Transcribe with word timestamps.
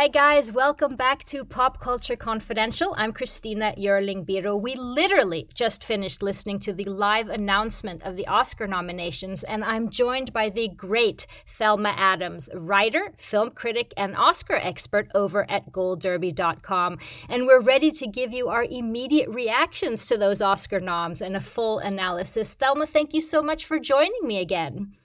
Hi, 0.00 0.08
guys. 0.08 0.50
Welcome 0.50 0.96
back 0.96 1.24
to 1.24 1.44
Pop 1.44 1.78
Culture 1.78 2.16
Confidential. 2.16 2.94
I'm 2.96 3.12
Christina 3.12 3.74
Yerling 3.76 4.24
Biro. 4.24 4.58
We 4.58 4.74
literally 4.74 5.46
just 5.52 5.84
finished 5.84 6.22
listening 6.22 6.58
to 6.60 6.72
the 6.72 6.84
live 6.84 7.28
announcement 7.28 8.02
of 8.04 8.16
the 8.16 8.26
Oscar 8.26 8.66
nominations, 8.66 9.44
and 9.44 9.62
I'm 9.62 9.90
joined 9.90 10.32
by 10.32 10.48
the 10.48 10.68
great 10.68 11.26
Thelma 11.44 11.92
Adams, 11.98 12.48
writer, 12.54 13.12
film 13.18 13.50
critic, 13.50 13.92
and 13.98 14.16
Oscar 14.16 14.56
expert 14.56 15.10
over 15.14 15.44
at 15.50 15.70
goldderby.com. 15.70 16.98
And 17.28 17.46
we're 17.46 17.60
ready 17.60 17.90
to 17.90 18.06
give 18.06 18.32
you 18.32 18.48
our 18.48 18.64
immediate 18.64 19.28
reactions 19.28 20.06
to 20.06 20.16
those 20.16 20.40
Oscar 20.40 20.80
noms 20.80 21.20
and 21.20 21.36
a 21.36 21.40
full 21.40 21.78
analysis. 21.78 22.54
Thelma, 22.54 22.86
thank 22.86 23.12
you 23.12 23.20
so 23.20 23.42
much 23.42 23.66
for 23.66 23.78
joining 23.78 24.22
me 24.22 24.38
again. 24.40 24.96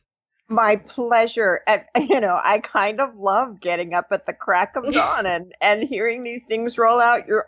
My 0.48 0.76
pleasure. 0.76 1.62
And 1.67 1.84
you 2.09 2.20
know, 2.20 2.40
I 2.44 2.59
kind 2.59 2.99
of 2.99 3.17
love 3.17 3.59
getting 3.59 3.94
up 3.94 4.08
at 4.12 4.26
the 4.26 4.34
crack 4.34 4.76
of 4.76 4.91
dawn 4.94 5.26
and 5.26 5.54
and 5.62 5.84
hearing 5.84 6.23
these 6.23 6.44
things 6.44 6.77
roll 6.77 6.99
out. 6.99 7.27
You're 7.27 7.48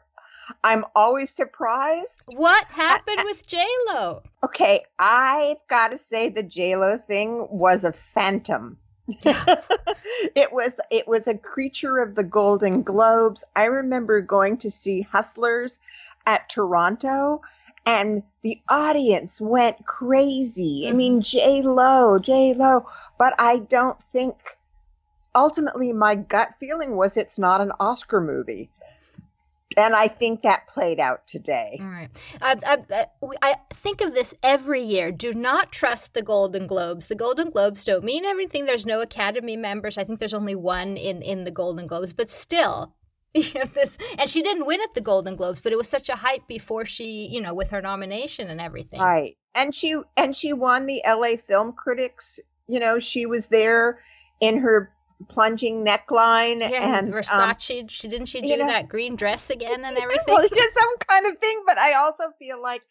I'm 0.63 0.85
always 0.95 1.29
surprised. 1.29 2.33
What 2.35 2.65
happened 2.67 3.19
I, 3.19 3.23
with 3.23 3.45
J 3.45 3.65
Lo? 3.89 4.23
Okay, 4.43 4.85
I've 4.97 5.57
got 5.67 5.89
to 5.91 5.97
say 5.97 6.29
the 6.29 6.43
J 6.43 6.75
Lo 6.75 6.97
thing 6.97 7.47
was 7.49 7.83
a 7.83 7.91
phantom. 7.91 8.77
it 9.07 10.51
was 10.51 10.79
it 10.91 11.07
was 11.07 11.27
a 11.27 11.37
creature 11.37 11.99
of 11.99 12.15
the 12.15 12.23
Golden 12.23 12.83
Globes. 12.83 13.43
I 13.55 13.65
remember 13.65 14.21
going 14.21 14.57
to 14.57 14.69
see 14.69 15.01
Hustlers 15.01 15.79
at 16.25 16.49
Toronto 16.49 17.41
and 17.87 18.21
the 18.41 18.61
audience 18.67 19.39
went 19.39 19.85
crazy. 19.85 20.87
I 20.89 20.91
mean, 20.91 21.21
mm-hmm. 21.21 21.21
J 21.21 21.61
Lo, 21.61 22.19
J 22.19 22.53
Lo, 22.53 22.85
but 23.17 23.33
I 23.39 23.59
don't 23.59 23.99
think. 24.13 24.35
Ultimately, 25.33 25.93
my 25.93 26.15
gut 26.15 26.55
feeling 26.59 26.95
was 26.95 27.15
it's 27.15 27.37
not 27.37 27.61
an 27.61 27.71
Oscar 27.79 28.19
movie. 28.19 28.71
And 29.77 29.93
I 29.95 30.07
think 30.07 30.41
that 30.41 30.67
played 30.67 30.99
out 30.99 31.27
today. 31.27 31.77
All 31.79 31.87
right. 31.87 32.09
I, 32.41 32.55
I, 32.65 33.05
I, 33.43 33.55
think 33.71 34.01
of 34.01 34.15
this 34.15 34.33
every 34.41 34.81
year. 34.81 35.11
Do 35.11 35.33
not 35.33 35.71
trust 35.71 36.15
the 36.15 36.23
Golden 36.23 36.65
Globes. 36.65 37.07
The 37.07 37.15
Golden 37.15 37.51
Globes 37.51 37.83
don't 37.83 38.03
mean 38.03 38.25
everything. 38.25 38.65
There's 38.65 38.87
no 38.87 39.01
Academy 39.01 39.55
members. 39.55 39.99
I 39.99 40.03
think 40.03 40.17
there's 40.17 40.33
only 40.33 40.55
one 40.55 40.97
in, 40.97 41.21
in 41.21 41.43
the 41.43 41.51
Golden 41.51 41.85
Globes. 41.85 42.13
But 42.13 42.31
still, 42.31 42.95
this, 43.73 43.97
and 44.17 44.29
she 44.29 44.41
didn't 44.41 44.65
win 44.65 44.81
at 44.81 44.93
the 44.93 45.01
Golden 45.01 45.35
Globes, 45.35 45.61
but 45.61 45.71
it 45.71 45.77
was 45.77 45.87
such 45.87 46.09
a 46.09 46.15
hype 46.15 46.47
before 46.47 46.85
she, 46.85 47.27
you 47.27 47.41
know, 47.41 47.53
with 47.53 47.71
her 47.71 47.81
nomination 47.81 48.49
and 48.49 48.59
everything. 48.59 48.99
Right, 48.99 49.37
and 49.55 49.73
she 49.73 49.95
and 50.15 50.35
she 50.35 50.53
won 50.53 50.85
the 50.85 51.03
L.A. 51.03 51.37
Film 51.37 51.73
Critics. 51.73 52.39
You 52.67 52.79
know, 52.79 52.99
she 52.99 53.25
was 53.25 53.47
there 53.47 53.99
in 54.41 54.57
her 54.57 54.91
plunging 55.29 55.85
neckline 55.85 56.59
yeah, 56.59 56.99
and 56.99 57.13
Versace. 57.13 57.81
Um, 57.81 57.87
she 57.89 58.07
didn't 58.07 58.27
she 58.27 58.41
do 58.41 58.47
you 58.47 58.57
know, 58.57 58.67
that 58.67 58.87
green 58.87 59.15
dress 59.15 59.49
again 59.49 59.83
and 59.83 59.97
everything. 60.01 60.33
well, 60.33 60.47
yeah, 60.51 60.63
some 60.71 60.97
kind 61.07 61.25
of 61.25 61.37
thing. 61.39 61.63
But 61.65 61.77
I 61.77 61.93
also 61.93 62.25
feel 62.39 62.61
like, 62.61 62.83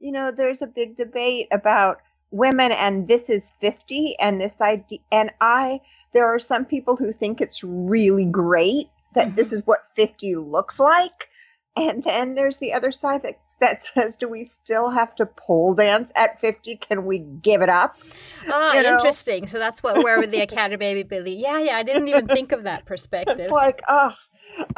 you 0.00 0.12
know, 0.12 0.30
there's 0.30 0.62
a 0.62 0.66
big 0.66 0.96
debate 0.96 1.48
about 1.52 1.98
women 2.30 2.72
and 2.72 3.06
this 3.08 3.30
is 3.30 3.52
50 3.60 4.16
and 4.18 4.40
this 4.40 4.60
idea 4.60 4.98
and 5.12 5.30
i 5.40 5.80
there 6.12 6.26
are 6.26 6.40
some 6.40 6.64
people 6.64 6.96
who 6.96 7.12
think 7.12 7.40
it's 7.40 7.62
really 7.62 8.24
great 8.24 8.88
that 9.16 9.34
this 9.34 9.52
is 9.52 9.66
what 9.66 9.80
50 9.96 10.36
looks 10.36 10.78
like. 10.78 11.28
And 11.76 12.02
then 12.04 12.34
there's 12.34 12.58
the 12.58 12.72
other 12.72 12.90
side 12.90 13.22
that 13.24 13.38
that 13.58 13.80
says, 13.80 14.16
do 14.16 14.28
we 14.28 14.44
still 14.44 14.90
have 14.90 15.14
to 15.16 15.26
pole 15.26 15.74
dance 15.74 16.12
at 16.14 16.40
50? 16.40 16.76
Can 16.76 17.06
we 17.06 17.20
give 17.20 17.62
it 17.62 17.68
up? 17.68 17.96
Ah, 18.48 18.74
you 18.74 18.82
know? 18.82 18.92
interesting. 18.92 19.46
So 19.46 19.58
that's 19.58 19.82
what 19.82 20.02
where 20.04 20.18
would 20.18 20.30
the 20.30 20.40
Academy 20.40 20.76
baby 20.76 21.02
Billy. 21.02 21.34
Yeah, 21.34 21.58
yeah. 21.60 21.76
I 21.76 21.82
didn't 21.82 22.08
even 22.08 22.26
think 22.26 22.52
of 22.52 22.64
that 22.64 22.84
perspective. 22.86 23.38
It's 23.38 23.50
like, 23.50 23.80
oh, 23.88 24.12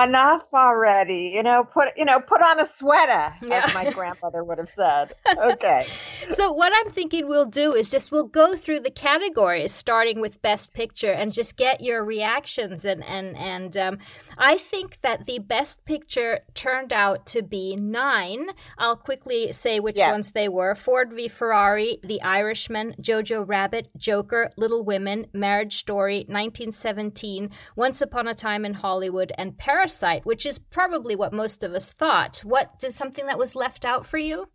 enough 0.01 0.45
already 0.55 1.33
you 1.35 1.43
know 1.43 1.65
put 1.65 1.89
you 1.97 2.05
know 2.05 2.21
put 2.21 2.41
on 2.41 2.61
a 2.61 2.67
sweater 2.67 3.33
yeah. 3.43 3.65
as 3.65 3.75
my 3.75 3.91
grandmother 3.91 4.43
would 4.43 4.59
have 4.59 4.71
said 4.71 5.13
okay 5.39 5.87
so 6.31 6.53
what 6.53 6.73
i'm 6.77 6.91
thinking 6.91 7.29
we'll 7.29 7.45
do 7.45 7.75
is 7.75 7.91
just 7.91 8.11
we'll 8.11 8.25
go 8.25 8.55
through 8.55 8.81
the 8.81 8.91
categories 8.91 9.73
starting 9.73 10.21
with 10.21 10.41
best 10.43 10.75
picture 10.75 11.13
and 11.13 11.33
just 11.33 11.57
get 11.57 11.81
your 11.81 12.05
reactions 12.05 12.85
and 12.85 13.05
and 13.05 13.37
and 13.37 13.77
um, 13.77 13.99
i 14.39 14.57
think 14.57 15.01
that 15.03 15.27
the 15.27 15.39
best 15.39 15.85
picture 15.85 16.41
turned 16.55 16.93
out 16.93 17.25
to 17.27 17.43
be 17.43 17.77
nine 17.77 18.49
i'll 18.79 18.97
quickly 18.97 19.53
say 19.53 19.81
which 19.81 19.97
yes. 19.97 20.13
ones 20.13 20.33
they 20.33 20.49
were 20.49 20.75
ford 20.75 21.13
v 21.13 21.29
ferrari 21.29 21.99
the 22.03 22.21
irishman 22.23 22.95
jojo 23.01 23.47
rabbit 23.47 23.89
joker 23.97 24.51
little 24.57 24.85
women 24.85 25.27
marriage 25.33 25.77
story 25.77 26.19
1917 26.29 27.51
once 27.77 28.01
upon 28.01 28.29
a 28.29 28.35
time 28.35 28.65
in 28.65 28.75
hollywood 28.75 29.33
and 29.39 29.58
Parasite, 29.59 30.25
which 30.25 30.47
is 30.47 30.59
probably 30.59 31.17
what 31.17 31.33
most 31.33 31.63
of 31.63 31.73
us 31.73 31.93
thought. 31.93 32.39
What 32.39 32.79
did 32.79 32.93
something 32.93 33.27
that 33.27 33.39
was 33.39 33.55
left 33.55 33.85
out 33.85 34.07
for 34.07 34.19
you? 34.19 34.49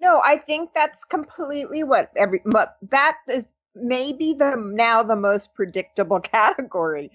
No, 0.00 0.20
I 0.24 0.36
think 0.36 0.72
that's 0.74 1.04
completely 1.04 1.82
what 1.82 2.10
every 2.16 2.42
but 2.44 2.76
that 2.90 3.16
is 3.28 3.52
maybe 3.74 4.34
the 4.34 4.54
now 4.56 5.02
the 5.02 5.16
most 5.16 5.54
predictable 5.54 6.20
category. 6.34 7.10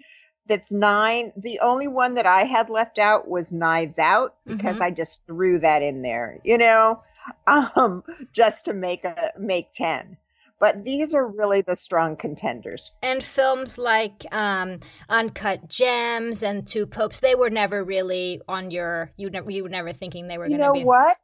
That's 0.48 0.72
nine. 0.72 1.32
The 1.38 1.60
only 1.60 1.88
one 1.88 2.16
that 2.16 2.26
I 2.26 2.44
had 2.44 2.70
left 2.70 3.00
out 3.00 3.28
was 3.28 3.54
Knives 3.54 4.00
Out 4.00 4.36
because 4.46 4.76
mm-hmm. 4.76 4.84
I 4.84 4.92
just 4.92 5.26
threw 5.26 5.60
that 5.60 5.82
in 5.82 6.02
there, 6.02 6.40
you 6.44 6.58
know, 6.58 7.02
um, 7.48 8.04
just 8.34 8.66
to 8.66 8.74
make 8.74 9.06
a 9.06 9.32
make 9.38 9.72
ten. 9.72 10.18
But 10.62 10.86
these 10.86 11.16
are 11.16 11.28
really 11.28 11.62
the 11.62 11.76
strong 11.76 12.16
contenders. 12.16 12.92
And 13.02 13.24
films 13.24 13.80
like 13.80 14.26
um, 14.32 14.80
Uncut 15.10 15.68
Gems 15.68 16.44
and 16.44 16.68
Two 16.68 16.86
Popes, 16.86 17.20
they 17.20 17.34
were 17.34 17.50
never 17.50 17.84
really 17.84 18.40
on 18.48 18.70
your. 18.70 19.12
You 19.18 19.32
never 19.32 19.50
you 19.50 19.64
were 19.64 19.70
never 19.70 19.92
thinking 19.92 20.28
they 20.28 20.38
were. 20.38 20.48
You 20.48 20.60
know 20.60 20.74
be... 20.74 20.84
what? 20.84 21.18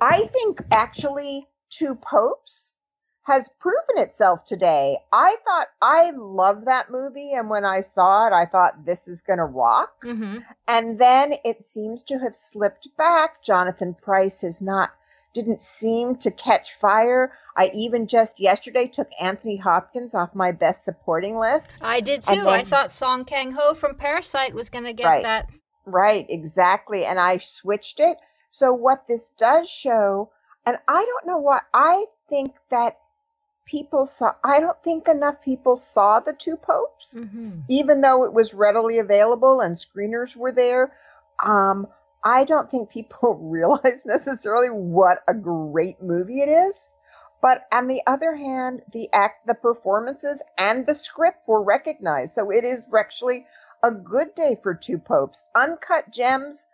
I 0.00 0.26
think 0.26 0.60
actually 0.72 1.46
Two 1.70 1.94
Popes 1.94 2.74
has 3.22 3.48
proven 3.60 3.96
itself 3.96 4.44
today. 4.44 4.98
I 5.12 5.36
thought 5.44 5.68
I 5.80 6.10
love 6.16 6.64
that 6.64 6.90
movie, 6.90 7.32
and 7.32 7.48
when 7.48 7.64
I 7.64 7.80
saw 7.80 8.26
it, 8.26 8.32
I 8.32 8.44
thought 8.44 8.86
this 8.86 9.06
is 9.06 9.22
going 9.22 9.38
to 9.38 9.44
rock. 9.44 9.92
Mm-hmm. 10.04 10.38
And 10.66 10.98
then 10.98 11.34
it 11.44 11.62
seems 11.62 12.02
to 12.04 12.18
have 12.18 12.34
slipped 12.34 12.88
back. 12.98 13.44
Jonathan 13.44 13.94
Pryce 14.02 14.42
is 14.42 14.60
not 14.60 14.90
didn't 15.36 15.60
seem 15.60 16.16
to 16.16 16.30
catch 16.30 16.72
fire. 16.72 17.34
I 17.58 17.70
even 17.74 18.06
just 18.06 18.40
yesterday 18.40 18.86
took 18.86 19.10
Anthony 19.20 19.56
Hopkins 19.58 20.14
off 20.14 20.34
my 20.34 20.50
best 20.50 20.82
supporting 20.82 21.36
list. 21.38 21.80
I 21.84 22.00
did 22.00 22.22
too. 22.22 22.36
Then, 22.36 22.46
I 22.48 22.64
thought 22.64 22.90
Song 22.90 23.26
Kang 23.26 23.52
Ho 23.52 23.74
from 23.74 23.94
Parasite 23.96 24.54
was 24.54 24.70
going 24.70 24.84
to 24.84 24.94
get 24.94 25.06
right, 25.06 25.22
that. 25.22 25.50
Right, 25.84 26.24
exactly. 26.30 27.04
And 27.04 27.20
I 27.20 27.36
switched 27.36 28.00
it. 28.00 28.16
So, 28.50 28.72
what 28.72 29.06
this 29.06 29.32
does 29.32 29.68
show, 29.68 30.30
and 30.64 30.78
I 30.88 31.04
don't 31.04 31.26
know 31.26 31.38
what, 31.38 31.64
I 31.74 32.06
think 32.30 32.54
that 32.70 32.96
people 33.66 34.06
saw, 34.06 34.32
I 34.42 34.58
don't 34.58 34.82
think 34.82 35.06
enough 35.06 35.42
people 35.42 35.76
saw 35.76 36.20
the 36.20 36.32
two 36.32 36.56
popes, 36.56 37.20
mm-hmm. 37.20 37.60
even 37.68 38.00
though 38.00 38.24
it 38.24 38.32
was 38.32 38.54
readily 38.54 38.98
available 38.98 39.60
and 39.60 39.76
screeners 39.76 40.34
were 40.34 40.52
there. 40.52 40.94
Um, 41.44 41.88
I 42.24 42.44
don't 42.44 42.70
think 42.70 42.90
people 42.90 43.34
realize 43.40 44.04
necessarily 44.06 44.68
what 44.68 45.22
a 45.28 45.34
great 45.34 46.02
movie 46.02 46.40
it 46.40 46.48
is. 46.48 46.90
But 47.42 47.66
on 47.72 47.86
the 47.86 48.02
other 48.06 48.34
hand, 48.34 48.82
the 48.92 49.12
act, 49.12 49.46
the 49.46 49.54
performances, 49.54 50.42
and 50.58 50.86
the 50.86 50.94
script 50.94 51.46
were 51.46 51.62
recognized. 51.62 52.34
So 52.34 52.50
it 52.50 52.64
is 52.64 52.86
actually 52.98 53.46
a 53.82 53.90
good 53.90 54.34
day 54.34 54.58
for 54.62 54.74
Two 54.74 54.98
Popes. 54.98 55.44
Uncut 55.54 56.10
Gems. 56.10 56.66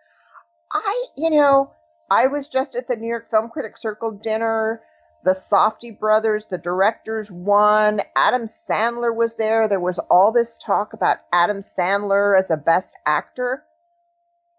I, 0.73 1.07
you 1.17 1.31
know, 1.31 1.73
I 2.11 2.29
was 2.29 2.49
just 2.49 2.77
at 2.77 2.87
the 2.87 2.97
New 2.97 3.09
York 3.09 3.29
Film 3.31 3.51
Critics 3.51 3.83
Circle 3.83 4.13
dinner. 4.13 4.83
The 5.25 5.33
Safdie 5.33 5.99
brothers, 5.99 6.47
the 6.47 6.59
directors 6.59 7.31
won. 7.31 8.01
Adam 8.17 8.45
Sandler 8.45 9.15
was 9.15 9.35
there. 9.35 9.69
There 9.69 9.81
was 9.81 9.99
all 10.11 10.33
this 10.33 10.59
talk 10.59 10.93
about 10.95 11.19
Adam 11.33 11.59
Sandler 11.59 12.39
as 12.39 12.51
a 12.51 12.57
best 12.57 12.97
actor. 13.05 13.65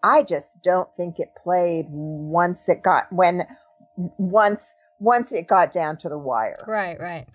I 0.04 0.24
just 0.24 0.62
don't 0.62 0.94
think 0.96 1.20
it 1.20 1.34
played 1.42 1.86
once 1.90 2.68
it 2.70 2.84
got 2.84 3.12
when 3.12 3.48
once 3.96 4.74
once 5.00 5.32
it 5.32 5.48
got 5.48 5.72
down 5.72 5.98
to 5.98 6.10
the 6.10 6.18
wire. 6.18 6.64
Right, 6.68 7.00
right. 7.00 7.28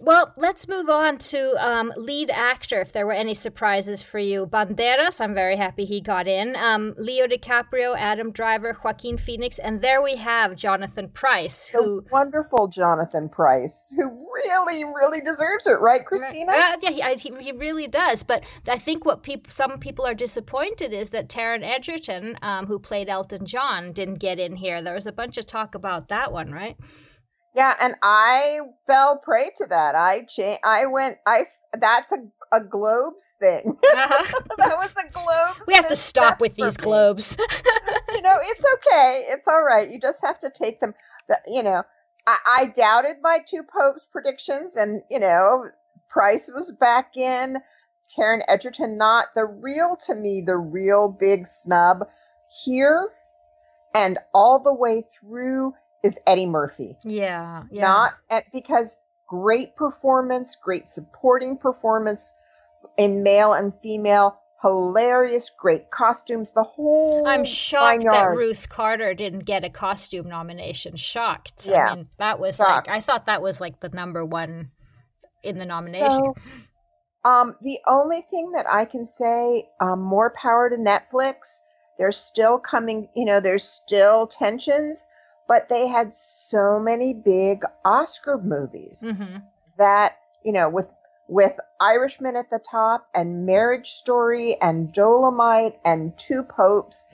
Well, 0.00 0.32
let's 0.36 0.68
move 0.68 0.88
on 0.88 1.18
to 1.18 1.56
um, 1.58 1.92
lead 1.96 2.30
actor. 2.30 2.80
If 2.80 2.92
there 2.92 3.04
were 3.04 3.12
any 3.12 3.34
surprises 3.34 4.00
for 4.00 4.20
you, 4.20 4.46
Banderas. 4.46 5.20
I'm 5.20 5.34
very 5.34 5.56
happy 5.56 5.84
he 5.84 6.00
got 6.00 6.28
in. 6.28 6.54
Um, 6.54 6.94
Leo 6.96 7.26
DiCaprio, 7.26 7.96
Adam 7.98 8.30
Driver, 8.30 8.76
Joaquin 8.84 9.18
Phoenix, 9.18 9.58
and 9.58 9.80
there 9.80 10.00
we 10.00 10.14
have 10.14 10.54
Jonathan 10.54 11.08
Pryce, 11.08 11.66
who 11.66 12.02
the 12.02 12.12
wonderful 12.12 12.68
Jonathan 12.68 13.28
Pryce, 13.28 13.92
who 13.96 14.08
really, 14.32 14.84
really 14.84 15.20
deserves 15.20 15.66
it, 15.66 15.80
right, 15.80 16.06
Christina? 16.06 16.52
Uh, 16.52 16.76
yeah, 16.80 17.14
he, 17.16 17.32
he, 17.40 17.52
really 17.52 17.88
does. 17.88 18.22
But 18.22 18.44
I 18.68 18.78
think 18.78 19.04
what 19.04 19.24
people, 19.24 19.50
some 19.50 19.80
people 19.80 20.06
are 20.06 20.14
disappointed 20.14 20.92
is 20.92 21.10
that 21.10 21.28
Taron 21.28 21.64
Egerton, 21.64 22.38
um, 22.42 22.66
who 22.66 22.78
played 22.78 23.08
Elton 23.08 23.46
John, 23.46 23.92
didn't 23.92 24.20
get 24.20 24.38
in 24.38 24.54
here. 24.54 24.80
There 24.80 24.94
was 24.94 25.08
a 25.08 25.12
bunch 25.12 25.38
of 25.38 25.46
talk 25.46 25.74
about 25.74 26.06
that 26.08 26.30
one, 26.30 26.52
right? 26.52 26.76
Yeah, 27.58 27.74
and 27.80 27.96
I 28.04 28.60
fell 28.86 29.16
prey 29.16 29.50
to 29.56 29.66
that. 29.66 29.96
I 29.96 30.22
cha- 30.22 30.60
I 30.62 30.86
went 30.86 31.18
I 31.26 31.46
that's 31.76 32.12
a 32.12 32.18
a 32.52 32.62
globes 32.62 33.34
thing. 33.40 33.76
Uh-huh. 33.98 34.40
that 34.58 34.78
was 34.78 34.92
a 34.92 35.12
globes. 35.12 35.66
We 35.66 35.74
have 35.74 35.88
to 35.88 35.96
stop 35.96 36.40
with 36.40 36.54
these 36.54 36.76
globes. 36.76 37.36
you 38.14 38.22
know, 38.22 38.38
it's 38.42 38.64
okay. 38.74 39.24
It's 39.28 39.48
all 39.48 39.64
right. 39.64 39.90
You 39.90 39.98
just 39.98 40.24
have 40.24 40.38
to 40.38 40.50
take 40.50 40.80
them. 40.80 40.94
The, 41.28 41.40
you 41.48 41.64
know, 41.64 41.82
I, 42.28 42.38
I 42.46 42.66
doubted 42.66 43.16
my 43.22 43.40
two 43.44 43.64
popes 43.64 44.06
predictions, 44.06 44.76
and 44.76 45.02
you 45.10 45.18
know, 45.18 45.68
Pryce 46.08 46.48
was 46.54 46.70
back 46.70 47.16
in. 47.16 47.56
Taron 48.16 48.42
Egerton, 48.46 48.96
not 48.96 49.34
the 49.34 49.46
real 49.46 49.96
to 50.06 50.14
me 50.14 50.42
the 50.42 50.56
real 50.56 51.08
big 51.08 51.44
snub 51.44 52.06
here 52.64 53.10
and 53.94 54.16
all 54.32 54.60
the 54.60 54.72
way 54.72 55.02
through 55.02 55.74
is 56.04 56.20
Eddie 56.26 56.46
Murphy. 56.46 56.96
Yeah, 57.04 57.64
yeah. 57.70 57.82
Not 57.82 58.14
at, 58.30 58.44
because 58.52 58.98
great 59.26 59.76
performance, 59.76 60.56
great 60.62 60.88
supporting 60.88 61.56
performance 61.56 62.32
in 62.96 63.22
male 63.22 63.52
and 63.52 63.72
female, 63.82 64.38
hilarious, 64.62 65.50
great 65.58 65.90
costumes, 65.90 66.52
the 66.52 66.62
whole. 66.62 67.26
I'm 67.26 67.44
shocked 67.44 68.04
that 68.10 68.36
Ruth 68.36 68.68
Carter 68.68 69.14
didn't 69.14 69.44
get 69.44 69.64
a 69.64 69.70
costume 69.70 70.28
nomination. 70.28 70.96
Shocked. 70.96 71.66
Yeah, 71.66 71.90
I 71.90 71.94
mean, 71.96 72.08
that 72.18 72.38
was 72.38 72.56
shocked. 72.56 72.88
like 72.88 72.96
I 72.96 73.00
thought 73.00 73.26
that 73.26 73.42
was 73.42 73.60
like 73.60 73.80
the 73.80 73.88
number 73.90 74.24
one 74.24 74.70
in 75.42 75.58
the 75.58 75.66
nomination. 75.66 76.34
So, 76.34 76.34
um, 77.24 77.56
the 77.62 77.78
only 77.86 78.22
thing 78.30 78.52
that 78.52 78.66
I 78.68 78.84
can 78.84 79.04
say, 79.04 79.68
um, 79.80 80.00
more 80.00 80.32
power 80.40 80.70
to 80.70 80.76
Netflix. 80.76 81.58
They're 81.98 82.12
still 82.12 82.58
coming. 82.58 83.08
You 83.16 83.24
know, 83.24 83.40
there's 83.40 83.64
still 83.64 84.28
tensions 84.28 85.04
but 85.48 85.68
they 85.70 85.88
had 85.88 86.14
so 86.14 86.78
many 86.78 87.14
big 87.14 87.64
Oscar 87.84 88.38
movies 88.38 89.04
mm-hmm. 89.08 89.38
that 89.78 90.18
you 90.44 90.52
know 90.52 90.68
with 90.68 90.88
with 91.28 91.56
Irishman 91.80 92.36
at 92.36 92.50
the 92.50 92.60
top 92.70 93.08
and 93.14 93.44
Marriage 93.44 93.90
Story 93.90 94.56
and 94.60 94.92
Dolomite 94.92 95.78
and 95.84 96.16
Two 96.16 96.42
Popes. 96.42 97.04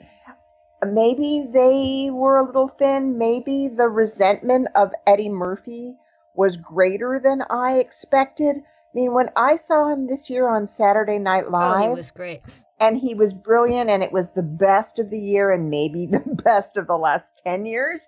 Maybe 0.85 1.47
they 1.49 2.09
were 2.11 2.37
a 2.37 2.45
little 2.45 2.67
thin. 2.67 3.17
Maybe 3.17 3.69
the 3.69 3.89
resentment 3.89 4.67
of 4.75 4.91
Eddie 5.07 5.29
Murphy 5.29 5.97
was 6.35 6.57
greater 6.57 7.19
than 7.19 7.41
I 7.49 7.79
expected. 7.79 8.57
I 8.57 8.61
mean, 8.93 9.13
when 9.13 9.29
I 9.35 9.55
saw 9.55 9.89
him 9.89 10.07
this 10.07 10.29
year 10.29 10.47
on 10.47 10.67
Saturday 10.67 11.17
Night 11.17 11.49
Live, 11.49 11.85
oh, 11.85 11.89
he 11.89 11.95
was 11.95 12.11
great 12.11 12.41
and 12.79 12.97
he 12.97 13.15
was 13.15 13.33
brilliant 13.33 13.89
and 13.89 14.03
it 14.03 14.11
was 14.11 14.31
the 14.31 14.43
best 14.43 14.99
of 14.99 15.09
the 15.09 15.19
year 15.19 15.51
and 15.51 15.69
maybe 15.69 16.05
the 16.11 16.41
best 16.43 16.77
of 16.77 16.87
the 16.87 16.97
last 16.97 17.41
10 17.45 17.65
years. 17.65 18.07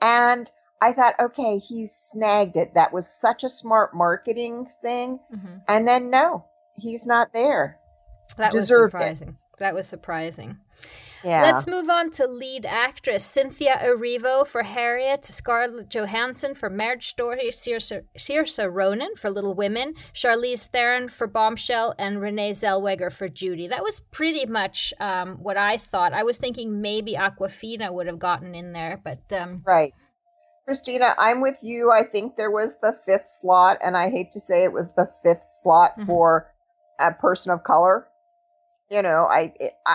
And 0.00 0.50
i 0.80 0.92
thought 0.92 1.14
okay 1.20 1.58
he's 1.58 1.92
snagged 1.92 2.56
it. 2.56 2.74
That 2.74 2.92
was 2.92 3.06
such 3.08 3.44
a 3.44 3.48
smart 3.48 3.94
marketing 3.94 4.68
thing. 4.82 5.20
Mm-hmm. 5.34 5.56
and 5.68 5.86
then 5.86 6.10
no 6.10 6.44
he's 6.76 7.06
not 7.06 7.32
there. 7.32 7.78
That 8.36 8.52
Deserved 8.52 8.94
was 8.94 9.02
surprising. 9.02 9.28
It. 9.28 9.58
that 9.58 9.74
was 9.74 9.86
surprising 9.86 10.58
yeah. 11.24 11.42
Let's 11.42 11.66
move 11.66 11.88
on 11.88 12.10
to 12.12 12.26
lead 12.26 12.66
actress 12.66 13.24
Cynthia 13.24 13.78
Erivo 13.82 14.46
for 14.46 14.62
Harriet, 14.62 15.24
Scarlett 15.24 15.88
Johansson 15.88 16.54
for 16.54 16.68
Marriage 16.68 17.08
Story, 17.08 17.48
Saoirse, 17.50 18.02
Saoirse 18.16 18.72
Ronan 18.72 19.14
for 19.16 19.30
Little 19.30 19.54
Women, 19.54 19.94
Charlize 20.12 20.66
Theron 20.66 21.08
for 21.08 21.26
Bombshell, 21.26 21.94
and 21.98 22.20
Renee 22.20 22.52
Zellweger 22.52 23.12
for 23.12 23.28
Judy. 23.28 23.68
That 23.68 23.82
was 23.82 24.00
pretty 24.10 24.46
much 24.46 24.92
um, 25.00 25.36
what 25.36 25.56
I 25.56 25.76
thought. 25.76 26.12
I 26.12 26.22
was 26.22 26.38
thinking 26.38 26.80
maybe 26.80 27.14
Awkwafina 27.14 27.92
would 27.92 28.06
have 28.06 28.18
gotten 28.18 28.54
in 28.54 28.72
there, 28.72 29.00
but 29.02 29.20
um, 29.32 29.62
right. 29.64 29.92
Christina, 30.64 31.14
I'm 31.18 31.40
with 31.40 31.58
you. 31.62 31.90
I 31.90 32.04
think 32.04 32.36
there 32.36 32.50
was 32.50 32.76
the 32.80 32.96
fifth 33.04 33.28
slot, 33.28 33.78
and 33.84 33.96
I 33.96 34.10
hate 34.10 34.30
to 34.32 34.40
say 34.40 34.62
it 34.62 34.72
was 34.72 34.90
the 34.96 35.10
fifth 35.24 35.44
slot 35.48 35.92
mm-hmm. 35.92 36.06
for 36.06 36.52
a 37.00 37.12
person 37.12 37.50
of 37.50 37.64
color 37.64 38.06
you 38.92 39.00
know, 39.00 39.26
I 39.30 39.54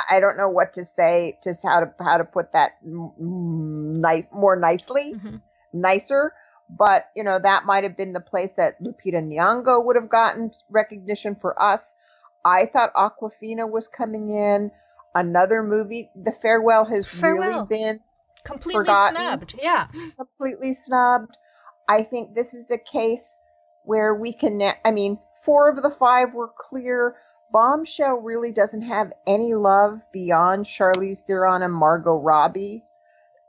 I 0.10 0.20
don't 0.20 0.38
know 0.38 0.50
what 0.50 0.74
to 0.74 0.84
say 0.84 1.38
to 1.44 1.54
how 1.64 1.82
to 1.82 1.94
how 2.00 2.18
to 2.18 2.26
put 2.26 2.54
that 2.54 2.80
nice 2.84 4.26
more 4.34 4.56
nicely, 4.56 5.14
mm-hmm. 5.14 5.36
nicer. 5.72 6.34
But 6.68 7.10
you 7.16 7.24
know, 7.24 7.38
that 7.38 7.66
might 7.66 7.84
have 7.84 7.96
been 7.96 8.14
the 8.14 8.20
place 8.20 8.54
that 8.54 8.82
Lupita 8.82 9.22
Nyong'o 9.22 9.86
would 9.86 9.96
have 9.96 10.10
gotten 10.10 10.52
recognition 10.72 11.36
for 11.36 11.62
us. 11.62 11.94
I 12.44 12.66
thought 12.66 12.94
Awkwafina 12.96 13.70
was 13.70 13.88
coming 13.88 14.32
in. 14.32 14.72
Another 15.14 15.64
movie, 15.64 16.10
The 16.16 16.32
Farewell, 16.32 16.86
has 16.86 17.08
Farewell. 17.08 17.68
really 17.70 17.84
been 17.84 18.00
completely 18.44 18.82
forgotten, 18.82 19.16
snubbed. 19.16 19.56
Yeah, 19.62 19.88
completely 20.16 20.74
snubbed. 20.74 21.38
I 21.88 22.02
think 22.02 22.34
this 22.34 22.54
is 22.54 22.68
the 22.68 22.80
case 22.80 23.36
where 23.86 24.16
we 24.16 24.34
can. 24.34 24.60
I 24.84 24.92
mean, 24.92 25.20
four 25.44 25.70
of 25.70 25.84
the 25.84 25.92
five 25.92 26.34
were 26.34 26.50
clear 26.58 27.16
Bombshell 27.52 28.18
really 28.18 28.52
doesn't 28.52 28.82
have 28.82 29.14
any 29.26 29.54
love 29.54 30.02
beyond 30.12 30.66
Charlize 30.66 31.26
Theron 31.26 31.62
and 31.64 31.74
Margot 31.74 32.18
Robbie. 32.18 32.84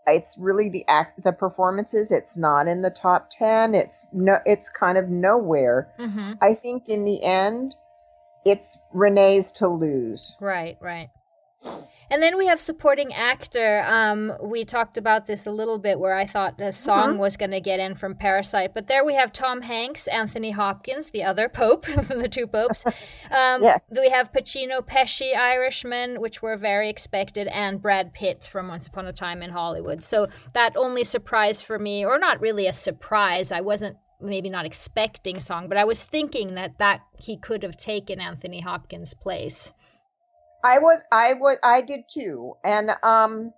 It's 0.07 0.39
really 0.39 0.69
the 0.69 0.85
act, 0.89 1.23
the 1.23 1.33
performances. 1.33 2.11
It's 2.11 2.37
not 2.37 2.67
in 2.67 2.81
the 2.81 2.91
top 2.91 3.29
ten. 3.31 3.75
It's 3.75 4.07
no, 4.13 4.39
it's 4.47 4.69
kind 4.69 4.97
of 4.97 5.09
nowhere. 5.09 5.93
Mm-hmm. 5.99 6.33
I 6.41 6.55
think 6.55 6.89
in 6.89 7.05
the 7.05 7.23
end, 7.23 7.77
it's 8.45 8.79
Renee's 8.95 9.53
to 9.53 9.69
lose. 9.69 10.37
Right, 10.41 10.79
right. 10.81 11.11
And 12.11 12.23
then 12.23 12.39
we 12.39 12.47
have 12.47 12.61
supporting 12.61 13.13
actor. 13.13 13.85
Um, 13.87 14.33
we 14.43 14.65
talked 14.65 14.97
about 14.97 15.27
this 15.27 15.47
a 15.47 15.51
little 15.51 15.79
bit 15.79 15.99
where 15.99 16.15
I 16.15 16.25
thought 16.25 16.59
the 16.59 16.73
song 16.73 17.11
mm-hmm. 17.11 17.19
was 17.19 17.37
going 17.37 17.51
to 17.51 17.61
get 17.61 17.81
in 17.81 17.95
from 17.95 18.15
Parasite, 18.15 18.73
but 18.75 18.87
there 18.87 19.05
we 19.05 19.15
have 19.15 19.33
Tom 19.33 19.63
Hanks, 19.63 20.07
Anthony 20.09 20.51
Hopkins, 20.51 21.11
the 21.11 21.25
other 21.25 21.49
Pope 21.49 21.87
from 22.05 22.21
the 22.21 22.29
two 22.29 22.47
popes. 22.47 22.85
Um, 23.31 23.63
yes. 23.63 23.93
We 23.95 24.09
have 24.09 24.33
Pacino, 24.33 24.81
Pesci, 24.81 25.37
Irishman, 25.37 26.21
which 26.21 26.41
were 26.41 26.57
very 26.57 26.89
expected, 26.89 27.47
and 27.49 27.81
Brad 27.81 28.15
Pitt 28.15 28.49
from 28.51 28.69
Once 28.69 28.87
Upon 28.87 29.07
a 29.07 29.13
Time 29.13 29.43
in 29.43 29.51
Hollywood. 29.51 30.03
So 30.03 30.29
that 30.55 30.77
only 30.77 31.05
surprise 31.05 31.61
for 31.61 31.79
me, 31.79 32.07
or 32.07 32.19
not 32.19 32.41
really 32.41 32.67
a 32.67 32.73
surprise. 32.73 33.53
I 33.53 33.61
wasn't 33.61 33.99
maybe 34.21 34.49
not 34.49 34.67
expecting 34.67 35.41
song, 35.41 35.69
but 35.69 35.77
I 35.77 35.85
was 35.85 36.05
thinking 36.05 36.55
that 36.55 36.79
that 36.79 37.03
he 37.19 37.37
could 37.37 37.63
have 37.63 37.77
taken 37.77 38.21
Anthony 38.21 38.61
Hopkins' 38.61 39.15
place. 39.15 39.73
I 40.65 40.79
was 40.79 41.05
I 41.13 41.35
was 41.35 41.59
I 41.63 41.81
did 41.81 42.09
too. 42.09 42.57
And 42.65 42.91
um 43.03 43.53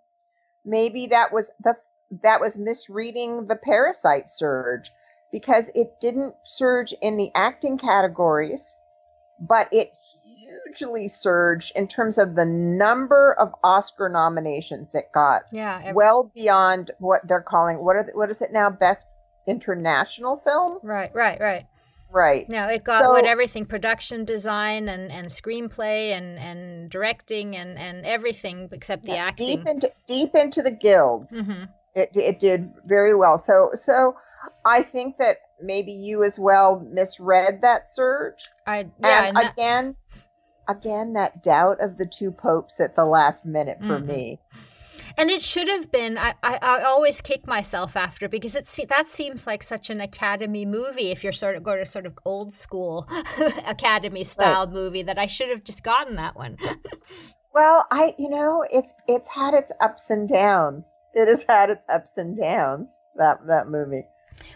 maybe 0.64 1.06
that 1.08 1.32
was 1.32 1.50
the 1.62 1.76
that 2.22 2.40
was 2.40 2.58
misreading 2.58 3.46
the 3.46 3.56
parasite 3.56 4.28
surge 4.30 4.90
because 5.32 5.70
it 5.74 6.00
didn't 6.00 6.34
surge 6.44 6.92
in 7.00 7.16
the 7.16 7.30
acting 7.34 7.78
categories, 7.78 8.76
but 9.38 9.68
it 9.72 9.92
hugely 10.66 11.08
surged 11.08 11.72
in 11.76 11.86
terms 11.86 12.18
of 12.18 12.34
the 12.34 12.44
number 12.44 13.32
of 13.38 13.54
Oscar 13.62 14.08
nominations 14.08 14.94
it 14.94 15.10
got. 15.12 15.42
Yeah, 15.52 15.78
every- 15.82 15.94
well 15.94 16.30
beyond 16.34 16.90
what 16.98 17.26
they're 17.26 17.40
calling 17.40 17.78
what 17.78 17.96
are 17.96 18.04
the, 18.04 18.12
what 18.12 18.30
is 18.30 18.42
it 18.42 18.52
now 18.52 18.70
best 18.70 19.06
international 19.46 20.36
film? 20.38 20.78
Right, 20.82 21.14
right, 21.14 21.40
right. 21.40 21.66
Right. 22.12 22.48
No, 22.48 22.66
it 22.66 22.84
got 22.84 23.02
so, 23.02 23.10
what 23.10 23.24
everything 23.24 23.64
production 23.64 24.24
design 24.24 24.88
and, 24.88 25.12
and 25.12 25.28
screenplay 25.28 26.10
and, 26.10 26.38
and 26.38 26.90
directing 26.90 27.56
and, 27.56 27.78
and 27.78 28.04
everything 28.04 28.68
except 28.72 29.04
the 29.04 29.12
yeah, 29.12 29.26
acting. 29.26 29.58
Deep 29.58 29.68
into 29.68 29.92
deep 30.06 30.34
into 30.34 30.62
the 30.62 30.72
guilds. 30.72 31.42
Mm-hmm. 31.42 31.64
It 31.94 32.10
it 32.14 32.38
did 32.38 32.70
very 32.86 33.14
well. 33.14 33.38
So 33.38 33.70
so 33.74 34.16
I 34.64 34.82
think 34.82 35.18
that 35.18 35.38
maybe 35.62 35.92
you 35.92 36.24
as 36.24 36.38
well 36.38 36.80
misread 36.92 37.62
that 37.62 37.88
surge. 37.88 38.48
I 38.66 38.88
yeah, 39.00 39.26
and, 39.26 39.26
and 39.28 39.36
that, 39.36 39.52
again 39.52 39.96
again 40.68 41.12
that 41.12 41.42
doubt 41.42 41.80
of 41.80 41.96
the 41.96 42.06
two 42.06 42.30
popes 42.32 42.80
at 42.80 42.96
the 42.96 43.04
last 43.04 43.44
minute 43.44 43.78
for 43.80 43.98
mm-hmm. 43.98 44.06
me 44.06 44.40
and 45.16 45.30
it 45.30 45.42
should 45.42 45.68
have 45.68 45.90
been. 45.90 46.18
I, 46.18 46.34
I, 46.42 46.58
I 46.60 46.82
always 46.82 47.20
kick 47.20 47.46
myself 47.46 47.96
after 47.96 48.28
because 48.28 48.56
it 48.56 48.68
that 48.88 49.08
seems 49.08 49.46
like 49.46 49.62
such 49.62 49.90
an 49.90 50.00
academy 50.00 50.64
movie. 50.64 51.10
If 51.10 51.22
you're 51.24 51.32
sort 51.32 51.56
of 51.56 51.62
going 51.62 51.78
to 51.78 51.86
sort 51.86 52.06
of 52.06 52.18
old 52.24 52.52
school 52.52 53.08
academy 53.66 54.24
style 54.24 54.66
right. 54.66 54.74
movie, 54.74 55.02
that 55.02 55.18
I 55.18 55.26
should 55.26 55.48
have 55.50 55.64
just 55.64 55.82
gotten 55.82 56.16
that 56.16 56.36
one. 56.36 56.56
well, 57.54 57.86
I 57.90 58.14
you 58.18 58.30
know 58.30 58.64
it's 58.70 58.94
it's 59.08 59.28
had 59.28 59.54
its 59.54 59.72
ups 59.80 60.10
and 60.10 60.28
downs. 60.28 60.96
It 61.14 61.28
has 61.28 61.44
had 61.48 61.70
its 61.70 61.86
ups 61.88 62.16
and 62.16 62.36
downs. 62.36 62.96
That 63.16 63.46
that 63.46 63.68
movie. 63.68 64.04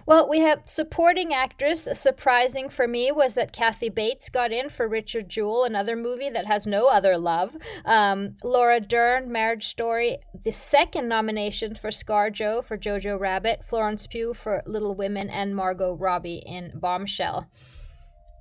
Well, 0.06 0.28
we 0.28 0.40
have 0.40 0.62
supporting 0.64 1.32
actress. 1.32 1.88
Surprising 1.92 2.68
for 2.68 2.88
me 2.88 3.12
was 3.12 3.34
that 3.34 3.52
Kathy 3.52 3.90
Bates 3.90 4.28
got 4.28 4.50
in 4.50 4.70
for 4.70 4.88
Richard 4.88 5.28
Jewell, 5.28 5.64
another 5.64 5.94
movie 5.94 6.30
that 6.30 6.46
has 6.46 6.66
no 6.66 6.88
other 6.88 7.16
love. 7.16 7.56
Um, 7.84 8.36
Laura 8.42 8.80
Dern, 8.80 9.30
Marriage 9.30 9.66
Story, 9.66 10.18
the 10.42 10.52
second 10.52 11.08
nomination 11.08 11.74
for 11.74 11.90
Scar 11.90 12.24
ScarJo 12.24 12.64
for 12.64 12.78
Jojo 12.78 13.18
Rabbit, 13.18 13.64
Florence 13.64 14.06
Pugh 14.06 14.34
for 14.34 14.62
Little 14.66 14.94
Women, 14.94 15.30
and 15.30 15.54
Margot 15.54 15.94
Robbie 15.94 16.42
in 16.46 16.72
Bombshell. 16.74 17.48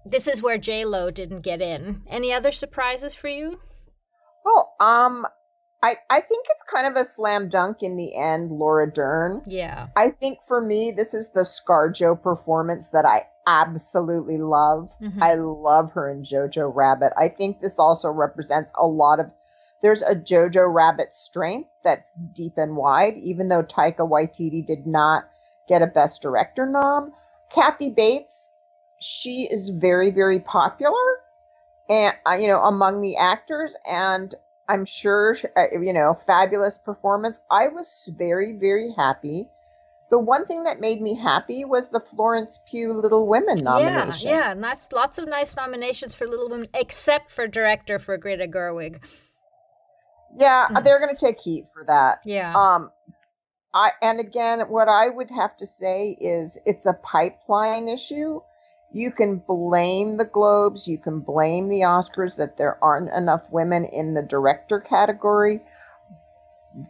This 0.05 0.27
is 0.27 0.41
where 0.41 0.57
J 0.57 0.85
Lo 0.85 1.11
didn't 1.11 1.41
get 1.41 1.61
in. 1.61 2.01
Any 2.07 2.33
other 2.33 2.51
surprises 2.51 3.15
for 3.15 3.29
you? 3.29 3.59
Well, 4.45 4.75
um, 4.79 5.25
I, 5.83 5.97
I 6.09 6.21
think 6.21 6.45
it's 6.49 6.63
kind 6.63 6.87
of 6.87 6.95
a 6.95 7.03
slam 7.03 7.49
dunk 7.49 7.83
in 7.83 7.97
the 7.97 8.15
end, 8.15 8.51
Laura 8.51 8.89
Dern. 8.89 9.41
Yeah. 9.45 9.87
I 9.97 10.09
think 10.11 10.39
for 10.47 10.61
me, 10.61 10.91
this 10.91 11.13
is 11.13 11.31
the 11.31 11.41
ScarJo 11.41 12.21
performance 12.21 12.89
that 12.91 13.05
I 13.05 13.27
absolutely 13.45 14.37
love. 14.37 14.89
Mhm. 15.01 15.21
I 15.21 15.33
love 15.33 15.91
her 15.91 16.09
in 16.09 16.23
Jojo 16.23 16.73
Rabbit. 16.73 17.11
I 17.17 17.27
think 17.27 17.59
this 17.59 17.79
also 17.79 18.09
represents 18.09 18.71
a 18.77 18.87
lot 18.87 19.19
of 19.19 19.33
there's 19.81 20.01
a 20.01 20.15
Jojo 20.15 20.73
Rabbit 20.73 21.13
strength 21.13 21.69
that's 21.83 22.15
deep 22.15 22.57
and 22.57 22.77
wide, 22.77 23.17
even 23.17 23.49
though 23.49 23.63
Taika 23.63 24.07
Waititi 24.09 24.65
did 24.65 24.87
not 24.87 25.27
get 25.67 25.81
a 25.81 25.87
Best 25.87 26.21
Director 26.21 26.65
nom. 26.65 27.11
Kathy 27.49 27.89
Bates, 27.89 28.51
she 29.01 29.49
is 29.51 29.67
very, 29.67 30.09
very 30.09 30.39
popular, 30.39 31.19
and 31.89 32.15
uh, 32.25 32.37
you 32.39 32.47
know 32.47 32.63
among 32.63 33.01
the 33.01 33.17
actors, 33.17 33.75
and 33.85 34.33
I'm 34.69 34.85
sure 34.85 35.35
uh, 35.55 35.65
you 35.81 35.93
know 35.93 36.17
fabulous 36.25 36.77
performance. 36.77 37.39
I 37.51 37.67
was 37.67 38.09
very, 38.17 38.57
very 38.59 38.91
happy. 38.95 39.47
The 40.09 40.19
one 40.19 40.45
thing 40.45 40.63
that 40.63 40.79
made 40.79 41.01
me 41.01 41.15
happy 41.15 41.65
was 41.65 41.89
the 41.89 41.99
Florence 41.99 42.59
Pugh 42.69 42.93
Little 42.93 43.27
Women 43.27 43.63
nomination. 43.63 44.29
Yeah, 44.29 44.35
yeah, 44.37 44.51
and 44.51 44.63
that's 44.63 44.91
lots 44.91 45.17
of 45.17 45.27
nice 45.27 45.55
nominations 45.55 46.13
for 46.13 46.27
Little 46.27 46.49
Women, 46.49 46.67
except 46.75 47.31
for 47.31 47.47
director 47.47 47.97
for 47.97 48.15
Greta 48.17 48.47
Gerwig. 48.47 49.03
Yeah, 50.37 50.67
Mhm. 50.69 50.83
they're 50.83 50.99
going 50.99 51.15
to 51.15 51.25
take 51.25 51.39
heat 51.39 51.65
for 51.73 51.83
that. 51.85 52.19
Yeah, 52.25 52.53
Um, 52.53 52.91
I 53.73 53.91
and 54.01 54.19
again, 54.19 54.61
what 54.61 54.87
I 54.87 55.09
would 55.09 55.31
have 55.31 55.57
to 55.57 55.65
say 55.65 56.15
is 56.19 56.59
it's 56.65 56.85
a 56.85 56.93
pipeline 56.93 57.87
issue. 57.87 58.39
You 58.93 59.11
can 59.11 59.37
blame 59.37 60.17
the 60.17 60.25
Globes, 60.25 60.87
you 60.87 60.99
can 60.99 61.19
blame 61.19 61.67
the 61.67 61.81
Oscars 61.81 62.35
that 62.35 62.57
there 62.57 62.77
aren't 62.83 63.09
enough 63.09 63.41
women 63.51 63.85
in 63.85 64.13
the 64.13 64.21
director 64.21 64.79
category, 64.79 65.61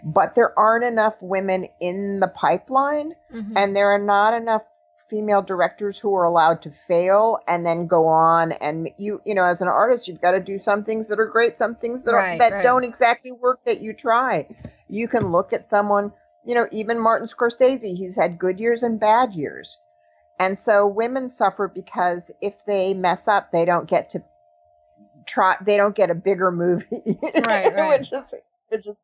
but 0.03 0.35
there 0.35 0.57
aren't 0.59 0.83
enough 0.83 1.15
women 1.21 1.67
in 1.79 2.19
the 2.19 2.27
pipeline, 2.27 3.15
Mhm. 3.33 3.53
and 3.55 3.75
there 3.75 3.89
are 3.91 3.99
not 3.99 4.33
enough 4.33 4.63
female 5.07 5.41
directors 5.41 5.99
who 5.99 6.13
are 6.15 6.23
allowed 6.23 6.61
to 6.61 6.71
fail 6.71 7.37
and 7.47 7.65
then 7.65 7.85
go 7.87 8.07
on 8.07 8.51
and 8.53 8.89
you 8.97 9.21
you 9.25 9.35
know 9.35 9.43
as 9.43 9.61
an 9.61 9.67
artist 9.67 10.07
you've 10.07 10.21
got 10.21 10.31
to 10.31 10.39
do 10.39 10.57
some 10.57 10.83
things 10.83 11.07
that 11.07 11.19
are 11.19 11.27
great 11.27 11.57
some 11.57 11.75
things 11.75 12.01
that 12.03 12.13
Right, 12.13 12.33
are 12.33 12.37
that 12.39 12.53
right. 12.53 12.63
don't 12.63 12.83
exactly 12.83 13.31
work 13.31 13.61
that 13.65 13.81
you 13.81 13.93
try 13.93 14.47
you 14.87 15.07
can 15.07 15.31
look 15.31 15.53
at 15.53 15.67
someone 15.67 16.11
you 16.43 16.55
know 16.55 16.67
even 16.71 16.97
martin 16.99 17.27
scorsese 17.27 17.95
he's 17.95 18.15
had 18.15 18.39
good 18.39 18.59
years 18.59 18.81
and 18.81 18.99
bad 18.99 19.33
years 19.33 19.77
and 20.43 20.59
so 20.59 20.85
women 20.85 21.29
suffer 21.29 21.67
because 21.67 22.31
if 22.41 22.65
they 22.65 22.93
mess 22.93 23.27
up 23.27 23.51
they 23.51 23.65
don't 23.65 23.87
get 23.87 24.09
to 24.09 24.23
try 25.25 25.55
they 25.65 25.77
don't 25.77 25.95
get 25.95 26.09
a 26.09 26.15
bigger 26.15 26.51
movie. 26.51 27.17
Right, 27.45 27.73
right. 27.73 27.99
which 27.99 28.11
is 28.11 28.33
which 28.69 28.87
is 28.87 29.03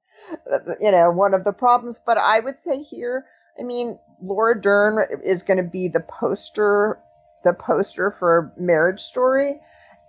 you 0.82 0.92
know 0.92 1.12
one 1.12 1.34
of 1.34 1.44
the 1.44 1.54
problems. 1.54 2.00
But 2.06 2.18
i 2.18 2.40
would 2.40 2.60
say 2.60 2.84
here 2.84 3.26
i 3.60 3.64
mean 3.64 3.98
laura 4.22 4.60
dern 4.60 5.06
is 5.24 5.44
going 5.44 5.58
to 5.58 5.64
be 5.64 5.88
the 5.88 6.02
poster 6.02 7.00
the 7.44 7.54
poster 7.54 8.12
for 8.12 8.52
marriage 8.58 9.00
story. 9.00 9.60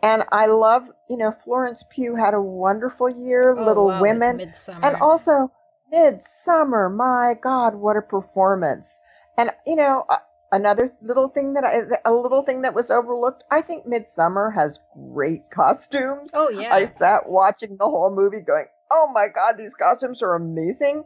And 0.03 0.25
i 0.33 0.47
love 0.47 0.89
you 1.09 1.17
know 1.17 1.31
florence 1.31 1.85
pugh 1.91 2.15
had 2.15 2.35
a 2.35 2.41
wonderful 2.41 3.09
year 3.09 3.55
Oh, 3.57 3.65
little 3.65 3.89
wow, 3.89 4.01
women. 4.01 4.41
And 4.83 4.97
also 4.97 5.53
midsummer 5.93 6.89
my 6.89 7.37
god 7.41 7.75
what 7.75 7.97
a 7.97 8.03
performance. 8.03 9.01
And 9.39 9.51
you 9.67 9.77
know 9.77 10.05
another 10.53 10.91
little 11.01 11.29
thing 11.29 11.55
that 11.55 11.65
i 11.65 12.09
a 12.09 12.13
little 12.13 12.43
thing 12.43 12.63
that 12.63 12.75
was 12.75 12.91
overlooked 12.91 13.45
i 13.51 13.61
think 13.61 13.87
midsummer 13.87 14.51
has 14.51 14.81
great 15.13 15.49
costumes 15.51 16.33
oh 16.35 16.49
yeah, 16.51 16.75
i 16.75 16.85
sat 16.85 17.29
watching 17.29 17.77
the 17.77 17.85
whole 17.85 18.15
movie 18.15 18.41
going 18.41 18.67
oh 18.91 19.09
my 19.13 19.27
god 19.29 19.57
these 19.57 19.75
costumes 19.75 20.23
are 20.23 20.35
amazing 20.35 21.05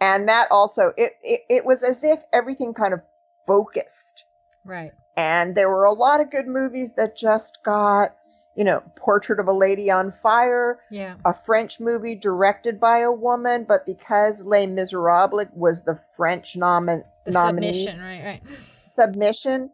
and 0.00 0.28
that 0.28 0.48
also 0.50 0.92
it, 0.96 1.12
it, 1.22 1.40
it 1.48 1.64
was 1.64 1.82
as 1.82 2.04
if 2.04 2.20
everything 2.32 2.74
kind 2.74 2.92
of 2.92 3.00
focused 3.46 4.24
right. 4.64 4.92
and 5.16 5.54
there 5.54 5.68
were 5.68 5.84
a 5.84 5.92
lot 5.92 6.20
of 6.20 6.30
good 6.30 6.46
movies 6.46 6.92
that 6.92 7.16
just 7.16 7.58
got 7.62 8.14
you 8.56 8.64
know 8.64 8.82
portrait 8.96 9.40
of 9.40 9.48
a 9.48 9.52
lady 9.52 9.90
on 9.90 10.12
fire 10.12 10.80
Yeah, 10.90 11.16
a 11.24 11.34
French 11.34 11.80
movie 11.80 12.14
directed 12.14 12.78
by 12.80 12.98
a 12.98 13.10
woman, 13.10 13.64
but 13.64 13.84
because 13.86 14.44
Les 14.44 14.66
Miserables 14.66 15.48
was 15.54 15.82
the 15.82 15.98
French 16.16 16.54
nomin- 16.54 17.04
the 17.24 17.32
nominee 17.32 17.84
submission. 17.84 18.00
Right, 18.00 18.24
right. 18.24 18.42
Submission, 18.94 19.70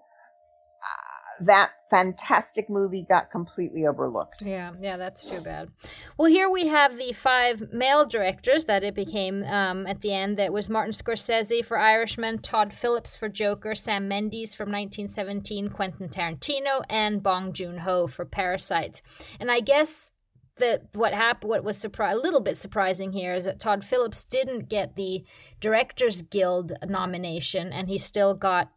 uh, 0.83 1.45
that 1.45 1.71
fantastic 1.91 2.71
movie 2.71 3.05
got 3.09 3.31
completely 3.31 3.87
overlooked. 3.87 4.43
Yeah, 4.43 4.73
yeah, 4.81 4.97
that's 4.97 5.25
too 5.25 5.41
bad. 5.41 5.69
Well, 6.17 6.31
here 6.31 6.49
we 6.49 6.69
have 6.69 6.97
the 6.97 7.13
five 7.13 7.73
male 7.73 8.07
directors 8.07 8.65
that 8.65 8.85
it 8.85 8.95
became 8.95 9.43
um, 9.45 9.87
at 9.87 10.01
the 10.01 10.15
end. 10.15 10.37
That 10.37 10.53
was 10.53 10.71
Martin 10.71 10.93
Scorsese 10.93 11.65
for 11.65 11.79
Irishman, 11.79 12.39
Todd 12.39 12.73
Phillips 12.73 13.17
for 13.17 13.29
Joker, 13.29 13.75
Sam 13.75 14.09
Mendes 14.09 14.55
from 14.55 14.71
1917, 14.71 15.71
Quentin 15.71 16.09
Tarantino, 16.09 16.83
and 16.89 17.23
Bong 17.23 17.53
Joon 17.53 17.79
Ho 17.79 18.07
for 18.07 18.25
Parasite. 18.25 19.03
And 19.41 19.51
I 19.51 19.61
guess 19.61 20.13
that 20.61 20.83
what 20.95 21.13
happened, 21.13 21.51
what 21.51 21.65
was 21.65 21.83
surpri- 21.83 22.13
a 22.13 22.17
little 22.17 22.41
bit 22.41 22.57
surprising 22.57 23.13
here, 23.13 23.35
is 23.35 23.45
that 23.45 23.59
Todd 23.59 23.83
Phillips 23.83 24.25
didn't 24.25 24.69
get 24.69 24.95
the 24.95 25.25
Directors 25.59 26.23
Guild 26.23 26.73
nomination, 26.87 27.73
and 27.73 27.89
he 27.89 27.99
still 27.99 28.35
got 28.35 28.71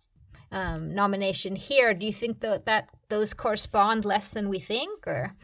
um, 0.53 0.93
nomination 0.93 1.55
here. 1.55 1.93
Do 1.93 2.05
you 2.05 2.13
think 2.13 2.39
that 2.41 2.65
that 2.65 2.89
those 3.09 3.33
correspond 3.33 4.05
less 4.05 4.29
than 4.29 4.47
we 4.47 4.59
think, 4.59 5.05
or? 5.05 5.35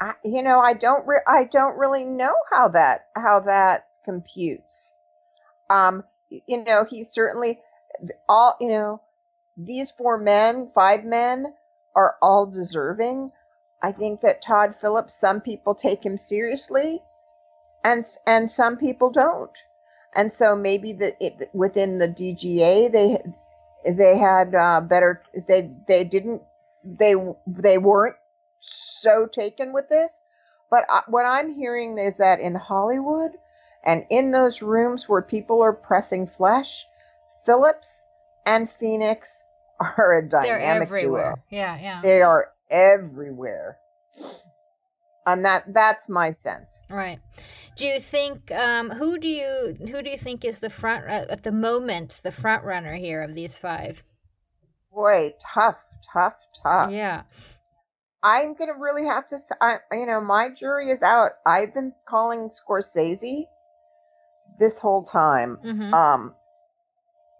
I, 0.00 0.14
you 0.24 0.42
know, 0.42 0.60
I 0.60 0.72
don't, 0.74 1.06
re- 1.06 1.20
I 1.26 1.44
don't 1.44 1.76
really 1.76 2.04
know 2.04 2.34
how 2.52 2.68
that, 2.68 3.06
how 3.16 3.40
that 3.40 3.88
computes. 4.04 4.92
Um, 5.70 6.04
you 6.30 6.64
know, 6.64 6.84
he 6.88 7.02
certainly, 7.02 7.60
all, 8.28 8.56
you 8.60 8.68
know, 8.68 9.02
these 9.56 9.90
four 9.90 10.18
men, 10.18 10.68
five 10.68 11.04
men, 11.04 11.52
are 11.96 12.16
all 12.22 12.46
deserving. 12.46 13.32
I 13.82 13.92
think 13.92 14.20
that 14.20 14.40
Todd 14.42 14.74
Phillips, 14.80 15.18
some 15.18 15.40
people 15.40 15.74
take 15.74 16.04
him 16.04 16.16
seriously, 16.16 17.00
and 17.84 18.04
and 18.26 18.50
some 18.50 18.76
people 18.76 19.10
don't. 19.10 19.56
And 20.14 20.32
so 20.32 20.54
maybe 20.54 20.92
the 20.92 21.14
it, 21.20 21.50
within 21.52 21.98
the 21.98 22.08
DGA 22.08 22.90
they 22.90 23.18
they 23.96 24.18
had 24.18 24.54
uh, 24.54 24.80
better 24.80 25.22
they 25.46 25.70
they 25.88 26.04
didn't 26.04 26.42
they 26.84 27.14
they 27.46 27.78
weren't 27.78 28.16
so 28.60 29.26
taken 29.26 29.72
with 29.72 29.88
this. 29.88 30.22
But 30.70 30.84
I, 30.90 31.02
what 31.08 31.24
I'm 31.24 31.54
hearing 31.54 31.98
is 31.98 32.18
that 32.18 32.40
in 32.40 32.54
Hollywood 32.54 33.32
and 33.84 34.04
in 34.10 34.32
those 34.32 34.60
rooms 34.62 35.08
where 35.08 35.22
people 35.22 35.62
are 35.62 35.72
pressing 35.72 36.26
flesh, 36.26 36.84
Phillips 37.46 38.04
and 38.44 38.68
Phoenix 38.68 39.42
are 39.80 40.18
a 40.18 40.28
dynamic 40.28 40.88
They're 40.88 40.98
everywhere. 40.98 41.34
duo. 41.34 41.42
Yeah, 41.50 41.78
yeah. 41.80 42.00
They 42.02 42.22
are 42.22 42.48
everywhere. 42.70 43.78
And 45.28 45.44
that 45.44 45.72
that's 45.74 46.08
my 46.08 46.30
sense. 46.30 46.80
Right. 46.88 47.18
Do 47.76 47.86
you 47.86 48.00
think 48.00 48.50
um, 48.50 48.90
who 48.90 49.18
do 49.18 49.28
you 49.28 49.76
who 49.90 50.02
do 50.02 50.10
you 50.10 50.16
think 50.18 50.44
is 50.44 50.60
the 50.60 50.70
front 50.70 51.04
at 51.06 51.28
at 51.30 51.42
the 51.42 51.52
moment 51.52 52.20
the 52.24 52.32
front 52.32 52.64
runner 52.64 52.94
here 52.94 53.20
of 53.22 53.34
these 53.34 53.58
five? 53.58 54.02
Boy, 54.90 55.34
tough, 55.54 55.76
tough, 56.12 56.34
tough. 56.62 56.90
Yeah. 56.90 57.22
I'm 58.22 58.54
gonna 58.54 58.78
really 58.78 59.04
have 59.04 59.28
to. 59.28 59.38
I, 59.60 59.76
you 59.92 60.06
know, 60.06 60.20
my 60.20 60.48
jury 60.48 60.90
is 60.90 61.02
out. 61.02 61.32
I've 61.46 61.74
been 61.74 61.92
calling 62.08 62.50
Scorsese 62.50 63.44
this 64.58 64.78
whole 64.80 65.04
time. 65.04 65.56
hmm 65.62 65.94
Um. 65.94 66.34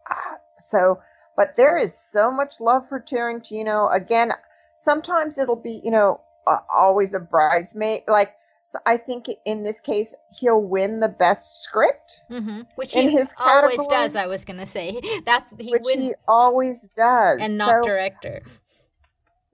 ah, 0.08 0.36
So, 0.58 1.00
but 1.36 1.56
there 1.56 1.78
is 1.78 1.98
so 1.98 2.30
much 2.30 2.60
love 2.60 2.88
for 2.88 3.00
Tarantino. 3.00 3.92
Again, 3.92 4.32
sometimes 4.76 5.38
it'll 5.38 5.56
be, 5.60 5.80
you 5.82 5.90
know, 5.90 6.20
uh, 6.20 6.27
always 6.72 7.14
a 7.14 7.20
bridesmaid. 7.20 8.02
Like, 8.08 8.34
so 8.64 8.78
I 8.86 8.96
think 8.98 9.26
in 9.46 9.62
this 9.62 9.80
case, 9.80 10.14
he'll 10.38 10.60
win 10.60 11.00
the 11.00 11.08
best 11.08 11.62
script, 11.62 12.20
hmm 12.28 12.62
Which 12.76 12.94
In 12.96 13.08
he 13.08 13.16
his 13.16 13.34
always 13.38 13.76
category- 13.76 13.86
does. 13.88 14.16
I 14.16 14.26
was 14.26 14.44
gonna 14.44 14.66
say 14.66 15.00
that 15.26 15.46
he 15.58 15.70
which 15.72 15.82
wins 15.86 16.00
he 16.08 16.14
always 16.26 16.88
does. 16.90 17.38
and 17.40 17.56
not 17.56 17.82
So- 17.84 17.88
director. 17.88 18.42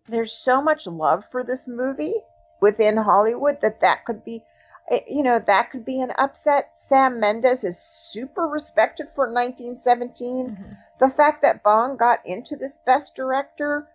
there's 0.08 0.32
so 0.32 0.60
much 0.60 0.86
love 0.86 1.24
for 1.30 1.42
this 1.42 1.66
movie 1.68 2.14
within 2.60 2.96
Hollywood 2.96 3.60
that 3.62 3.80
that 3.80 4.04
could 4.04 4.24
be 4.24 4.42
eh, 4.90 5.00
you 5.08 5.22
know 5.22 5.38
that 5.38 5.70
could 5.70 5.84
be 5.84 6.00
an 6.02 6.12
upset 6.18 6.78
Sam 6.78 7.18
Mendes 7.20 7.64
is 7.64 7.78
super 7.78 8.42
respected 8.46 9.08
for 9.14 9.26
1917 9.30 10.50
Mhm. 10.50 10.76
the 10.98 11.08
fact 11.08 11.40
that 11.42 11.62
Bong 11.62 11.96
got 11.96 12.20
into 12.26 12.56
this 12.56 12.78
best 12.84 13.14
director 13.14 13.88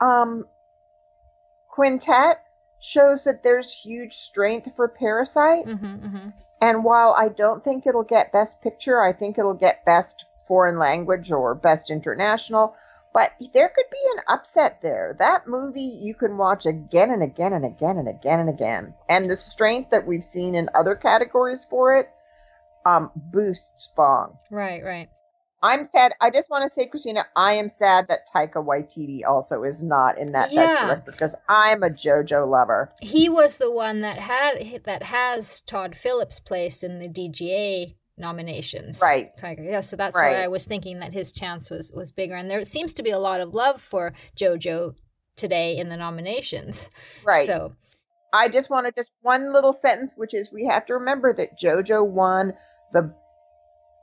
um 0.00 0.46
quintet 1.72 2.38
shows 2.78 3.24
that 3.24 3.42
there's 3.42 3.72
huge 3.72 4.14
strength 4.14 4.68
for 4.76 4.88
Parasite 4.88 5.64
hmm 5.64 5.74
hmm 5.74 6.28
and 6.60 6.84
while 6.84 7.12
I 7.18 7.28
don't 7.28 7.64
think 7.64 7.86
it'll 7.86 8.04
get 8.04 8.32
best 8.32 8.60
picture 8.60 9.02
I 9.02 9.12
think 9.12 9.38
it'll 9.38 9.54
get 9.54 9.84
best 9.84 10.24
foreign 10.46 10.78
language 10.78 11.32
or 11.32 11.54
best 11.56 11.90
international 11.90 12.76
but 13.12 13.32
there 13.52 13.68
could 13.68 13.90
be 13.90 13.98
an 14.16 14.22
upset 14.28 14.80
there. 14.80 15.14
That 15.18 15.46
movie 15.46 15.80
you 15.80 16.14
can 16.14 16.38
watch 16.38 16.64
again 16.64 17.10
and 17.10 17.22
again 17.22 17.52
and 17.52 17.64
again 17.64 17.98
and 17.98 18.08
again 18.08 18.40
and 18.40 18.48
again. 18.48 18.94
And 19.08 19.28
the 19.28 19.36
strength 19.36 19.90
that 19.90 20.06
we've 20.06 20.24
seen 20.24 20.54
in 20.54 20.70
other 20.74 20.94
categories 20.94 21.64
for 21.64 21.94
it 21.96 22.08
um, 22.86 23.10
boosts 23.14 23.88
Bong. 23.94 24.38
Right, 24.50 24.82
right. 24.82 25.08
I'm 25.62 25.84
sad. 25.84 26.12
I 26.20 26.30
just 26.30 26.50
want 26.50 26.62
to 26.64 26.68
say, 26.68 26.86
Christina, 26.86 27.24
I 27.36 27.52
am 27.52 27.68
sad 27.68 28.08
that 28.08 28.26
Taika 28.34 28.54
Waititi 28.64 29.20
also 29.26 29.62
is 29.62 29.82
not 29.82 30.18
in 30.18 30.32
that 30.32 30.50
Yeah. 30.52 30.66
best 30.66 30.80
director 30.80 31.12
because 31.12 31.34
I'm 31.48 31.82
a 31.82 31.90
JoJo 31.90 32.46
lover. 32.48 32.90
he 33.00 33.28
was 33.28 33.58
the 33.58 33.70
one 33.70 34.00
that 34.00 34.18
had 34.18 34.82
that 34.84 35.02
has 35.04 35.60
Todd 35.62 35.94
Phillips' 35.94 36.40
place 36.40 36.82
in 36.82 36.98
the 36.98 37.08
DGA 37.08 37.94
nominations. 38.18 39.00
Right. 39.00 39.36
Tiger. 39.36 39.62
Yeah, 39.62 39.80
so 39.80 39.96
that's 39.96 40.16
Right. 40.18 40.36
why 40.36 40.42
I 40.44 40.48
was 40.48 40.64
thinking 40.66 40.98
that 41.00 41.12
his 41.12 41.32
chance 41.32 41.70
was 41.70 41.92
was 41.92 42.12
bigger. 42.12 42.34
And 42.34 42.50
there 42.50 42.64
seems 42.64 42.92
to 42.94 43.02
be 43.02 43.10
a 43.10 43.18
lot 43.18 43.40
of 43.40 43.54
love 43.54 43.80
for 43.80 44.12
JoJo 44.36 44.94
today 45.36 45.76
in 45.76 45.88
the 45.88 45.96
nominations. 45.96 46.90
Right. 47.24 47.46
So 47.46 47.74
I 48.32 48.48
just 48.48 48.68
want 48.70 48.86
to 48.86 48.92
just 48.92 49.12
one 49.22 49.52
little 49.52 49.74
sentence, 49.74 50.14
which 50.16 50.34
is 50.34 50.50
we 50.52 50.64
have 50.66 50.86
to 50.86 50.94
remember 50.94 51.32
that 51.34 51.58
JoJo 51.58 52.06
won 52.06 52.54
the 52.92 53.14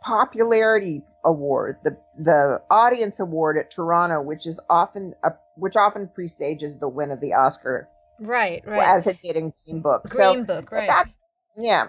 popularity 0.02 1.04
award, 1.26 1.78
the 1.84 1.98
the 2.18 2.62
audience 2.70 3.20
award 3.20 3.58
at 3.58 3.72
Toronto, 3.72 4.22
which 4.22 4.48
is 4.48 4.60
often 4.70 5.14
a, 5.24 5.32
which 5.56 5.76
often 5.76 6.10
presages 6.14 6.78
the 6.78 6.88
win 6.88 7.12
of 7.12 7.20
the 7.20 7.34
Oscar, 7.34 7.88
right, 8.20 8.64
right. 8.66 8.88
as 8.88 9.08
it 9.08 9.20
did 9.20 9.36
in 9.36 9.54
Green 9.66 9.82
Book. 9.82 10.08
so 10.08 10.34
Green 10.34 10.46
Book, 10.46 10.72
right. 10.72 10.88
that's 10.88 11.20
yeah. 11.58 11.88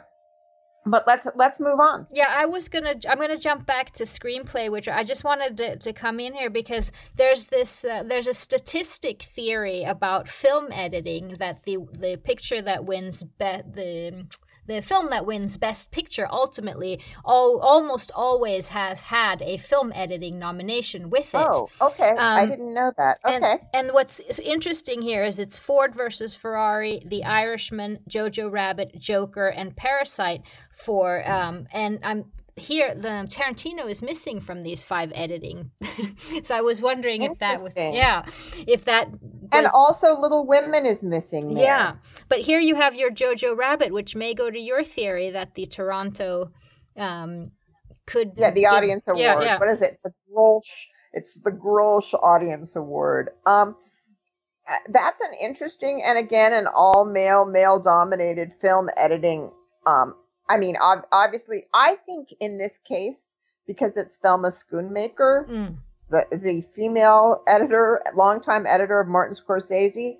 But 0.87 1.05
let's 1.07 1.29
let's 1.37 1.61
move 1.61 1.79
on. 1.79 2.07
Yeah, 2.11 2.29
I 2.31 2.47
was 2.47 2.71
gonna. 2.71 2.95
I'm 3.07 3.19
gonna 3.19 3.37
jump 3.37 3.67
back 3.67 3.93
to 3.95 4.05
screenplay, 4.05 4.73
which 4.73 4.89
I 4.89 5.05
just 5.05 5.25
wanted 5.25 5.59
to, 5.59 5.77
to 5.77 5.93
come 5.93 6.19
in 6.21 6.33
here 6.33 6.49
because 6.49 6.91
there's 7.17 7.45
this. 7.45 7.85
Uh, 7.85 8.03
there's 8.03 8.27
a 8.27 8.33
statistic 8.33 9.23
theory 9.23 9.85
about 9.85 10.27
film 10.27 10.69
editing 10.73 11.37
that 11.39 11.65
the 11.65 11.77
the 11.99 12.17
picture 12.17 12.63
that 12.63 12.87
wins 12.87 13.23
be, 13.23 13.45
the 13.75 14.27
the 14.71 14.83
film 14.83 15.09
that 15.09 15.27
wins 15.27 15.57
best 15.57 15.91
picture 15.91 16.29
ultimately 16.31 17.01
all, 17.25 17.59
almost 17.61 18.11
always 18.15 18.69
has 18.69 19.01
had 19.01 19.43
a 19.43 19.57
film 19.57 19.93
editing 19.95 20.39
nomination 20.39 21.11
with 21.11 21.35
it. 21.35 21.41
Oh, 21.53 21.69
okay. 21.81 22.15
I 22.35 22.45
Um, 22.45 22.49
didn't 22.49 22.73
know 22.75 22.93
that. 22.97 23.19
And, 23.27 23.45
Okay. 23.45 23.59
and 23.75 23.91
what's 23.93 24.21
interesting 24.39 25.03
here 25.03 25.25
is 25.25 25.39
it's 25.39 25.59
Ford 25.59 25.95
versus 25.95 26.37
Ferrari, 26.37 27.03
The 27.05 27.25
Irishman, 27.25 27.99
Jojo 28.09 28.51
Rabbit, 28.51 28.99
Joker, 28.99 29.49
and 29.49 29.77
Parasite 29.77 30.43
for 30.71 31.29
um 31.29 31.67
and 31.73 31.99
I'm 32.03 32.25
here 32.61 32.95
the 32.95 33.27
Tarantino 33.29 33.89
is 33.89 34.03
missing 34.03 34.41
from 34.41 34.63
these 34.63 34.83
five 34.83 35.13
editing. 35.15 35.71
so 36.43 36.55
I 36.55 36.61
was 36.61 36.81
wondering 36.81 37.23
if 37.23 37.39
that 37.39 37.63
was 37.63 37.73
yeah, 37.77 38.25
if 38.67 38.85
that 38.85 39.09
and 39.53 39.67
also 39.67 40.19
Little 40.19 40.47
Women 40.47 40.87
is 40.87 41.03
missing 41.03 41.55
there. 41.55 41.65
yeah. 41.65 41.95
But 42.29 42.41
here 42.41 42.61
you 42.61 42.75
have 42.77 42.95
your 42.95 43.11
Jojo 43.11 43.57
Rabbit, 43.57 43.93
which 43.93 44.15
may 44.15 44.35
go 44.35 44.51
to 44.51 44.59
your 44.59 44.83
theory 44.83 45.31
that 45.31 45.55
the 45.55 45.67
Toronto 45.67 46.51
um 46.97 47.51
could 48.07 48.33
Yeah, 48.37 48.51
the 48.51 48.67
audience 48.67 49.07
award. 49.09 49.21
Yeah, 49.21 49.41
yeah. 49.41 49.59
What 49.59 49.69
is 49.69 49.83
it? 49.83 49.99
The 50.05 50.13
Grolsch. 50.31 50.87
It's 51.13 51.41
the 51.41 51.51
Grolsch 51.51 52.15
Audience 52.15 52.77
Award. 52.77 53.31
Um, 53.45 53.77
uh, 54.69 54.77
that's 54.91 55.21
an 55.21 55.33
interesting 55.41 56.03
and 56.05 56.17
again 56.19 56.53
an 56.53 56.69
all 56.69 57.05
male, 57.05 57.45
male 57.45 57.81
dominated 57.81 58.53
film 58.61 58.89
editing. 58.97 59.51
Um, 59.87 60.15
I 60.51 60.59
mean, 60.59 60.77
ob- 60.77 61.07
obviously, 61.13 61.65
I 61.73 61.95
think 62.07 62.29
in 62.41 62.59
this 62.59 62.79
case 62.79 63.35
because 63.67 63.97
it's 63.97 64.19
Thelma 64.19 64.49
Schoonmaker, 64.49 65.49
Mm, 65.49 65.77
the 66.11 66.27
the 66.33 66.65
female 66.75 67.43
editor, 67.47 68.03
longtime 68.15 68.67
editor 68.67 69.01
of 69.01 69.09
Martin 69.09 69.37
Scorsese, 69.37 70.19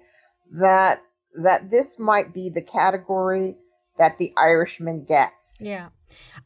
that 0.53 1.03
that 1.43 1.71
this 1.71 1.99
might 1.99 2.33
be 2.33 2.49
the 2.49 2.63
category 2.63 3.57
that 3.99 4.19
the 4.19 4.33
Irishman 4.37 5.05
gets. 5.05 5.61
Yeah. 5.63 5.89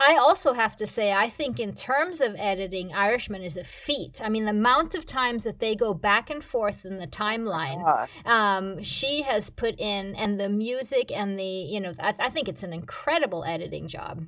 I 0.01 0.17
also 0.17 0.53
have 0.53 0.77
to 0.79 0.87
say, 0.87 1.13
I 1.13 1.29
think 1.29 1.61
in 1.61 1.75
terms 1.75 2.21
of 2.21 2.35
editing, 2.39 2.93
Irishman 2.93 3.43
is 3.43 3.57
a 3.57 3.65
feat. 3.65 4.21
I 4.23 4.29
mean, 4.29 4.45
the 4.45 4.51
amount 4.51 4.95
of 4.95 5.07
times 5.07 5.45
that 5.45 5.61
they 5.61 5.75
go 5.75 5.95
back 5.95 6.31
and 6.31 6.43
forth 6.43 6.85
in 6.85 6.99
the 6.99 7.07
timeline, 7.07 7.83
um, 8.27 8.83
she 8.83 9.23
has 9.23 9.51
put 9.51 9.79
in, 9.79 10.15
and 10.17 10.39
the 10.41 10.49
music 10.49 11.11
and 11.13 11.39
the, 11.39 11.45
you 11.45 11.81
know, 11.81 11.95
I, 12.01 12.15
I 12.19 12.29
think 12.31 12.49
it's 12.49 12.63
an 12.63 12.73
incredible 12.73 13.45
editing 13.45 13.89
job. 13.89 14.25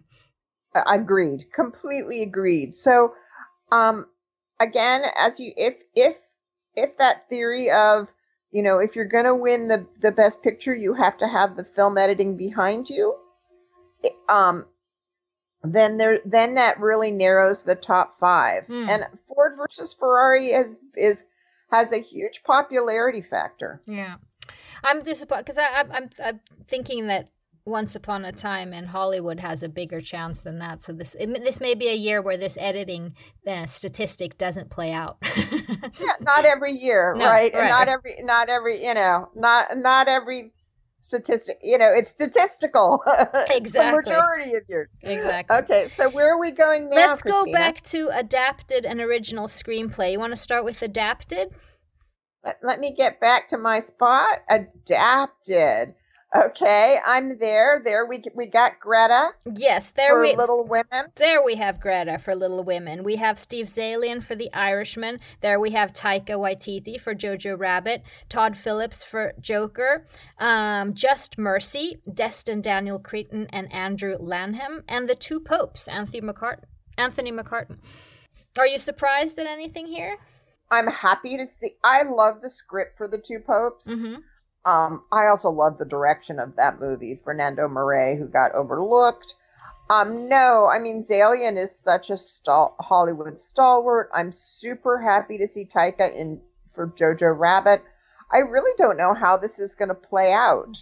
agreed 0.87 1.47
completely 1.55 2.23
agreed 2.23 2.77
so 2.77 3.15
um 3.73 4.07
again 4.61 5.03
as 5.19 5.41
you 5.41 5.53
if 5.57 5.75
if 5.95 6.17
if 6.75 6.97
that 6.99 7.29
theory 7.31 7.71
of 7.71 8.09
you 8.51 8.63
know 8.63 8.79
if 8.79 8.95
you're 8.95 9.07
going 9.07 9.25
to 9.25 9.35
win 9.35 9.69
the 9.69 9.87
the 10.03 10.13
best 10.13 10.43
picture 10.43 10.75
you 10.75 10.93
have 10.95 11.17
to 11.17 11.27
have 11.27 11.57
the 11.57 11.65
film 11.65 11.97
editing 11.97 12.37
behind 12.37 12.89
you 12.91 13.17
it- 14.03 14.13
um 14.29 14.67
then 15.73 15.97
there 15.97 16.21
then 16.25 16.55
that 16.55 16.79
really 16.81 17.11
narrows 17.11 17.65
the 17.65 17.75
top 17.75 18.19
5 18.21 18.65
Hmm. 18.67 18.89
and 18.89 19.05
Ford 19.29 19.55
versus 19.57 19.93
Ferrari 19.95 20.49
is 20.49 20.77
is 20.97 21.27
has 21.71 21.93
a 21.93 21.99
huge 22.01 22.43
popularity 22.45 23.23
factor 23.23 23.81
Yeah. 23.87 24.17
I'm 24.85 25.03
disappointed 25.03 25.47
because 25.47 25.59
I'm, 25.59 25.91
I'm, 25.91 26.11
I'm 26.25 26.41
thinking 26.69 27.09
that 27.09 27.29
Once 27.65 27.97
Upon 27.97 28.25
a 28.25 28.31
Time 28.31 28.73
in 28.73 28.85
Hollywood 28.87 29.41
has 29.41 29.65
a 29.65 29.69
bigger 29.69 30.01
chance 30.01 30.41
than 30.41 30.61
that. 30.61 30.85
So 30.85 30.93
this 30.93 31.17
it, 31.19 31.27
this 31.43 31.61
may 31.61 31.75
be 31.75 31.89
a 31.89 31.95
year 31.95 32.23
where 32.23 32.37
this 32.37 32.57
editing 32.61 33.17
uh, 33.47 33.67
statistic 33.67 34.39
doesn't 34.39 34.71
play 34.71 34.93
out. 34.93 35.17
yeah, 36.01 36.13
not 36.21 36.45
every 36.55 36.73
year, 36.73 37.15
No, 37.19 37.25
right? 37.27 37.53
And 37.53 37.69
not 37.69 37.89
every, 37.89 38.15
not 38.23 38.49
every, 38.49 38.85
you 38.87 38.95
know, 38.95 39.31
not 39.35 39.77
not 39.79 40.07
every 40.07 40.53
statistic. 41.07 41.59
You 41.63 41.79
know, 41.79 41.91
it's 41.91 42.11
statistical. 42.11 43.03
Exactly. 43.51 44.03
the 44.03 44.17
majority 44.17 44.55
of 44.55 44.63
yours 44.69 44.97
exactly. 45.03 45.57
Okay, 45.57 45.89
so 45.89 46.11
where 46.11 46.33
are 46.33 46.39
we 46.39 46.51
going 46.51 46.89
now? 46.89 46.97
Let's 46.97 47.23
go 47.23 47.45
back 47.53 47.83
to 47.85 48.11
adapted 48.13 48.85
and 48.85 49.01
original 49.01 49.47
screenplay. 49.47 50.13
You 50.13 50.19
want 50.19 50.33
to 50.33 50.37
start 50.37 50.65
with 50.65 50.83
adapted? 50.83 51.51
Let, 52.45 52.59
let 52.63 52.81
me 52.81 52.95
get 52.95 53.21
back 53.21 53.49
to 53.49 53.59
my 53.59 53.79
spot. 53.79 54.41
Adapted. 54.51 55.95
Okay, 56.35 56.99
I'm 57.07 57.39
there. 57.39 57.81
There 57.85 58.05
we 58.05 58.23
we 58.35 58.47
got 58.49 58.81
Greta 58.81 59.31
Yes, 59.55 59.93
there 59.93 60.15
for 60.15 60.21
we 60.23 60.35
Little 60.35 60.67
Women. 60.67 61.07
there 61.15 61.43
we 61.43 61.55
have 61.55 61.81
Greta 61.81 62.19
for 62.19 62.35
Little 62.35 62.65
Women. 62.65 63.05
We 63.05 63.17
have 63.17 63.39
Steve 63.39 63.67
Zaillian 63.67 64.23
for 64.23 64.35
The 64.35 64.53
Irishman. 64.53 65.21
There 65.41 65.61
we 65.61 65.71
have 65.71 65.93
Taika 65.93 66.31
Waititi 66.31 67.01
for 67.01 67.15
Jojo 67.15 67.59
Rabbit. 67.59 68.03
Todd 68.29 68.57
Phillips 68.57 69.05
for 69.05 69.35
Joker. 69.41 70.05
Um, 70.39 70.95
Just 70.95 71.39
Mercy, 71.39 72.01
Destin 72.13 72.61
Daniel 72.61 72.99
Cretton 72.99 73.47
and 73.51 73.73
Andrew 73.73 74.17
Lanham, 74.19 74.83
and 74.89 75.09
the 75.09 75.15
two 75.15 75.39
popes, 75.41 75.87
Anthony 75.87 76.21
McCarten. 76.21 76.65
Anthony 76.99 77.31
McCarten. 77.31 77.79
Are 78.59 78.67
you 78.67 78.79
surprised 78.79 79.39
at 79.39 79.47
anything 79.47 79.87
here? 79.87 80.17
I'm 80.71 80.89
happy 80.89 81.37
to 81.37 81.47
see. 81.47 81.77
I 81.85 82.03
love 82.03 82.41
the 82.41 82.51
script 82.51 82.99
for 82.99 83.07
the 83.07 83.19
two 83.25 83.39
popes. 83.39 83.89
Mm-hmm. 83.89 84.17
Um, 84.67 85.05
I 85.13 85.27
also 85.29 85.49
love 85.49 85.79
the 85.79 85.85
direction 85.85 86.39
of 86.41 86.57
that 86.57 86.81
movie, 86.81 87.21
Fernando 87.25 87.69
Murray, 87.69 88.17
who 88.19 88.27
got 88.27 88.53
overlooked. 88.53 89.35
Um, 89.89 90.29
no, 90.29 90.67
I 90.67 90.81
mean 90.81 91.01
Zaillian 91.01 91.57
is 91.57 91.79
such 91.79 92.11
a 92.11 92.15
stal- 92.15 92.75
Hollywood 92.81 93.41
stalwart. 93.41 94.11
I'm 94.13 94.33
super 94.33 95.01
happy 95.01 95.39
to 95.39 95.47
see 95.47 95.65
Taika 95.65 96.13
in 96.13 96.41
for 96.75 96.89
Jojo 96.89 97.39
Rabbit. 97.39 97.83
I 98.33 98.39
really 98.39 98.73
don't 98.77 98.97
know 98.97 99.15
how 99.15 99.37
this 99.37 99.61
is 99.61 99.77
going 99.77 99.89
to 99.91 99.95
play 99.95 100.33
out. 100.33 100.77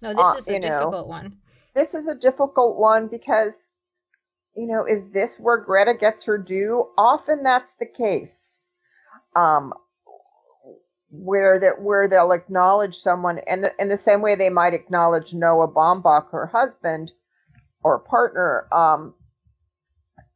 No, 0.00 0.14
this 0.14 0.26
Uh, 0.26 0.34
is 0.38 0.48
a 0.48 0.52
you 0.54 0.60
know. 0.60 0.78
difficult 0.78 1.08
one. 1.08 1.36
This 1.74 1.94
is 1.94 2.08
a 2.08 2.14
difficult 2.14 2.78
one 2.78 3.08
because, 3.08 3.68
you 4.56 4.66
know, 4.66 4.86
is 4.86 5.10
this 5.10 5.38
where 5.38 5.58
Greta 5.58 5.92
gets 5.92 6.24
her 6.24 6.38
due? 6.38 6.90
Often 6.96 7.42
that's 7.42 7.74
the 7.74 7.86
case. 7.86 8.60
Um, 9.36 9.74
where 11.10 11.58
that 11.58 11.80
where 11.80 12.08
they'll 12.08 12.32
acknowledge 12.32 12.94
someone 12.94 13.38
and 13.46 13.64
the, 13.64 13.72
in 13.78 13.88
the 13.88 13.96
same 13.96 14.20
way 14.20 14.34
they 14.34 14.50
might 14.50 14.74
acknowledge 14.74 15.32
Noah 15.32 15.68
Baumbach, 15.68 16.30
her 16.30 16.46
husband 16.46 17.12
or 17.82 17.98
partner, 17.98 18.66
um, 18.72 19.14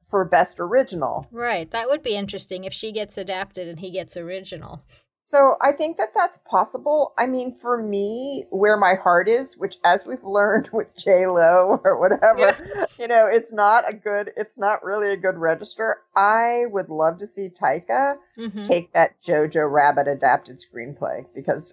for 0.08 0.24
best 0.24 0.60
original. 0.60 1.26
Right. 1.30 1.70
That 1.70 1.88
would 1.88 2.02
be 2.02 2.16
interesting 2.16 2.64
if 2.64 2.72
she 2.72 2.92
gets 2.92 3.18
adapted 3.18 3.66
and 3.68 3.80
he 3.80 3.90
gets 3.90 4.16
original. 4.16 4.84
So 5.24 5.56
I 5.60 5.70
think 5.70 5.98
that 5.98 6.14
that's 6.14 6.38
possible. 6.38 7.14
I 7.16 7.26
mean, 7.26 7.54
for 7.54 7.80
me, 7.80 8.46
where 8.50 8.76
my 8.76 8.94
heart 8.94 9.28
is, 9.28 9.56
which 9.56 9.76
as 9.84 10.04
we've 10.04 10.22
learned 10.38 10.68
with 10.72 10.94
J 10.96 11.26
Lo 11.26 11.80
or 11.84 11.96
whatever, 11.96 12.56
you 12.98 13.06
know, 13.06 13.26
it's 13.26 13.52
not 13.52 13.88
a 13.88 13.94
good, 13.94 14.32
it's 14.36 14.58
not 14.58 14.84
really 14.84 15.12
a 15.12 15.16
good 15.16 15.38
register. 15.38 15.98
I 16.16 16.64
would 16.68 16.88
love 16.88 17.18
to 17.18 17.26
see 17.26 17.48
Taika 17.48 18.16
hmm 18.34 18.62
take 18.62 18.92
that 18.92 19.20
Jojo 19.20 19.70
Rabbit 19.70 20.08
adapted 20.08 20.60
screenplay 20.60 21.24
because 21.34 21.72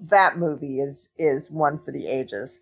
that 0.00 0.36
movie 0.36 0.80
is 0.80 1.08
is 1.16 1.50
one 1.50 1.78
for 1.78 1.92
the 1.92 2.08
ages. 2.08 2.60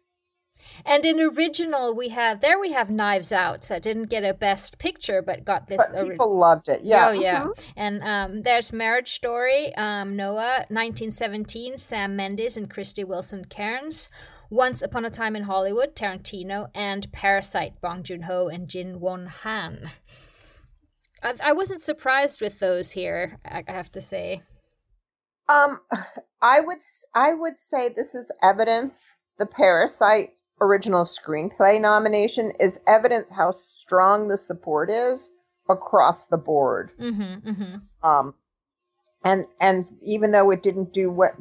And 0.84 1.04
in 1.04 1.20
original, 1.20 1.94
we 1.94 2.08
have 2.10 2.40
there 2.40 2.58
we 2.58 2.72
have 2.72 2.90
Knives 2.90 3.32
Out 3.32 3.62
that 3.62 3.82
didn't 3.82 4.04
get 4.04 4.24
a 4.24 4.34
Best 4.34 4.78
Picture 4.78 5.22
but 5.22 5.44
got 5.44 5.66
this. 5.66 5.76
But 5.78 5.94
ori- 5.94 6.10
people 6.10 6.36
loved 6.36 6.68
it. 6.68 6.82
Yeah. 6.82 7.08
Oh 7.08 7.12
yeah, 7.12 7.44
mhm. 7.44 7.58
and 7.76 8.02
um, 8.02 8.42
there's 8.42 8.72
Marriage 8.72 9.12
Story, 9.12 9.74
um, 9.76 10.16
Noah, 10.16 10.66
1917, 10.68 11.78
Sam 11.78 12.16
Mendes 12.16 12.56
and 12.56 12.68
Krysty 12.70 13.06
Wilson 13.06 13.44
Cairns. 13.44 14.08
Once 14.50 14.80
Upon 14.80 15.04
a 15.04 15.10
Time 15.10 15.36
in 15.36 15.42
Hollywood, 15.42 15.94
Tarantino, 15.94 16.68
and 16.74 17.12
Parasite, 17.12 17.78
Bong 17.82 18.02
Joon 18.02 18.22
Ho 18.22 18.48
and 18.48 18.66
Jin 18.66 18.98
Won 18.98 19.26
Han. 19.26 19.90
I, 21.22 21.34
I 21.42 21.52
wasn't 21.52 21.82
surprised 21.82 22.40
with 22.40 22.58
those 22.58 22.92
here. 22.92 23.38
I 23.44 23.62
have 23.68 23.92
to 23.92 24.00
say. 24.00 24.42
Um, 25.48 25.80
I 26.42 26.60
would 26.60 26.78
I 27.14 27.34
would 27.34 27.58
say 27.58 27.88
this 27.88 28.14
is 28.14 28.30
evidence. 28.42 29.14
The 29.38 29.46
Parasite 29.46 30.34
original 30.60 31.04
screenplay 31.04 31.80
nomination 31.80 32.52
is 32.60 32.80
evidence 32.86 33.30
how 33.30 33.50
strong 33.50 34.28
the 34.28 34.38
support 34.38 34.90
is 34.90 35.30
across 35.68 36.26
the 36.26 36.38
board. 36.38 36.90
Mm-hmm, 36.98 37.50
mm-hmm. 37.50 38.08
Um, 38.08 38.34
and 39.24 39.46
and 39.60 39.86
even 40.02 40.32
though 40.32 40.50
it 40.50 40.62
didn't 40.62 40.92
do 40.92 41.10
what 41.10 41.32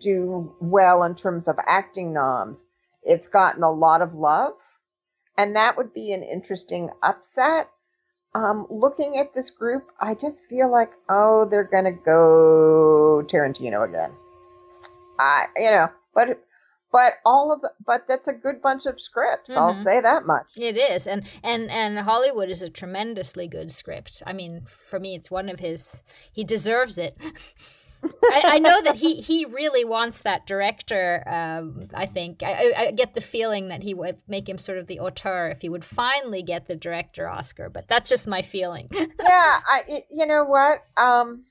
do 0.00 0.54
well 0.60 1.02
in 1.04 1.14
terms 1.14 1.48
of 1.48 1.56
acting 1.66 2.12
noms, 2.12 2.66
it's 3.02 3.28
gotten 3.28 3.62
a 3.62 3.70
lot 3.70 4.02
of 4.02 4.14
love, 4.14 4.54
and 5.36 5.56
that 5.56 5.76
would 5.76 5.92
be 5.94 6.12
an 6.12 6.22
interesting 6.22 6.90
upset. 7.02 7.68
Um, 8.34 8.66
looking 8.68 9.18
at 9.18 9.34
this 9.34 9.50
group, 9.50 9.86
I 10.00 10.14
just 10.14 10.46
feel 10.46 10.70
like 10.70 10.90
oh, 11.08 11.46
they're 11.46 11.64
gonna 11.64 11.92
go 11.92 13.22
Tarantino 13.26 13.88
again. 13.88 14.12
I 15.18 15.46
you 15.56 15.70
know, 15.70 15.88
but 16.14 16.42
but 16.90 17.14
all 17.24 17.52
of 17.52 17.60
the, 17.60 17.70
but 17.84 18.06
that's 18.08 18.28
a 18.28 18.32
good 18.32 18.62
bunch 18.62 18.86
of 18.86 19.00
scripts 19.00 19.52
mm-hmm. 19.52 19.60
i'll 19.60 19.74
say 19.74 20.00
that 20.00 20.26
much 20.26 20.52
it 20.56 20.76
is 20.76 21.06
and 21.06 21.24
and 21.42 21.70
and 21.70 21.98
hollywood 21.98 22.48
is 22.48 22.62
a 22.62 22.70
tremendously 22.70 23.48
good 23.48 23.70
script 23.70 24.22
i 24.26 24.32
mean 24.32 24.62
for 24.66 24.98
me 24.98 25.14
it's 25.14 25.30
one 25.30 25.48
of 25.48 25.60
his 25.60 26.02
he 26.32 26.44
deserves 26.44 26.98
it 26.98 27.16
I, 28.04 28.42
I, 28.44 28.58
know 28.58 28.80
that 28.82 28.96
he 28.96 29.16
he 29.16 29.44
really 29.44 29.84
wants 29.84 30.20
that 30.20 30.46
director. 30.46 31.22
Um, 31.26 31.88
I 31.94 32.06
think 32.06 32.42
I, 32.44 32.72
I, 32.76 32.90
get 32.92 33.14
the 33.14 33.20
feeling 33.20 33.68
that 33.68 33.82
he 33.82 33.94
would 33.94 34.18
make 34.28 34.48
him 34.48 34.58
sort 34.58 34.78
of 34.78 34.86
the 34.86 35.00
auteur 35.00 35.48
if 35.48 35.60
he 35.60 35.68
would 35.68 35.84
finally 35.84 36.42
get 36.42 36.66
the 36.66 36.76
director 36.76 37.26
Oscar. 37.26 37.68
But 37.68 37.88
that's 37.88 38.08
just 38.08 38.28
my 38.28 38.42
feeling. 38.42 38.88
yeah, 38.92 39.08
I 39.20 40.04
you 40.10 40.26
know 40.26 40.44
what? 40.44 40.84
Um, 40.96 41.44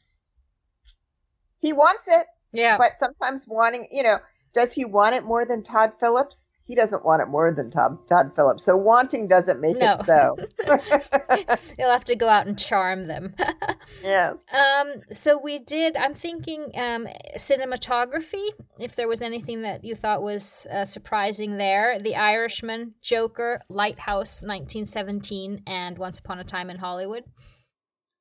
he 1.60 1.74
wants 1.74 2.08
it. 2.08 2.28
Yeah, 2.54 2.78
but 2.78 2.98
sometimes 2.98 3.46
wanting, 3.48 3.88
you 3.92 4.04
know, 4.04 4.20
does 4.58 4.74
he 4.74 4.86
want 4.86 5.14
it 5.14 5.24
more 5.24 5.46
than 5.46 5.62
Todd 5.62 5.92
Phillips? 6.00 6.50
He 6.66 6.74
doesn't 6.74 7.06
want 7.06 7.22
it 7.22 7.28
more 7.28 7.54
than 7.54 7.70
Todd, 7.70 8.00
Todd 8.10 8.32
Phillips. 8.36 8.66
So 8.66 8.76
wanting 8.76 9.28
doesn't 9.28 9.62
make 9.62 9.78
no. 9.78 9.92
it 9.92 10.00
so. 10.00 10.36
You'll 11.78 11.92
have 11.92 12.04
to 12.06 12.16
go 12.16 12.28
out 12.28 12.48
and 12.48 12.58
charm 12.58 13.08
them. 13.08 13.36
yes. 14.04 14.44
Um, 14.52 15.02
so 15.12 15.40
we 15.42 15.60
did, 15.60 15.96
I'm 15.96 16.16
thinking 16.16 16.72
um, 16.74 17.08
cinematography, 17.38 18.48
if 18.80 18.96
there 18.96 19.08
was 19.08 19.22
anything 19.22 19.62
that 19.62 19.86
you 19.86 19.94
thought 19.94 20.24
was 20.24 20.66
uh, 20.74 20.84
surprising 20.84 21.58
there. 21.58 22.00
The 22.00 22.16
Irishman, 22.16 22.96
Joker, 23.02 23.62
Lighthouse 23.70 24.42
1917, 24.42 25.62
and 25.68 26.00
Once 26.00 26.18
Upon 26.18 26.40
a 26.40 26.44
Time 26.44 26.72
in 26.72 26.80
Hollywood. 26.80 27.24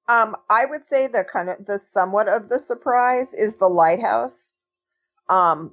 Um, 0.07 0.37
I 0.51 0.66
would 0.66 0.85
say 0.85 1.07
the 1.07 1.25
kind 1.25 1.49
of 1.49 1.64
the 1.64 1.79
somewhat 1.79 2.29
of 2.29 2.51
the 2.51 2.61
surprise 2.61 3.33
is 3.33 3.57
the 3.57 3.68
lighthouse. 3.68 4.53
Um, 5.29 5.72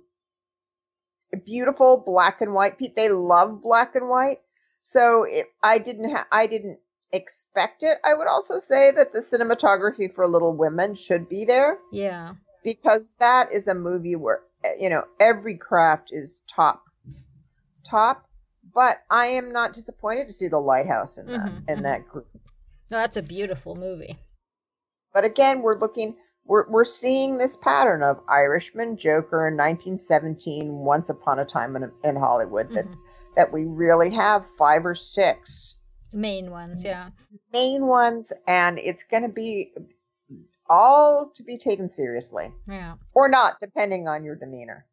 beautiful 1.38 1.98
black 2.06 2.42
and 2.42 2.54
white. 2.54 2.76
They 2.96 3.10
love 3.10 3.62
black 3.62 3.96
and 3.96 4.10
white. 4.10 4.40
So 4.84 5.26
it, 5.28 5.48
I 5.64 5.78
didn't 5.78 6.12
ha- 6.12 6.28
I 6.32 6.48
didn't 6.48 6.80
expect 7.12 7.84
it. 7.84 7.98
I 8.06 8.14
would 8.14 8.28
also 8.28 8.60
say 8.60 8.92
that 8.92 9.14
the 9.14 9.20
cinematography 9.20 10.14
for 10.14 10.28
Little 10.28 10.56
Women 10.56 10.96
should 10.96 11.30
be 11.30 11.46
there. 11.46 11.78
Yeah. 11.92 12.34
Because 12.64 13.16
that 13.20 13.52
is 13.52 13.68
a 13.68 13.76
movie 13.76 14.16
where 14.16 14.42
you 14.80 14.90
know 14.90 15.04
every 15.20 15.56
craft 15.56 16.10
is 16.12 16.42
top 16.54 16.84
top, 17.84 18.28
but 18.74 19.04
I 19.10 19.28
am 19.28 19.52
not 19.52 19.74
disappointed 19.74 20.28
to 20.28 20.34
see 20.34 20.48
the 20.48 20.60
lighthouse 20.60 21.18
in 21.18 21.28
that 21.28 21.42
mm-hmm, 21.42 21.58
in 21.58 21.76
mm-hmm. 21.76 21.84
that 21.84 22.08
group. 22.08 22.28
No, 22.90 22.98
that's 22.98 23.18
a 23.18 23.24
beautiful 23.24 23.76
movie. 23.76 24.18
But 25.14 25.26
again, 25.26 25.62
we're 25.62 25.80
looking 25.80 26.16
we're 26.46 26.70
we're 26.70 26.86
seeing 26.86 27.38
this 27.38 27.56
pattern 27.56 28.04
of 28.04 28.20
Irishman, 28.28 28.98
Joker, 28.98 29.48
in 29.48 29.54
1917, 29.54 30.72
Once 30.72 31.10
Upon 31.10 31.40
a 31.40 31.46
Time 31.46 31.76
in, 31.76 31.92
in 32.04 32.16
Hollywood. 32.16 32.70
That 32.72 32.86
mm-hmm. 32.86 33.00
that 33.36 33.54
we 33.54 33.66
really 33.66 34.10
have 34.12 34.46
five 34.58 34.86
or 34.86 34.96
six 34.96 35.76
main 36.12 36.52
ones, 36.52 36.84
yeah, 36.84 37.10
main 37.52 37.88
ones, 37.88 38.32
and 38.48 38.78
it's 38.78 39.04
going 39.04 39.24
to 39.24 39.30
be 39.30 39.72
all 40.70 41.32
to 41.36 41.44
be 41.44 41.58
taken 41.58 41.90
seriously, 41.90 42.52
yeah, 42.68 42.96
or 43.14 43.30
not, 43.30 43.56
depending 43.60 44.08
on 44.08 44.24
your 44.24 44.36
demeanor. 44.36 44.86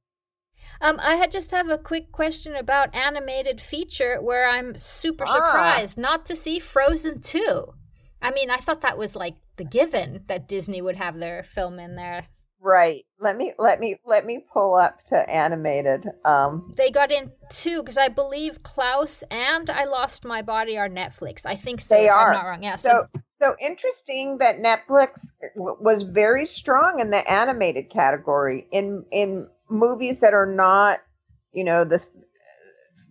Um, 0.80 0.98
I 1.02 1.16
had 1.16 1.30
just 1.30 1.50
have 1.50 1.68
a 1.68 1.76
quick 1.76 2.12
question 2.12 2.54
about 2.54 2.94
animated 2.94 3.60
feature, 3.60 4.18
where 4.22 4.48
I'm 4.48 4.78
super 4.78 5.24
ah. 5.26 5.32
surprised 5.32 5.98
not 5.98 6.26
to 6.26 6.36
see 6.36 6.58
Frozen 6.60 7.22
two. 7.22 7.74
I 8.22 8.30
mean, 8.30 8.50
I 8.50 8.58
thought 8.58 8.82
that 8.82 8.98
was 8.98 9.16
like 9.16 9.34
the 9.60 9.64
given 9.66 10.24
that 10.26 10.48
Disney 10.48 10.80
would 10.80 10.96
have 10.96 11.18
their 11.18 11.42
film 11.42 11.78
in 11.78 11.94
there. 11.94 12.26
Right. 12.62 13.02
Let 13.20 13.36
me 13.36 13.52
let 13.58 13.78
me 13.78 13.96
let 14.06 14.24
me 14.24 14.44
pull 14.52 14.74
up 14.74 15.02
to 15.06 15.30
animated. 15.30 16.06
Um 16.24 16.72
They 16.76 16.90
got 16.90 17.12
in 17.12 17.30
two 17.50 17.82
because 17.82 17.98
I 17.98 18.08
believe 18.08 18.62
Klaus 18.62 19.22
and 19.30 19.68
I 19.68 19.84
Lost 19.84 20.24
My 20.24 20.40
Body 20.40 20.78
are 20.78 20.88
Netflix. 20.88 21.44
I 21.44 21.56
think 21.56 21.82
so. 21.82 21.94
They 21.94 22.08
are. 22.08 22.32
not 22.32 22.46
wrong. 22.46 22.62
Yeah. 22.62 22.74
So, 22.74 23.04
so 23.12 23.20
so 23.30 23.56
interesting 23.60 24.38
that 24.38 24.58
Netflix 24.58 25.32
was 25.56 26.02
very 26.04 26.46
strong 26.46 27.00
in 27.00 27.10
the 27.10 27.30
animated 27.30 27.90
category 27.90 28.66
in 28.72 29.04
in 29.10 29.46
movies 29.68 30.20
that 30.20 30.32
are 30.32 30.46
not, 30.46 31.00
you 31.52 31.64
know, 31.64 31.84
this 31.84 32.06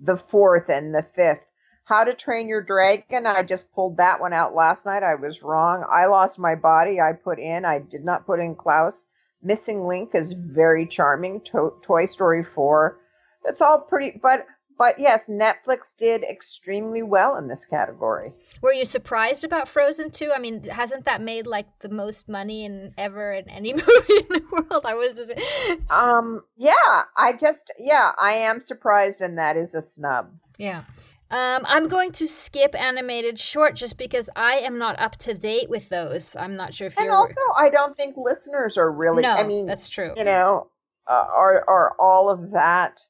the 0.02 0.18
fourth 0.18 0.70
and 0.70 0.96
the 0.96 1.04
fifth 1.16 1.46
how 1.90 2.04
to 2.04 2.14
Train 2.14 2.48
Your 2.48 2.62
Dragon. 2.62 3.26
I 3.26 3.42
just 3.42 3.74
pulled 3.74 3.98
that 3.98 4.22
one 4.22 4.32
out 4.32 4.54
last 4.54 4.86
night. 4.86 5.02
I 5.02 5.16
was 5.16 5.42
wrong. 5.42 5.84
I 5.92 6.06
Lost 6.06 6.38
My 6.38 6.54
Body. 6.54 7.02
I 7.02 7.14
put 7.14 7.40
in. 7.40 7.66
I 7.66 7.80
did 7.80 8.06
not 8.06 8.28
put 8.28 8.40
in 8.40 8.56
Klaus. 8.56 9.08
Missing 9.42 9.86
Link 9.88 10.12
is 10.14 10.34
very 10.34 10.86
charming. 10.86 11.42
To- 11.46 11.74
Toy 11.82 12.06
Story 12.06 12.44
4. 12.44 12.98
That's 13.44 13.62
all 13.62 13.82
pretty. 13.82 14.20
But 14.22 14.46
but 14.78 14.98
yes, 14.98 15.28
Netflix 15.28 15.94
did 15.98 16.24
extremely 16.24 17.04
well 17.04 17.36
in 17.36 17.48
this 17.48 17.66
category. 17.66 18.32
Were 18.62 18.72
you 18.72 18.86
surprised 18.86 19.44
about 19.44 19.68
Frozen 19.68 20.12
2? 20.12 20.32
I 20.34 20.40
mean, 20.40 20.64
hasn't 20.64 21.04
that 21.04 21.22
made 21.22 21.48
like 21.48 21.68
the 21.80 21.90
most 21.90 22.30
money 22.30 22.64
in 22.64 22.94
ever 22.98 23.34
in 23.34 23.50
any 23.50 23.74
movie 23.74 23.86
in 24.10 24.28
the 24.30 24.44
world? 24.70 24.86
I 24.86 24.94
was 24.94 25.20
Um 25.90 26.44
yeah, 26.56 27.02
I 27.18 27.34
just 27.34 27.74
yeah, 27.80 28.12
I 28.22 28.34
am 28.34 28.62
surprised 28.62 29.22
and 29.22 29.38
that 29.40 29.58
is 29.58 29.74
a 29.74 29.82
snub. 29.82 30.32
Yeah. 30.58 30.84
Um, 31.32 31.64
I'm 31.68 31.88
going 31.88 32.12
to 32.14 32.28
skip 32.28 32.74
animated 32.74 33.38
short 33.38 33.76
just 33.76 33.98
because 33.98 34.30
I 34.36 34.56
am 34.56 34.80
not 34.80 35.00
up 35.00 35.16
to 35.18 35.36
date 35.36 35.70
with 35.70 35.90
those. 35.90 36.36
I'm 36.36 36.56
not 36.56 36.74
sure 36.74 36.88
if 36.88 36.98
and 36.98 37.06
you're. 37.06 37.14
And 37.14 37.20
also, 37.20 37.42
I 37.58 37.70
don't 37.70 37.96
think 37.96 38.16
listeners 38.18 38.78
are 38.78 38.92
really. 38.92 39.22
No, 39.22 39.34
I 39.34 39.44
mean, 39.44 39.68
that's 39.68 39.90
true. 39.90 40.14
You 40.18 40.24
know, 40.24 40.72
uh, 41.08 41.26
are 41.32 41.64
are 41.68 41.96
all 42.00 42.30
of 42.30 42.52
that 42.52 43.06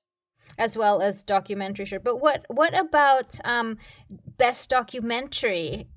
as 0.57 0.77
well 0.77 1.01
as 1.01 1.23
documentary 1.23 1.85
short. 1.85 2.03
But 2.03 2.17
what 2.17 2.45
what 2.49 2.77
about 2.77 3.39
um, 3.45 3.77
best 4.37 4.69
documentary? 4.69 5.87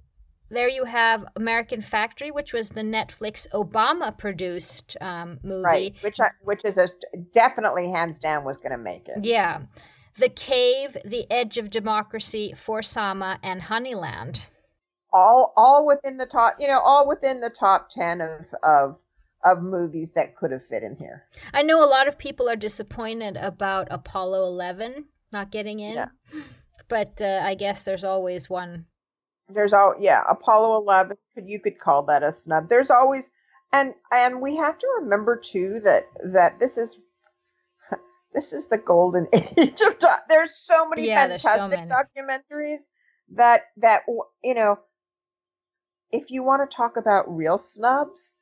There 0.49 0.69
you 0.69 0.85
have 0.85 1.25
American 1.35 1.81
Factory, 1.81 2.31
which 2.31 2.53
was 2.53 2.69
the 2.69 2.83
Netflix 2.83 3.49
Obama 3.55 4.17
produced 4.17 4.97
um, 5.01 5.41
movie, 5.43 5.63
right? 5.63 5.95
Which 6.03 6.21
I, 6.21 6.29
which 6.43 6.65
is 6.65 6.79
a, 6.79 6.89
definitely 7.33 7.89
hands 7.91 8.19
down 8.19 8.45
was 8.45 8.59
going 8.59 8.73
to 8.73 8.79
make 8.79 9.09
it. 9.09 9.25
Yeah. 9.25 9.63
The 10.17 10.29
Cave, 10.29 10.97
The 11.05 11.27
Edge 11.31 11.59
of 11.59 11.71
Democracy, 11.71 12.53
For 12.57 12.83
Sama, 12.83 13.39
and 13.43 13.63
Honeyland. 13.63 14.49
All 15.13 15.53
all 15.57 15.87
within 15.87 16.17
the 16.17 16.27
top, 16.27 16.57
you 16.59 16.69
know, 16.69 16.81
all 16.81 17.07
within 17.07 17.41
the 17.41 17.51
top 17.51 17.91
10 17.91 18.21
of 18.21 18.47
of 18.63 18.97
of 19.45 19.63
movies 19.63 20.13
that 20.13 20.37
could 20.37 20.53
have 20.53 20.67
fit 20.69 20.83
in 20.83 20.97
here. 20.97 21.25
I 21.53 21.63
know 21.63 21.85
a 21.85 21.87
lot 21.87 22.09
of 22.09 22.17
people 22.17 22.49
are 22.49 22.57
disappointed 22.57 23.37
about 23.37 23.89
Apollo 23.91 24.47
11 24.47 25.07
not 25.33 25.51
getting 25.51 25.81
in. 25.81 25.95
Yeah. 25.95 26.09
But 26.89 27.21
uh, 27.21 27.41
I 27.43 27.55
guess 27.55 27.83
there's 27.83 28.05
always 28.05 28.51
one. 28.51 28.87
There's 29.49 29.73
all 29.73 29.95
yeah, 29.99 30.23
Apollo 30.29 30.77
11 30.79 31.17
you 31.45 31.59
could 31.59 31.79
call 31.79 32.03
that 32.05 32.23
a 32.23 32.31
snub. 32.33 32.69
There's 32.69 32.91
always 32.91 33.31
and 33.73 33.95
and 34.13 34.41
we 34.41 34.57
have 34.57 34.79
to 34.79 34.87
remember 35.01 35.37
too 35.37 35.81
that 35.85 36.05
that 36.25 36.59
this 36.59 36.79
is 36.79 36.99
this 38.35 38.53
is 38.53 38.69
the 38.69 38.79
golden 38.79 39.27
age 39.33 39.81
of 39.81 39.99
doc- 39.99 40.25
there's 40.29 40.55
so 40.55 40.89
many 40.89 41.09
yeah, 41.09 41.27
fantastic 41.27 41.79
so 41.79 41.87
many. 41.87 41.91
documentaries 41.91 42.83
that 43.35 43.63
that 43.77 44.03
you 44.43 44.55
know 44.55 44.79
if 46.11 46.31
you 46.31 46.43
want 46.43 46.69
to 46.69 46.77
talk 46.77 46.97
about 46.97 47.35
real 47.35 47.59
snubs 47.59 48.35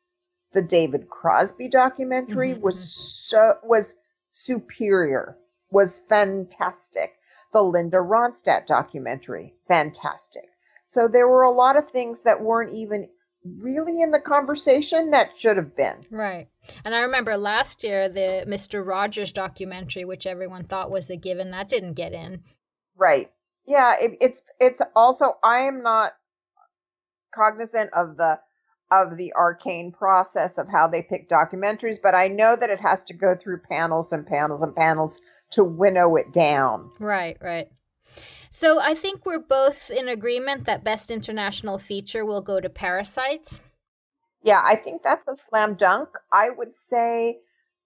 the 0.52 0.62
david 0.62 1.08
crosby 1.08 1.68
documentary 1.68 2.52
mm-hmm. 2.52 2.62
was 2.62 2.76
mm-hmm. 2.76 3.36
so 3.36 3.54
was 3.62 3.94
superior 4.32 5.36
was 5.70 6.00
fantastic 6.08 7.14
the 7.52 7.62
linda 7.62 7.98
ronstadt 7.98 8.66
documentary 8.66 9.54
fantastic 9.68 10.48
so 10.86 11.06
there 11.06 11.28
were 11.28 11.42
a 11.42 11.52
lot 11.52 11.76
of 11.76 11.88
things 11.88 12.24
that 12.24 12.40
weren't 12.40 12.72
even 12.72 13.08
really 13.44 14.00
in 14.00 14.10
the 14.10 14.20
conversation 14.20 15.10
that 15.10 15.36
should 15.36 15.56
have 15.56 15.76
been. 15.76 16.04
Right. 16.10 16.48
And 16.84 16.94
I 16.94 17.00
remember 17.00 17.36
last 17.36 17.82
year 17.82 18.08
the 18.08 18.44
Mr. 18.46 18.86
Rogers 18.86 19.32
documentary, 19.32 20.04
which 20.04 20.26
everyone 20.26 20.64
thought 20.64 20.90
was 20.90 21.10
a 21.10 21.16
given, 21.16 21.50
that 21.50 21.68
didn't 21.68 21.94
get 21.94 22.12
in. 22.12 22.42
Right. 22.96 23.30
Yeah, 23.66 23.94
it, 24.00 24.16
it's 24.20 24.42
it's 24.58 24.82
also 24.96 25.34
I 25.44 25.60
am 25.60 25.82
not 25.82 26.12
cognizant 27.34 27.90
of 27.94 28.16
the 28.16 28.40
of 28.90 29.16
the 29.16 29.32
arcane 29.34 29.92
process 29.92 30.58
of 30.58 30.68
how 30.68 30.88
they 30.88 31.02
pick 31.02 31.28
documentaries, 31.28 31.98
but 32.02 32.14
I 32.14 32.26
know 32.26 32.56
that 32.56 32.70
it 32.70 32.80
has 32.80 33.04
to 33.04 33.14
go 33.14 33.36
through 33.36 33.60
panels 33.70 34.12
and 34.12 34.26
panels 34.26 34.62
and 34.62 34.74
panels 34.74 35.20
to 35.50 35.62
winnow 35.62 36.16
it 36.16 36.32
down. 36.32 36.90
Right, 36.98 37.36
right. 37.40 37.68
So 38.50 38.80
I 38.80 38.94
think 38.94 39.24
we're 39.24 39.38
both 39.38 39.90
in 39.90 40.08
agreement 40.08 40.64
that 40.64 40.82
best 40.82 41.10
international 41.10 41.78
feature 41.78 42.26
will 42.26 42.40
go 42.42 42.60
to 42.60 42.68
Parasite. 42.68 43.60
Yeah, 44.42 44.60
I 44.64 44.74
think 44.74 45.02
that's 45.02 45.28
a 45.28 45.36
slam 45.36 45.74
dunk. 45.74 46.08
I 46.32 46.50
would 46.50 46.74
say 46.74 47.38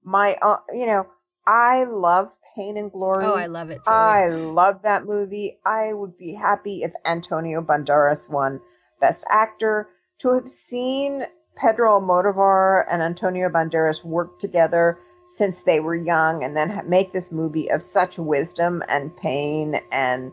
my 0.02 0.36
uh, 0.40 0.58
you 0.72 0.86
know, 0.86 1.06
I 1.46 1.84
love 1.84 2.30
Pain 2.56 2.78
and 2.78 2.90
Glory. 2.90 3.26
Oh, 3.26 3.34
I 3.34 3.46
love 3.46 3.70
it. 3.70 3.84
Too. 3.84 3.90
I 3.90 4.28
love 4.28 4.82
that 4.82 5.04
movie. 5.04 5.58
I 5.66 5.92
would 5.92 6.16
be 6.16 6.34
happy 6.34 6.82
if 6.82 6.92
Antonio 7.04 7.60
Banderas 7.60 8.30
won 8.30 8.60
Best 9.00 9.24
Actor. 9.28 9.88
To 10.20 10.34
have 10.34 10.48
seen 10.48 11.24
Pedro 11.56 12.00
Almodovar 12.00 12.84
and 12.90 13.02
Antonio 13.02 13.48
Banderas 13.50 14.02
work 14.04 14.38
together 14.38 14.98
since 15.26 15.62
they 15.62 15.80
were 15.80 15.94
young 15.94 16.44
and 16.44 16.56
then 16.56 16.82
make 16.88 17.12
this 17.12 17.32
movie 17.32 17.70
of 17.70 17.82
such 17.82 18.18
wisdom 18.18 18.82
and 18.88 19.14
pain 19.16 19.80
and 19.90 20.32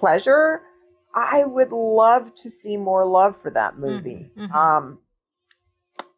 pleasure, 0.00 0.62
I 1.14 1.44
would 1.44 1.72
love 1.72 2.34
to 2.36 2.50
see 2.50 2.76
more 2.76 3.04
love 3.04 3.34
for 3.42 3.50
that 3.50 3.78
movie. 3.78 4.30
Mm-hmm, 4.36 4.44
mm-hmm. 4.44 4.56
Um, 4.56 4.98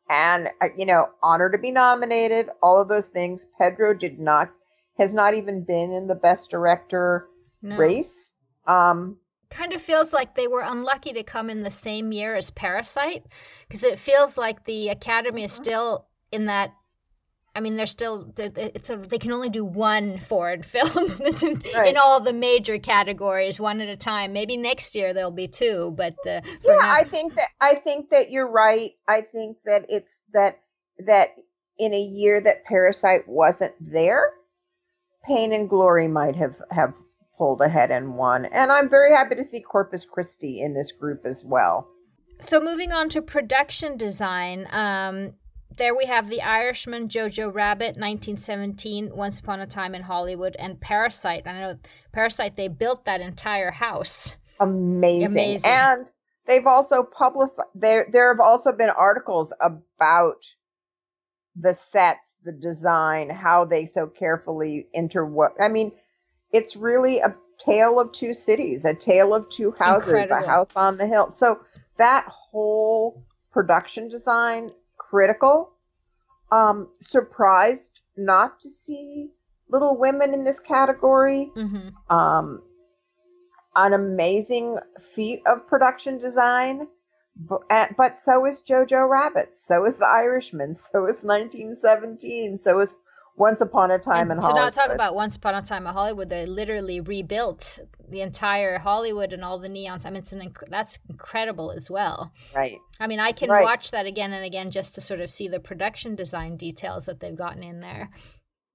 and 0.09 0.49
uh, 0.61 0.69
you 0.77 0.87
know, 0.87 1.09
honor 1.23 1.51
to 1.51 1.59
be 1.59 1.71
nominated, 1.71 2.49
all 2.63 2.81
of 2.81 2.89
those 2.89 3.09
things. 3.09 3.47
Pedro 3.59 3.95
did 3.95 4.19
not 4.19 4.51
has 4.99 5.15
not 5.15 5.35
even 5.35 5.65
been 5.65 5.93
in 5.93 6.07
the 6.07 6.15
best 6.15 6.51
director 6.51 7.27
no. 7.63 7.77
race. 7.77 8.37
Um, 8.67 9.19
kind 9.51 9.73
of 9.73 9.83
feels 9.83 10.13
like 10.13 10.35
they 10.35 10.47
were 10.47 10.63
unlucky 10.63 11.13
to 11.13 11.23
come 11.23 11.51
in 11.51 11.63
the 11.63 11.71
same 11.71 12.13
year 12.13 12.35
as 12.35 12.51
Parasite 12.51 13.25
because 13.69 13.83
it 13.83 13.99
feels 13.99 14.37
like 14.37 14.65
the 14.65 14.89
Academy 14.89 15.45
is 15.45 15.53
mm-hmm. 15.53 15.63
still 15.63 16.07
in 16.31 16.47
that 16.47 16.73
I 17.55 17.61
mean, 17.61 17.77
they're 17.77 17.87
still 17.87 18.33
it's 18.37 18.91
a, 18.91 18.97
they 18.97 19.19
can 19.19 19.33
only 19.33 19.49
do 19.51 19.65
one 19.65 20.19
foreign 20.19 20.63
film 20.75 21.09
right. 21.21 21.89
in 21.89 21.97
all 21.97 22.21
the 22.21 22.33
major 22.33 22.79
categories, 22.79 23.61
one 23.61 23.81
at 23.81 23.89
a 23.89 23.97
time. 23.97 24.33
Maybe 24.33 24.57
next 24.57 24.95
year 24.95 25.13
there'll 25.13 25.31
be 25.31 25.49
two, 25.49 25.93
but 25.97 26.15
uh, 26.27 26.41
yeah, 26.45 26.51
now- 26.67 26.79
I 26.81 27.05
think 27.05 27.35
that 27.37 27.49
I 27.61 27.75
think 27.75 28.11
that 28.11 28.31
you're 28.31 28.51
right. 28.51 28.93
I 29.09 29.21
think 29.21 29.59
that 29.65 29.87
it's 29.89 30.21
that 30.33 30.61
that 31.07 31.31
in 31.79 31.93
a 31.93 32.01
year 32.01 32.41
that 32.41 32.65
Parasite 32.65 33.27
wasn't 33.27 33.75
there, 33.81 34.33
Pain 35.27 35.53
and 35.53 35.69
Glory 35.69 36.09
might 36.09 36.37
have 36.37 36.57
have 36.71 36.95
pulled 37.37 37.61
ahead 37.61 37.91
and 37.91 38.17
won. 38.17 38.45
And 38.47 38.71
I'm 38.71 38.89
very 38.89 39.11
happy 39.13 39.35
to 39.35 39.45
see 39.45 39.61
Corpus 39.61 40.05
Christi 40.05 40.61
in 40.61 40.75
this 40.75 40.93
group 40.93 41.27
as 41.27 41.45
well. 41.45 41.89
So 42.41 42.61
moving 42.61 42.93
on 42.93 43.09
to 43.11 43.23
production 43.23 43.97
design, 43.97 44.67
um, 44.71 45.35
there 45.77 45.95
we 45.95 46.07
have 46.07 46.29
The 46.29 46.43
Irishman, 46.43 47.09
Jojo 47.09 47.53
Rabbit, 47.53 47.97
1917, 47.97 49.15
Once 49.15 49.41
Upon 49.41 49.61
a 49.61 49.67
Time 49.67 49.95
in 49.95 50.03
Hollywood, 50.03 50.57
and 50.59 50.81
Parasite. 50.81 51.47
I 51.47 51.61
know 51.61 51.79
Parasite, 52.13 52.57
they 52.57 52.69
built 52.69 53.05
that 53.05 53.21
entire 53.21 53.71
house. 53.71 54.37
Amazing. 54.61 55.33
Amazing. 55.33 55.71
And 55.71 56.07
they've 56.47 56.67
also 56.67 57.03
published, 57.03 57.55
there, 57.75 58.09
there 58.13 58.33
have 58.33 58.41
also 58.41 58.73
been 58.73 58.91
articles 58.91 59.53
about 59.61 60.45
the 61.57 61.75
sets, 61.75 62.37
the 62.45 62.53
design, 62.53 63.29
how 63.29 63.65
they 63.65 63.87
so 63.87 64.07
carefully 64.07 64.87
interwork. 64.97 65.53
I 65.61 65.69
mean, 65.69 65.93
it's 66.53 66.77
really 66.77 67.19
a 67.19 67.35
tale 67.65 68.01
of 68.01 68.13
two 68.13 68.35
cities, 68.35 68.85
a 68.85 68.95
tale 68.95 69.35
of 69.35 69.49
two 69.51 69.73
houses, 69.79 70.09
Incredible. 70.09 70.45
a 70.45 70.49
house 70.49 70.75
on 70.77 70.97
the 70.97 71.07
hill. 71.07 71.35
So 71.37 71.61
that 71.99 72.27
whole 72.27 73.23
production 73.53 74.09
design 74.09 74.73
critical. 75.13 75.73
Um, 76.51 76.89
surprised 77.01 78.01
not 78.17 78.61
to 78.61 78.69
see 78.69 79.31
Little 79.69 79.99
Women 79.99 80.33
in 80.35 80.45
this 80.45 80.61
category. 80.61 81.51
Mm-hmm. 81.55 82.15
Um, 82.15 82.63
an 83.75 83.93
amazing 83.93 84.79
feat 85.15 85.43
of 85.47 85.67
production 85.67 86.19
design. 86.19 86.89
But, 87.35 87.97
but 87.97 88.19
so 88.19 88.45
is 88.47 88.63
Jojo 88.63 89.09
Rabbit. 89.09 89.57
So 89.57 89.87
is 89.87 89.99
The 89.99 90.07
Irishman. 90.07 90.75
So 90.93 91.07
is 91.07 91.25
1917. 91.25 92.59
So 92.59 92.81
is 92.81 92.95
once 93.37 93.61
Upon 93.61 93.91
a 93.91 93.99
Time 93.99 94.31
and 94.31 94.39
in 94.39 94.43
Hollywood. 94.43 94.73
To 94.73 94.79
not 94.79 94.87
talk 94.87 94.95
about 94.95 95.15
Once 95.15 95.37
Upon 95.37 95.55
a 95.55 95.63
Time 95.63 95.87
in 95.87 95.93
Hollywood, 95.93 96.31
they 96.31 96.47
literally 96.47 97.01
rebuilt 97.01 97.79
the 98.09 98.21
entire 98.21 98.79
Hollywood 98.79 99.33
and 99.33 99.45
all 99.45 99.59
the 99.59 99.69
neons. 99.69 100.05
I 100.05 100.11
mean, 100.11 100.19
it's 100.19 100.33
an 100.33 100.41
inc- 100.41 100.69
that's 100.69 100.99
incredible 101.09 101.71
as 101.71 101.91
well. 101.91 102.33
Right. 102.55 102.79
I 103.01 103.07
mean, 103.07 103.21
I 103.21 103.33
can 103.33 103.49
right. 103.49 103.65
watch 103.65 103.91
that 103.91 104.07
again 104.07 104.33
and 104.33 104.45
again 104.45 104.71
just 104.71 104.95
to 104.97 105.01
sort 105.01 105.21
of 105.21 105.31
see 105.31 105.49
the 105.49 105.61
production 105.61 106.15
design 106.15 106.57
details 106.57 107.07
that 107.07 107.21
they've 107.21 107.37
gotten 107.37 107.63
in 107.63 107.81
there. 107.81 108.11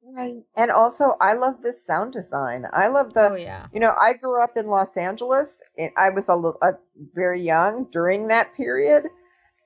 Right. 0.04 0.36
And 0.56 0.72
also, 0.72 1.16
I 1.20 1.34
love 1.34 1.62
this 1.62 1.86
sound 1.86 2.14
design. 2.14 2.66
I 2.72 2.88
love 2.88 3.14
the. 3.14 3.30
Oh 3.32 3.36
yeah. 3.36 3.68
You 3.74 3.82
know, 3.82 3.94
I 4.02 4.14
grew 4.14 4.42
up 4.42 4.56
in 4.56 4.68
Los 4.68 4.96
Angeles. 4.96 5.62
I 5.98 6.10
was 6.10 6.30
a 6.30 6.36
little 6.36 6.58
uh, 6.62 6.74
very 7.14 7.42
young 7.42 7.88
during 7.92 8.28
that 8.30 8.56
period 8.56 9.08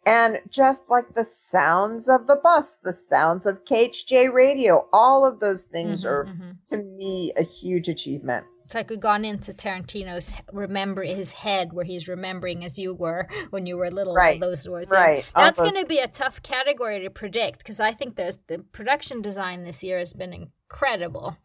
and 0.05 0.39
just 0.49 0.89
like 0.89 1.13
the 1.13 1.23
sounds 1.23 2.09
of 2.09 2.27
the 2.27 2.35
bus, 2.35 2.77
the 2.83 2.93
sounds 2.93 3.45
of 3.45 3.63
KHJ 3.65 4.33
radio, 4.33 4.87
all 4.91 5.25
of 5.25 5.39
those 5.39 5.65
things 5.65 6.03
mm-hmm, 6.03 6.13
are 6.13 6.25
mm-hmm. 6.25 6.51
to 6.67 6.77
me 6.77 7.31
a 7.37 7.43
huge 7.43 7.87
achievement. 7.87 8.45
It's 8.65 8.75
like 8.75 8.89
we've 8.89 9.01
gone 9.01 9.25
into 9.25 9.53
Tarantino's 9.53 10.31
remember 10.53 11.03
his 11.03 11.29
head 11.31 11.73
where 11.73 11.83
he's 11.83 12.07
remembering 12.07 12.63
as 12.63 12.79
you 12.79 12.93
were 12.93 13.27
when 13.49 13.65
you 13.65 13.75
were 13.77 13.91
little. 13.91 14.13
Right. 14.13 14.39
those 14.39 14.67
words. 14.67 14.89
Right. 14.89 15.29
That's 15.35 15.59
going 15.59 15.75
to 15.75 15.85
be 15.85 15.99
a 15.99 16.07
tough 16.07 16.41
category 16.41 17.01
to 17.01 17.09
predict 17.09 17.59
because 17.59 17.79
I 17.79 17.91
think 17.91 18.15
the 18.15 18.37
the 18.47 18.59
production 18.71 19.21
design 19.21 19.65
this 19.65 19.83
year 19.83 19.99
has 19.99 20.13
been 20.13 20.33
incredible 20.33 21.37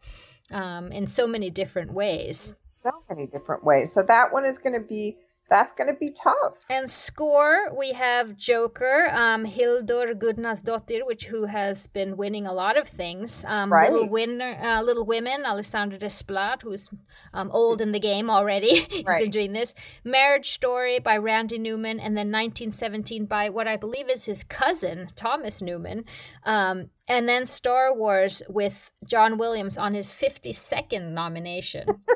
um, 0.51 0.91
in 0.91 1.05
so 1.05 1.27
many 1.27 1.49
different 1.49 1.91
ways. 1.91 2.53
So 2.55 2.91
many 3.09 3.27
different 3.27 3.63
ways. 3.63 3.91
So 3.91 4.03
that 4.03 4.31
one 4.31 4.45
is 4.45 4.57
going 4.57 4.79
to 4.81 4.87
be 4.87 5.17
that's 5.49 5.71
going 5.71 5.87
to 5.87 5.93
be 5.93 6.11
tough. 6.11 6.53
And 6.69 6.89
score, 6.89 7.73
we 7.77 7.93
have 7.93 8.35
Joker, 8.35 9.09
um, 9.11 9.45
Hildur 9.45 10.13
Gudnadóttir, 10.13 11.05
which 11.05 11.25
who 11.25 11.45
has 11.45 11.87
been 11.87 12.17
winning 12.17 12.45
a 12.45 12.53
lot 12.53 12.77
of 12.77 12.87
things. 12.87 13.45
Um, 13.47 13.71
right. 13.71 13.91
Little 13.91 14.09
winner, 14.09 14.57
uh, 14.61 14.81
Little 14.81 15.05
Women, 15.05 15.45
Alexandre 15.45 15.97
Desplat, 15.97 16.61
who's 16.61 16.89
um, 17.33 17.49
old 17.51 17.81
in 17.81 17.91
the 17.91 17.99
game 17.99 18.29
already. 18.29 18.75
He's 18.89 19.05
right. 19.05 19.23
been 19.23 19.31
doing 19.31 19.53
this. 19.53 19.73
Marriage 20.03 20.51
Story 20.51 20.99
by 20.99 21.17
Randy 21.17 21.57
Newman, 21.57 21.99
and 21.99 22.17
then 22.17 22.31
1917 22.31 23.25
by 23.25 23.49
what 23.49 23.67
I 23.67 23.77
believe 23.77 24.09
is 24.09 24.25
his 24.25 24.43
cousin 24.43 25.07
Thomas 25.15 25.61
Newman. 25.61 26.05
Um, 26.43 26.89
and 27.07 27.27
then 27.27 27.45
Star 27.45 27.93
Wars 27.95 28.43
with 28.49 28.91
John 29.05 29.37
Williams 29.37 29.77
on 29.77 29.93
his 29.93 30.11
52nd 30.11 31.11
nomination. 31.11 31.85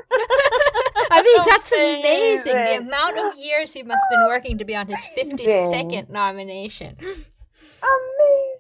I 1.12 1.22
mean, 1.22 1.46
that's 1.48 1.72
amazing. 1.72 2.54
The 2.54 2.78
amount 2.78 3.18
of 3.18 3.38
years 3.38 3.74
he 3.74 3.84
must 3.84 4.02
have 4.10 4.20
been 4.20 4.28
working 4.28 4.58
to 4.58 4.66
be 4.66 4.76
on 4.76 4.88
his 4.88 5.00
52nd 5.18 6.10
nomination. 6.10 6.96
Amazing. 7.00 7.32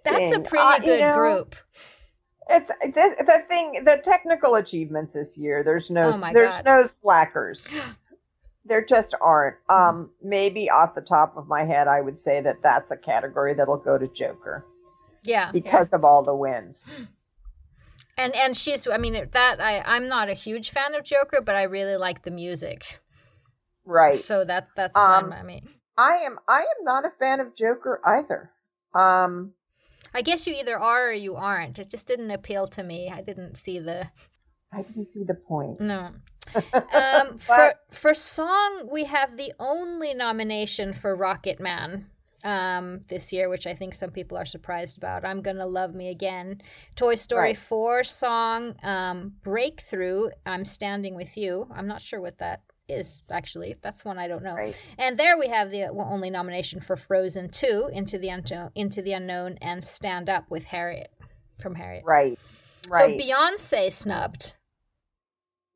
That's 0.03 0.37
a 0.37 0.39
pretty 0.41 0.63
uh, 0.63 0.79
good 0.79 0.99
know, 0.99 1.13
group. 1.13 1.55
It's 2.49 2.69
the, 2.69 3.15
the 3.19 3.43
thing, 3.47 3.83
the 3.85 4.01
technical 4.03 4.55
achievements 4.55 5.13
this 5.13 5.37
year. 5.37 5.63
There's 5.63 5.89
no, 5.89 6.13
oh 6.13 6.31
there's 6.33 6.53
God. 6.53 6.65
no 6.65 6.87
slackers. 6.87 7.67
There 8.63 8.85
just 8.85 9.15
aren't. 9.19 9.55
Um, 9.69 10.11
maybe 10.21 10.69
off 10.69 10.93
the 10.93 11.01
top 11.01 11.35
of 11.35 11.47
my 11.47 11.63
head, 11.63 11.87
I 11.87 11.99
would 11.99 12.19
say 12.19 12.41
that 12.41 12.61
that's 12.61 12.91
a 12.91 12.95
category 12.95 13.55
that'll 13.55 13.77
go 13.77 13.97
to 13.97 14.07
Joker. 14.07 14.63
Yeah, 15.23 15.51
because 15.51 15.91
yeah. 15.91 15.97
of 15.97 16.03
all 16.03 16.23
the 16.23 16.35
wins. 16.35 16.83
And 18.17 18.35
and 18.35 18.55
she's 18.55 18.87
I 18.87 18.97
mean 18.97 19.13
that 19.31 19.61
I 19.61 19.81
I'm 19.85 20.07
not 20.07 20.29
a 20.29 20.33
huge 20.33 20.69
fan 20.69 20.93
of 20.93 21.03
Joker, 21.03 21.41
but 21.41 21.55
I 21.55 21.63
really 21.63 21.95
like 21.95 22.23
the 22.23 22.29
music. 22.29 22.99
Right. 23.85 24.19
So 24.19 24.43
that 24.45 24.67
that's 24.75 24.95
um, 24.95 25.33
I 25.33 25.41
mean. 25.41 25.67
I 25.97 26.17
am 26.17 26.37
I 26.47 26.59
am 26.59 26.83
not 26.83 27.05
a 27.05 27.11
fan 27.17 27.39
of 27.39 27.55
Joker 27.55 28.01
either. 28.05 28.51
Um 28.93 29.53
I 30.13 30.21
guess 30.21 30.45
you 30.45 30.53
either 30.53 30.77
are 30.77 31.09
or 31.09 31.13
you 31.13 31.35
aren't. 31.35 31.79
It 31.79 31.89
just 31.89 32.05
didn't 32.05 32.31
appeal 32.31 32.67
to 32.67 32.83
me. 32.83 33.09
I 33.09 33.21
didn't 33.21 33.55
see 33.55 33.79
the 33.79 34.09
I 34.73 34.83
didn't 34.83 35.11
see 35.13 35.23
the 35.23 35.33
point. 35.33 35.79
No. 35.79 36.11
um, 36.93 37.37
for 37.37 37.73
for 37.91 38.13
song, 38.13 38.89
we 38.91 39.05
have 39.05 39.37
the 39.37 39.53
only 39.59 40.13
nomination 40.13 40.93
for 40.93 41.15
Rocket 41.15 41.59
Man 41.59 42.07
um, 42.43 43.01
this 43.07 43.31
year, 43.31 43.49
which 43.49 43.67
I 43.67 43.73
think 43.73 43.93
some 43.93 44.11
people 44.11 44.37
are 44.37 44.45
surprised 44.45 44.97
about. 44.97 45.25
I'm 45.25 45.41
Gonna 45.41 45.65
Love 45.65 45.93
Me 45.93 46.09
Again. 46.09 46.61
Toy 46.95 47.15
Story 47.15 47.49
right. 47.49 47.57
4 47.57 48.03
song, 48.03 48.75
um, 48.83 49.33
Breakthrough, 49.43 50.29
I'm 50.45 50.65
Standing 50.65 51.15
With 51.15 51.37
You. 51.37 51.67
I'm 51.73 51.87
not 51.87 52.01
sure 52.01 52.21
what 52.21 52.37
that 52.39 52.61
is, 52.87 53.23
actually. 53.31 53.75
That's 53.81 54.03
one 54.03 54.19
I 54.19 54.27
don't 54.27 54.43
know. 54.43 54.55
Right. 54.55 54.77
And 54.97 55.17
there 55.17 55.37
we 55.37 55.47
have 55.47 55.71
the 55.71 55.85
only 55.85 56.29
nomination 56.29 56.81
for 56.81 56.95
Frozen 56.95 57.49
2, 57.49 57.91
Into 57.93 58.17
the, 58.17 58.31
Unto- 58.31 58.69
Into 58.75 59.01
the 59.01 59.13
Unknown, 59.13 59.57
and 59.61 59.83
Stand 59.83 60.29
Up 60.29 60.49
with 60.49 60.65
Harriet, 60.65 61.11
from 61.61 61.75
Harriet. 61.75 62.03
Right, 62.05 62.37
right. 62.87 63.19
So 63.19 63.25
Beyonce 63.27 63.91
snubbed. 63.91 64.55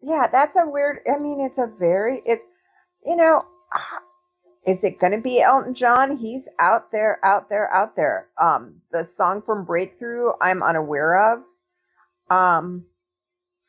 Yeah, 0.01 0.27
that's 0.31 0.55
a 0.55 0.65
weird, 0.65 0.99
I 1.11 1.17
mean, 1.17 1.39
it's 1.39 1.57
a 1.57 1.67
very, 1.79 2.21
it, 2.25 2.41
you 3.05 3.15
know, 3.15 3.41
is 4.65 4.83
it 4.83 4.99
going 4.99 5.13
to 5.13 5.21
be 5.21 5.41
Elton 5.41 5.73
John? 5.73 6.17
He's 6.17 6.49
out 6.59 6.91
there, 6.91 7.23
out 7.23 7.49
there, 7.49 7.71
out 7.71 7.95
there. 7.95 8.27
Um, 8.41 8.81
the 8.91 9.05
song 9.05 9.41
from 9.45 9.65
Breakthrough, 9.65 10.31
I'm 10.41 10.63
unaware 10.63 11.33
of. 11.33 11.43
Um, 12.29 12.85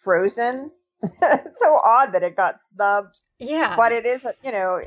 Frozen. 0.02 0.70
it's 1.02 1.58
so 1.60 1.80
odd 1.84 2.12
that 2.12 2.22
it 2.22 2.36
got 2.36 2.60
snubbed. 2.60 3.20
Yeah. 3.38 3.76
But 3.76 3.92
it 3.92 4.06
is, 4.06 4.26
you 4.42 4.52
know, 4.52 4.80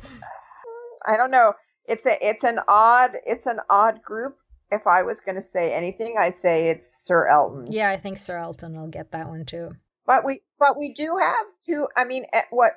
I 1.05 1.17
don't 1.17 1.31
know. 1.31 1.53
It's 1.85 2.05
a, 2.05 2.17
it's 2.21 2.43
an 2.43 2.59
odd, 2.67 3.11
it's 3.25 3.45
an 3.45 3.59
odd 3.69 4.01
group. 4.01 4.37
If 4.71 4.85
I 4.85 5.03
was 5.03 5.19
going 5.19 5.35
to 5.35 5.41
say 5.41 5.73
anything, 5.73 6.15
I'd 6.19 6.35
say 6.35 6.69
it's 6.69 7.05
Sir 7.05 7.27
Elton. 7.27 7.71
Yeah, 7.71 7.89
I 7.89 7.97
think 7.97 8.17
Sir 8.19 8.37
Elton 8.37 8.79
will 8.79 8.87
get 8.87 9.11
that 9.11 9.27
one 9.27 9.45
too. 9.45 9.71
But 10.05 10.25
we, 10.25 10.41
but 10.59 10.77
we 10.77 10.93
do 10.93 11.17
have 11.19 11.45
two. 11.65 11.87
I 11.95 12.05
mean, 12.05 12.25
what 12.51 12.73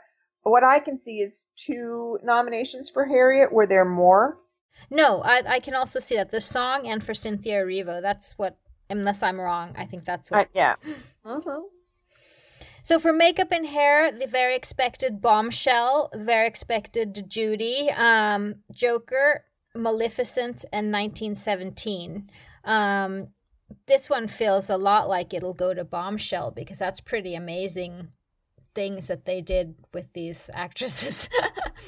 what 0.51 0.65
I 0.65 0.79
can 0.81 0.99
see 0.99 1.21
is 1.21 1.47
two 1.57 2.19
nominations 2.23 2.91
for 2.91 3.05
Harriet. 3.05 3.53
Were 3.53 3.67
there 3.67 3.85
more? 3.85 4.39
No, 4.91 5.23
I, 5.23 5.43
I 5.47 5.61
can 5.61 5.75
also 5.75 6.01
see 6.01 6.17
that 6.17 6.31
the 6.31 6.41
song 6.41 6.87
and 6.87 7.03
for 7.03 7.15
Cynthia 7.15 7.63
Erivo. 7.63 8.03
That's 8.03 8.33
what, 8.39 8.57
unless 8.91 9.23
I'm 9.23 9.41
wrong, 9.41 9.75
I 9.77 9.85
think 9.85 10.05
that's 10.05 10.31
what. 10.31 10.47
Uh, 10.47 10.51
yeah. 10.55 10.75
So 12.85 12.99
for 12.99 13.13
makeup 13.13 13.53
and 13.53 13.65
hair, 13.65 14.11
the 14.11 14.27
very 14.27 14.57
expected 14.57 15.21
bombshell, 15.21 16.11
the 16.13 16.25
very 16.25 16.49
expected 16.49 17.25
Judy, 17.29 17.89
um, 17.97 18.57
Joker, 18.73 19.45
Maleficent, 19.77 20.65
and 20.73 20.93
1917. 20.93 22.29
Um, 22.65 23.29
this 23.87 24.11
one 24.11 24.27
feels 24.27 24.69
a 24.69 24.77
lot 24.77 25.09
like 25.09 25.33
it'll 25.33 25.55
go 25.55 25.73
to 25.73 25.85
bombshell 25.85 26.51
because 26.51 26.81
that's 26.81 27.01
pretty 27.01 27.37
amazing 27.37 28.09
things 28.75 29.09
that 29.09 29.25
they 29.25 29.41
did 29.41 29.75
with 29.93 30.13
these 30.13 30.51
actresses. 30.55 31.29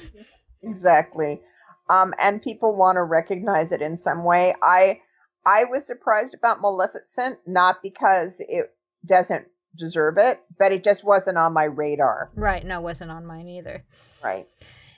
exactly. 0.63 1.41
Um, 1.89 2.13
and 2.19 2.41
people 2.41 2.75
want 2.75 2.95
to 2.95 3.03
recognize 3.03 3.71
it 3.71 3.81
in 3.81 3.97
some 3.97 4.23
way. 4.23 4.55
I 4.61 5.01
I 5.45 5.65
was 5.65 5.85
surprised 5.85 6.33
about 6.33 6.61
Maleficent, 6.61 7.37
not 7.45 7.83
because 7.83 8.41
it 8.47 8.73
doesn't 9.05 9.45
deserve 9.77 10.17
it, 10.17 10.41
but 10.57 10.71
it 10.71 10.83
just 10.83 11.03
wasn't 11.03 11.37
on 11.37 11.53
my 11.53 11.65
radar. 11.65 12.31
Right. 12.35 12.65
No, 12.65 12.81
wasn't 12.81 13.11
on 13.11 13.27
mine 13.27 13.47
either. 13.47 13.83
Right. 14.23 14.47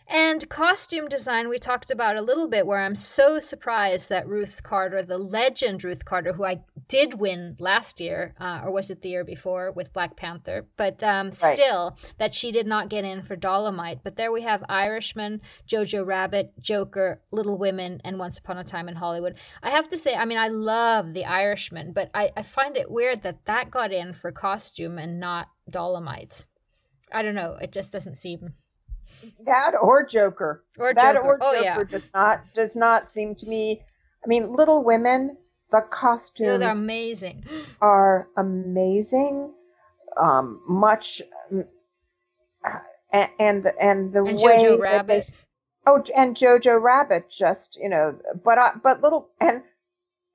And 0.10 0.48
costume 0.48 1.10
design, 1.10 1.50
we 1.50 1.58
talked 1.58 1.92
about 1.92 2.16
a 2.16 2.22
little 2.22 2.48
bit, 2.48 2.66
where 2.66 2.80
I'm 2.80 2.96
so 2.96 3.40
surprised 3.40 4.08
that 4.08 4.26
Ruth 4.26 4.64
Carter, 4.64 5.04
the 5.04 5.18
legend 5.18 5.84
Ruth 5.84 6.06
Carter, 6.06 6.32
who 6.32 6.46
I 6.46 6.62
did 6.88 7.16
win 7.16 7.58
last 7.60 8.00
year, 8.00 8.34
uh, 8.40 8.62
or 8.64 8.72
was 8.72 8.90
it 8.90 9.02
the 9.02 9.10
year 9.10 9.26
before 9.26 9.74
with 9.74 9.92
Black 9.92 10.16
Panther, 10.16 10.66
but 10.78 11.04
um, 11.04 11.28
right. 11.28 11.34
still, 11.34 11.98
that 12.20 12.34
she 12.34 12.54
did 12.54 12.66
not 12.68 12.88
get 12.88 13.04
in 13.04 13.22
for 13.22 13.36
Dolemite. 13.36 14.00
But 14.02 14.16
there 14.16 14.32
we 14.32 14.44
have 14.44 14.64
Irishman, 14.70 15.42
Jojo 15.68 16.06
Rabbit, 16.06 16.54
Joker, 16.62 17.22
Little 17.32 17.58
Women, 17.58 18.00
and 18.06 18.18
Once 18.18 18.38
Upon 18.38 18.58
a 18.58 18.64
Time 18.64 18.88
in 18.88 18.96
Hollywood. 18.96 19.38
I 19.62 19.72
have 19.72 19.90
to 19.90 19.98
say, 19.98 20.16
I 20.16 20.24
mean, 20.24 20.38
I 20.38 20.48
love 20.48 21.14
The 21.14 21.26
Irishman, 21.26 21.92
but 21.92 22.10
I, 22.14 22.32
I 22.38 22.44
find 22.44 22.78
it 22.78 22.90
weird 22.90 23.24
that 23.24 23.44
that 23.44 23.72
got 23.72 23.92
in 23.92 24.14
for 24.14 24.32
costume 24.32 24.98
and 24.98 25.20
not 25.20 25.50
Dolemite. 25.70 26.48
I 27.12 27.24
don't 27.24 27.36
know. 27.36 27.58
It 27.62 27.74
just 27.74 27.92
doesn't 27.92 28.16
seem 28.16 28.54
that 29.46 29.74
or 29.80 30.06
Joker. 30.06 30.64
Or 30.78 30.94
that 30.94 31.16
Joker. 31.16 31.28
or 31.28 31.38
oh, 31.42 31.54
Joker 31.56 31.64
yeah. 31.64 31.84
does 31.84 32.10
not 32.14 32.42
does 32.54 32.76
not 32.76 33.12
seem 33.12 33.36
to 33.36 33.48
me. 33.48 33.82
I 34.24 34.28
mean, 34.28 34.54
Little 34.54 34.84
Women, 34.84 35.38
the 35.72 35.82
costumes 35.82 36.50
oh, 36.50 36.58
they're 36.58 36.70
amazing. 36.70 37.44
Are 37.82 38.28
amazing. 38.38 39.54
Um, 40.18 40.62
much 40.68 41.22
and 43.12 43.30
and 43.40 43.64
the, 43.64 43.74
and 43.82 44.14
the 44.14 44.24
and 44.24 44.38
way 44.40 44.58
Jojo 44.58 44.80
Rabbit. 44.80 45.08
They, 45.28 45.34
oh, 45.86 46.04
and 46.16 46.36
Jojo 46.36 46.82
Rabbit, 46.82 47.30
just 47.30 47.78
you 47.82 47.90
know, 47.90 48.20
but 48.44 48.58
uh, 48.58 48.72
but 48.82 49.02
little 49.02 49.30
and 49.40 49.64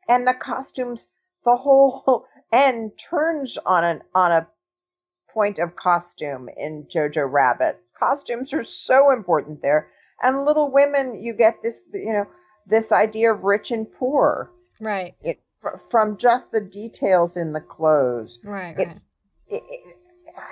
and 0.08 0.26
the 0.26 0.34
costumes, 0.34 1.08
the 1.44 1.56
whole 1.56 2.26
end 2.52 2.92
turns 2.98 3.58
on 3.64 3.84
an 3.84 4.02
on 4.14 4.32
a 4.32 4.46
point 5.32 5.58
of 5.58 5.74
costume 5.76 6.48
in 6.56 6.84
Jojo 6.84 7.30
Rabbit 7.30 7.81
costumes 8.02 8.52
are 8.52 8.64
so 8.64 9.12
important 9.12 9.62
there. 9.62 9.88
And 10.22 10.44
Little 10.44 10.70
Women, 10.70 11.22
you 11.22 11.34
get 11.34 11.62
this, 11.62 11.84
you 11.92 12.12
know, 12.12 12.26
this 12.66 12.92
idea 12.92 13.32
of 13.32 13.42
rich 13.42 13.70
and 13.70 13.90
poor. 13.90 14.50
Right. 14.80 15.14
It, 15.22 15.36
from 15.90 16.16
just 16.16 16.50
the 16.50 16.60
details 16.60 17.36
in 17.36 17.52
the 17.52 17.60
clothes. 17.60 18.40
Right. 18.44 18.74
It's 18.78 19.06
it, 19.48 19.62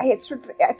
it's 0.01 0.33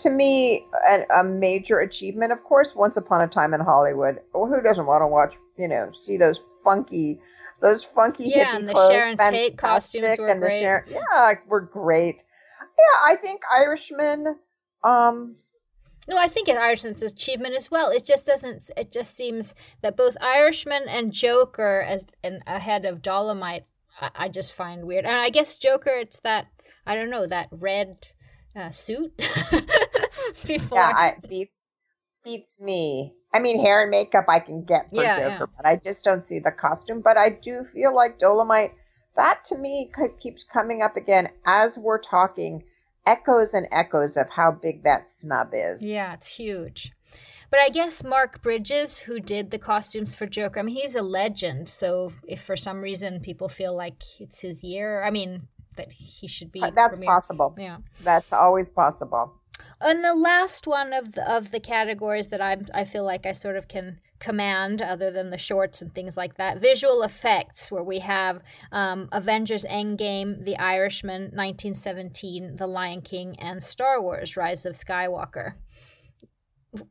to 0.03 0.11
me 0.11 0.67
a, 0.89 1.03
a, 1.21 1.25
major 1.25 1.81
achievement. 1.81 2.33
Of 2.33 2.45
course, 2.45 2.75
Once 2.77 2.97
Upon 2.97 3.23
a 3.23 3.29
Time 3.29 3.55
in 3.55 3.61
Hollywood. 3.61 4.21
Well, 4.33 4.47
who 4.47 4.63
doesn't 4.63 4.87
want 4.87 5.03
to 5.03 5.07
watch? 5.07 5.35
You 5.59 5.69
know, 5.69 5.91
see 5.93 6.17
those 6.17 6.41
funky, 6.63 7.21
those 7.61 7.83
funky 7.83 8.33
yeah, 8.35 8.57
and 8.57 8.69
the 8.69 8.73
clothes, 8.73 8.91
Sharon 8.91 9.17
Tate 9.17 9.59
costumes 9.59 10.19
were 10.19 10.29
and 10.29 10.41
great. 10.41 10.53
The 10.53 10.59
Sharon, 10.61 10.85
yeah, 10.91 11.35
were 11.49 11.61
great. 11.61 12.23
Yeah, 12.79 13.01
I 13.05 13.17
think 13.17 13.43
Irishman. 13.51 14.37
Um, 14.85 15.37
no, 16.11 16.19
I 16.19 16.27
think 16.27 16.49
it's 16.49 16.59
Irishman's 16.59 17.03
achievement 17.03 17.55
as 17.55 17.71
well. 17.71 17.91
It 17.91 18.05
just 18.05 18.27
doesn't. 18.27 18.69
It 18.77 18.91
just 18.91 19.17
seems 19.17 19.55
that 19.81 19.97
both 19.97 20.17
Irishman 20.21 20.89
and 20.89 21.13
Joker, 21.13 21.85
as 21.87 22.05
and 22.25 22.43
ahead 22.49 22.85
of 22.85 23.01
Dolemite, 23.01 23.63
I, 24.01 24.11
I, 24.17 24.29
just 24.29 24.55
find 24.55 24.85
weird. 24.85 25.05
And 25.05 25.17
I 25.17 25.31
guess 25.31 25.55
Joker, 25.55 25.91
it's 25.91 26.19
that 26.21 26.49
I 26.85 26.97
don't 26.97 27.11
know 27.11 27.29
that 27.29 27.49
red 27.53 28.09
uh, 28.57 28.71
suit. 28.71 29.17
Before. 30.47 30.79
Yeah, 30.79 31.07
it 31.11 31.29
beats 31.29 31.69
beats 32.25 32.61
me. 32.61 33.15
I 33.33 33.39
mean, 33.39 33.63
hair 33.63 33.83
and 33.83 33.91
makeup 33.93 34.25
I 34.29 34.41
can 34.41 34.65
get 34.65 34.91
for 34.91 35.03
yeah, 35.03 35.17
Joker, 35.17 35.49
yeah. 35.49 35.57
but 35.57 35.67
I 35.67 35.77
just 35.77 36.05
don't 36.05 36.25
see 36.25 36.41
the 36.41 36.51
costume. 36.51 37.03
But 37.03 37.19
I 37.19 37.29
do 37.29 37.65
feel 37.73 37.95
like 37.95 38.19
Dolemite. 38.19 38.73
That 39.15 39.45
to 39.45 39.57
me 39.57 39.93
keeps 40.21 40.43
coming 40.43 40.83
up 40.83 40.97
again 40.97 41.29
as 41.47 41.79
we're 41.79 42.01
talking 42.01 42.65
echoes 43.07 43.55
and 43.55 43.67
echoes 43.73 44.17
of 44.17 44.29
how 44.31 44.51
big 44.53 44.85
that 44.85 45.09
snub 45.09 45.51
is. 45.53 45.83
Yeah, 45.83 46.15
it's 46.15 46.27
huge. 46.27 46.93
But 47.51 47.61
I 47.61 47.69
guess 47.69 48.05
Mark 48.05 48.43
Bridges, 48.43 48.99
who 48.99 49.19
did 49.19 49.51
the 49.51 49.59
costumes 49.59 50.15
for 50.15 50.27
Joker, 50.27 50.61
I 50.61 50.63
mean, 50.63 50.77
he's 50.77 50.95
a 50.95 51.03
legend. 51.03 51.69
So 51.69 52.13
if 52.29 52.41
for 52.41 52.57
some 52.57 52.81
reason 52.81 53.21
people 53.21 53.49
feel 53.49 53.75
like 53.77 54.03
it's 54.21 54.41
his 54.41 54.63
year, 54.63 55.03
I 55.03 55.11
mean, 55.11 55.49
that 55.77 55.93
he 55.93 56.29
should 56.29 56.53
be. 56.53 56.63
Uh, 56.63 56.71
that's 56.71 56.99
premiered. 56.99 57.07
possible. 57.07 57.55
Yeah. 57.59 57.79
That's 58.05 58.33
always 58.33 58.71
possible. 58.71 59.35
And 59.81 60.05
the 60.05 60.15
last 60.15 60.67
one 60.67 60.93
of 60.93 61.13
the, 61.13 61.29
of 61.29 61.51
the 61.51 61.61
categories 61.61 62.29
that 62.29 62.41
I 62.41 62.59
I 62.73 62.85
feel 62.85 63.05
like 63.05 63.27
I 63.27 63.33
sort 63.33 63.57
of 63.57 63.69
can 63.69 63.99
command 64.21 64.83
other 64.83 65.11
than 65.11 65.31
the 65.31 65.39
shorts 65.39 65.83
and 65.83 65.93
things 65.95 66.17
like 66.17 66.37
that. 66.37 66.61
Visual 66.61 67.03
effects, 67.03 67.73
where 67.73 67.83
we 67.83 67.99
have 67.99 68.41
um, 68.71 69.09
Avengers 69.13 69.65
Endgame, 69.65 70.45
The 70.45 70.57
Irishman, 70.59 71.23
1917, 71.23 72.57
The 72.57 72.67
Lion 72.67 73.01
King, 73.01 73.35
and 73.41 73.63
Star 73.63 74.01
Wars 74.01 74.37
Rise 74.37 74.65
of 74.67 74.75
Skywalker. 74.75 75.55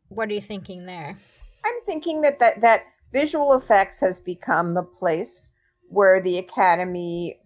What 0.10 0.30
are 0.30 0.34
you 0.34 0.42
thinking 0.42 0.86
there? 0.86 1.18
I'm 1.64 1.82
thinking 1.86 2.22
that 2.22 2.40
that, 2.40 2.62
that 2.62 2.86
visual 3.14 3.54
effects 3.54 4.00
has 4.02 4.20
become 4.20 4.74
the 4.74 4.84
place 4.84 5.50
where 5.88 6.20
the 6.20 6.40
Academy 6.40 7.40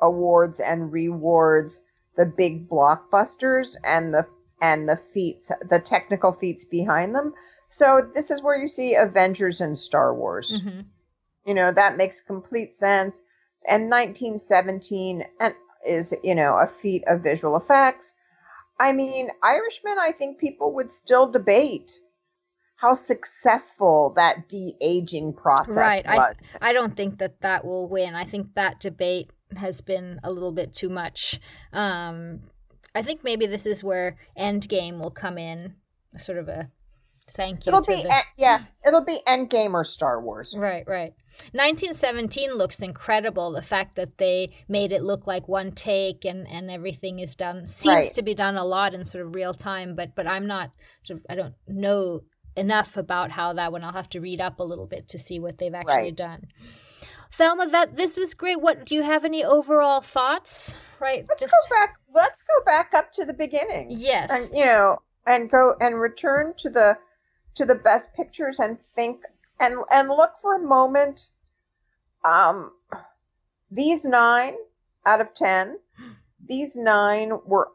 awards 0.00 0.60
and 0.60 0.92
rewards 0.92 1.82
the 2.16 2.26
big 2.26 2.68
blockbusters 2.68 3.76
and 3.84 4.12
the 4.12 4.26
and 4.60 4.88
the 4.88 4.96
feats 4.96 5.52
the 5.70 5.78
technical 5.78 6.32
feats 6.32 6.64
behind 6.64 7.14
them 7.14 7.32
so 7.70 8.08
this 8.14 8.30
is 8.30 8.42
where 8.42 8.58
you 8.58 8.66
see 8.66 8.94
Avengers 8.94 9.60
and 9.60 9.78
Star 9.78 10.14
Wars. 10.14 10.60
Mm-hmm. 10.60 10.80
You 11.46 11.54
know, 11.54 11.72
that 11.72 11.96
makes 11.96 12.20
complete 12.20 12.74
sense. 12.74 13.22
And 13.66 13.90
1917 13.90 15.24
and 15.40 15.54
is, 15.86 16.14
you 16.22 16.34
know, 16.34 16.54
a 16.54 16.66
feat 16.66 17.04
of 17.06 17.22
visual 17.22 17.56
effects. 17.56 18.14
I 18.80 18.92
mean, 18.92 19.30
Irishman, 19.42 19.96
I 20.00 20.12
think 20.12 20.38
people 20.38 20.74
would 20.74 20.92
still 20.92 21.30
debate 21.30 21.98
how 22.76 22.94
successful 22.94 24.12
that 24.14 24.48
de-aging 24.48 25.32
process 25.32 25.76
right. 25.76 26.06
was. 26.06 26.36
I, 26.60 26.70
I 26.70 26.72
don't 26.72 26.96
think 26.96 27.18
that 27.18 27.40
that 27.40 27.64
will 27.64 27.88
win. 27.88 28.14
I 28.14 28.24
think 28.24 28.54
that 28.54 28.78
debate 28.78 29.30
has 29.56 29.80
been 29.80 30.20
a 30.22 30.30
little 30.30 30.52
bit 30.52 30.72
too 30.74 30.88
much. 30.88 31.40
Um, 31.72 32.40
I 32.94 33.02
think 33.02 33.24
maybe 33.24 33.46
this 33.46 33.66
is 33.66 33.82
where 33.82 34.16
Endgame 34.38 35.00
will 35.00 35.10
come 35.10 35.38
in, 35.38 35.74
sort 36.16 36.38
of 36.38 36.48
a 36.48 36.70
Thank 37.30 37.66
you. 37.66 37.70
It'll 37.70 37.82
be 37.82 38.02
the... 38.02 38.22
yeah, 38.36 38.58
hmm. 38.58 38.64
it'll 38.86 39.04
be 39.04 39.20
Endgame 39.26 39.74
or 39.74 39.84
Star 39.84 40.20
Wars. 40.20 40.54
Right, 40.56 40.84
right. 40.86 41.14
1917 41.52 42.52
looks 42.52 42.82
incredible. 42.82 43.52
The 43.52 43.62
fact 43.62 43.96
that 43.96 44.18
they 44.18 44.50
made 44.68 44.92
it 44.92 45.02
look 45.02 45.26
like 45.26 45.48
one 45.48 45.72
take 45.72 46.24
and, 46.24 46.48
and 46.48 46.70
everything 46.70 47.20
is 47.20 47.34
done 47.34 47.66
seems 47.68 47.94
right. 47.94 48.14
to 48.14 48.22
be 48.22 48.34
done 48.34 48.56
a 48.56 48.64
lot 48.64 48.92
in 48.92 49.04
sort 49.04 49.24
of 49.24 49.34
real 49.34 49.54
time. 49.54 49.94
But 49.94 50.14
but 50.14 50.26
I'm 50.26 50.46
not 50.46 50.72
sort 51.04 51.20
of, 51.20 51.26
I 51.30 51.36
don't 51.36 51.54
know 51.66 52.22
enough 52.56 52.96
about 52.96 53.30
how 53.30 53.52
that 53.54 53.72
one. 53.72 53.84
I'll 53.84 53.92
have 53.92 54.10
to 54.10 54.20
read 54.20 54.40
up 54.40 54.58
a 54.58 54.64
little 54.64 54.86
bit 54.86 55.08
to 55.08 55.18
see 55.18 55.38
what 55.38 55.58
they've 55.58 55.74
actually 55.74 55.94
right. 55.94 56.16
done. 56.16 56.48
Thelma, 57.32 57.68
that 57.68 57.96
this 57.96 58.16
was 58.16 58.34
great. 58.34 58.60
What 58.60 58.84
do 58.84 58.94
you 58.94 59.02
have 59.02 59.24
any 59.24 59.44
overall 59.44 60.00
thoughts? 60.00 60.76
Right. 61.00 61.24
Let's 61.28 61.42
Just... 61.42 61.52
go 61.52 61.76
back. 61.76 61.96
Let's 62.12 62.42
go 62.42 62.64
back 62.64 62.92
up 62.94 63.12
to 63.12 63.24
the 63.24 63.34
beginning. 63.34 63.88
Yes. 63.90 64.30
And 64.30 64.56
you 64.56 64.64
know, 64.64 64.98
and 65.26 65.50
go 65.50 65.76
and 65.80 66.00
return 66.00 66.54
to 66.58 66.70
the 66.70 66.98
to 67.58 67.66
the 67.66 67.74
best 67.74 68.12
pictures 68.14 68.58
and 68.58 68.78
think 68.96 69.20
and 69.60 69.74
and 69.92 70.08
look 70.08 70.32
for 70.40 70.54
a 70.54 70.66
moment. 70.66 71.30
Um, 72.24 72.72
these 73.70 74.04
nine 74.04 74.54
out 75.04 75.20
of 75.20 75.34
ten, 75.34 75.78
these 76.48 76.76
nine 76.76 77.32
were 77.44 77.68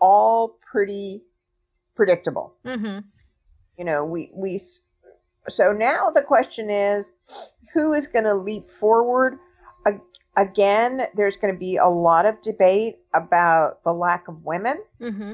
all 0.00 0.58
pretty 0.70 1.22
predictable. 1.94 2.54
Mm-hmm. 2.64 3.00
You 3.76 3.84
know, 3.84 4.04
we 4.04 4.30
we 4.34 4.60
so 5.48 5.72
now 5.72 6.10
the 6.10 6.22
question 6.22 6.68
is, 6.70 7.12
who 7.72 7.92
is 7.92 8.06
going 8.06 8.24
to 8.24 8.34
leap 8.34 8.68
forward? 8.68 9.38
Again, 10.36 11.02
there's 11.16 11.36
going 11.36 11.52
to 11.52 11.58
be 11.58 11.78
a 11.78 11.88
lot 11.88 12.24
of 12.24 12.40
debate 12.42 12.98
about 13.12 13.82
the 13.82 13.92
lack 13.92 14.28
of 14.28 14.44
women. 14.44 14.78
Mm-hmm. 15.00 15.32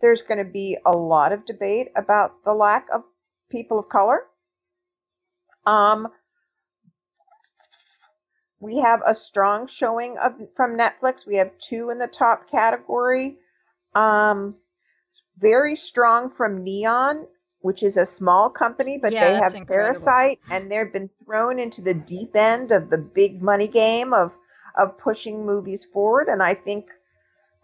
There's 0.00 0.22
going 0.22 0.38
to 0.38 0.44
be 0.44 0.78
a 0.86 0.96
lot 0.96 1.32
of 1.32 1.44
debate 1.44 1.88
about 1.96 2.44
the 2.44 2.54
lack 2.54 2.86
of 2.92 3.02
people 3.50 3.78
of 3.78 3.88
color. 3.88 4.20
Um, 5.66 6.08
we 8.60 8.78
have 8.78 9.02
a 9.04 9.14
strong 9.14 9.66
showing 9.66 10.16
of 10.18 10.34
from 10.56 10.76
Netflix. 10.78 11.26
We 11.26 11.36
have 11.36 11.58
two 11.58 11.90
in 11.90 11.98
the 11.98 12.08
top 12.08 12.50
category. 12.50 13.36
Um, 13.94 14.56
very 15.38 15.76
strong 15.76 16.30
from 16.30 16.64
Neon, 16.64 17.26
which 17.60 17.82
is 17.82 17.96
a 17.96 18.06
small 18.06 18.48
company, 18.48 18.98
but 18.98 19.12
Yeah, 19.12 19.28
they 19.28 19.34
have 19.34 19.54
incredible. 19.54 19.66
Parasite, 19.66 20.40
and 20.50 20.70
they've 20.70 20.92
been 20.92 21.10
thrown 21.24 21.58
into 21.58 21.82
the 21.82 21.94
deep 21.94 22.34
end 22.34 22.72
of 22.72 22.90
the 22.90 22.98
big 22.98 23.42
money 23.42 23.68
game 23.68 24.12
of 24.12 24.32
of 24.78 24.98
pushing 24.98 25.46
movies 25.46 25.84
forward. 25.84 26.28
And 26.28 26.42
I 26.42 26.54
think, 26.54 26.88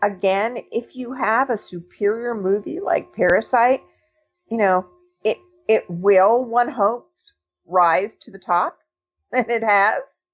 again, 0.02 0.58
if 0.70 0.96
you 0.96 1.12
have 1.12 1.50
a 1.50 1.58
superior 1.58 2.34
movie 2.34 2.80
like 2.80 3.14
Parasite, 3.14 3.82
you 4.50 4.58
know 4.58 4.86
it 5.68 5.84
will 5.88 6.44
one 6.44 6.68
hopes 6.68 7.34
rise 7.66 8.16
to 8.16 8.30
the 8.30 8.38
top, 8.38 8.78
and 9.32 9.48
it 9.50 9.62
has. 9.62 10.24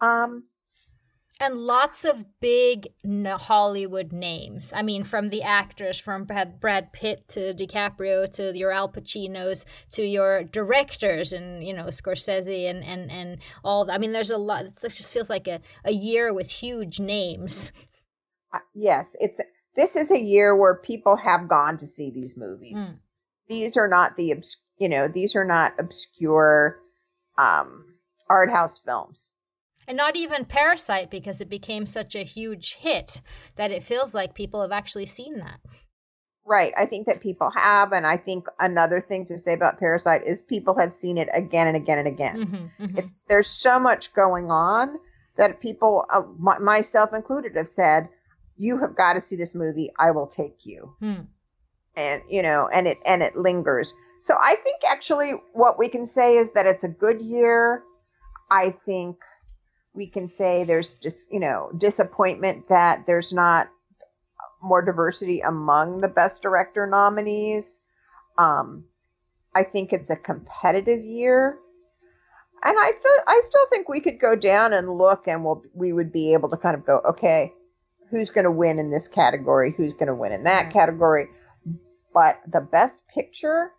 Um, 0.00 0.44
and 1.38 1.54
lots 1.54 2.04
of 2.04 2.24
big 2.40 2.88
Hollywood 3.04 4.12
names. 4.12 4.72
I 4.74 4.82
mean, 4.82 5.04
from 5.04 5.28
the 5.28 5.42
actors, 5.42 6.00
from 6.00 6.24
Brad, 6.24 6.60
Brad 6.60 6.92
Pitt 6.94 7.28
to 7.28 7.52
DiCaprio 7.52 8.32
to 8.32 8.56
your 8.56 8.70
Al 8.70 8.88
Pacinos 8.88 9.66
to 9.92 10.02
your 10.02 10.44
directors, 10.44 11.32
and 11.32 11.62
you 11.62 11.74
know 11.74 11.86
Scorsese 11.86 12.70
and 12.70 12.82
and 12.82 13.10
and 13.10 13.38
all. 13.62 13.90
I 13.90 13.98
mean, 13.98 14.12
there's 14.12 14.30
a 14.30 14.38
lot. 14.38 14.64
It 14.64 14.78
just 14.80 15.12
feels 15.12 15.28
like 15.28 15.46
a 15.46 15.60
a 15.84 15.92
year 15.92 16.32
with 16.32 16.50
huge 16.50 17.00
names. 17.00 17.72
Uh, 18.54 18.60
yes, 18.76 19.16
it's 19.18 19.40
this 19.74 19.96
is 19.96 20.12
a 20.12 20.24
year 20.24 20.54
where 20.56 20.76
people 20.76 21.16
have 21.16 21.48
gone 21.48 21.76
to 21.76 21.86
see 21.86 22.12
these 22.12 22.36
movies. 22.36 22.94
Mm. 22.94 22.98
These 23.48 23.76
are 23.76 23.88
not 23.88 24.16
the 24.16 24.34
you 24.78 24.88
know 24.88 25.08
these 25.08 25.36
are 25.36 25.44
not 25.44 25.74
obscure 25.78 26.78
um, 27.38 27.84
art 28.28 28.50
house 28.50 28.78
films. 28.78 29.30
And 29.88 29.96
not 29.96 30.16
even 30.16 30.44
Parasite 30.44 31.10
because 31.10 31.40
it 31.40 31.48
became 31.48 31.86
such 31.86 32.16
a 32.16 32.24
huge 32.24 32.74
hit 32.74 33.20
that 33.54 33.70
it 33.70 33.84
feels 33.84 34.14
like 34.14 34.34
people 34.34 34.60
have 34.62 34.72
actually 34.72 35.06
seen 35.06 35.38
that. 35.38 35.60
Right. 36.44 36.72
I 36.76 36.86
think 36.86 37.06
that 37.06 37.20
people 37.20 37.50
have, 37.54 37.92
and 37.92 38.06
I 38.06 38.16
think 38.16 38.46
another 38.60 39.00
thing 39.00 39.26
to 39.26 39.38
say 39.38 39.52
about 39.52 39.78
Parasite 39.78 40.22
is 40.24 40.42
people 40.42 40.78
have 40.78 40.92
seen 40.92 41.18
it 41.18 41.28
again 41.34 41.66
and 41.66 41.76
again 41.76 41.98
and 41.98 42.08
again. 42.08 42.36
Mm-hmm, 42.36 42.84
mm-hmm. 42.84 42.98
It's 42.98 43.24
there's 43.28 43.48
so 43.48 43.80
much 43.80 44.12
going 44.12 44.50
on 44.50 44.96
that 45.36 45.60
people, 45.60 46.04
uh, 46.12 46.22
my, 46.38 46.58
myself 46.58 47.10
included, 47.12 47.56
have 47.56 47.68
said, 47.68 48.08
"You 48.56 48.78
have 48.78 48.96
got 48.96 49.14
to 49.14 49.20
see 49.20 49.34
this 49.34 49.56
movie. 49.56 49.92
I 49.98 50.12
will 50.12 50.28
take 50.28 50.58
you." 50.62 50.94
Hmm. 51.00 51.22
And 51.96 52.22
you 52.28 52.42
know 52.42 52.68
and 52.72 52.86
it 52.86 52.98
and 53.04 53.22
it 53.22 53.36
lingers. 53.36 53.94
So 54.22 54.34
i 54.40 54.56
think 54.56 54.82
actually 54.88 55.32
what 55.52 55.78
we 55.78 55.88
can 55.88 56.06
say 56.06 56.36
is 56.36 56.50
that 56.52 56.66
it's 56.66 56.84
a 56.84 56.88
good 56.88 57.20
year. 57.20 57.82
I 58.50 58.70
think 58.84 59.16
we 59.94 60.06
can 60.06 60.28
say 60.28 60.64
there's 60.64 60.94
just 60.94 61.32
you 61.32 61.40
know 61.40 61.70
disappointment 61.76 62.68
that 62.68 63.06
there's 63.06 63.32
not 63.32 63.68
more 64.62 64.82
diversity 64.82 65.40
among 65.40 66.00
the 66.00 66.08
best 66.08 66.42
director 66.42 66.86
nominees. 66.86 67.80
Um 68.38 68.84
i 69.54 69.62
think 69.62 69.92
it's 69.92 70.10
a 70.10 70.16
competitive 70.16 71.04
year. 71.04 71.58
And 72.64 72.76
i 72.78 72.90
th- 72.90 73.24
i 73.26 73.40
still 73.42 73.66
think 73.70 73.88
we 73.88 74.00
could 74.00 74.20
go 74.20 74.36
down 74.36 74.72
and 74.72 74.98
look 74.98 75.26
and 75.28 75.44
we'll 75.44 75.62
we 75.72 75.92
would 75.92 76.12
be 76.12 76.32
able 76.32 76.48
to 76.50 76.56
kind 76.56 76.74
of 76.74 76.84
go 76.84 77.00
okay 77.08 77.52
who's 78.10 78.30
going 78.30 78.44
to 78.44 78.50
win 78.50 78.78
in 78.78 78.90
this 78.90 79.08
category? 79.08 79.74
Who's 79.76 79.94
going 79.94 80.06
to 80.06 80.14
win 80.14 80.32
in 80.32 80.44
that 80.44 80.72
category 80.72 81.28
but 82.16 82.40
the 82.50 82.62
best 82.62 83.06
picture? 83.08 83.72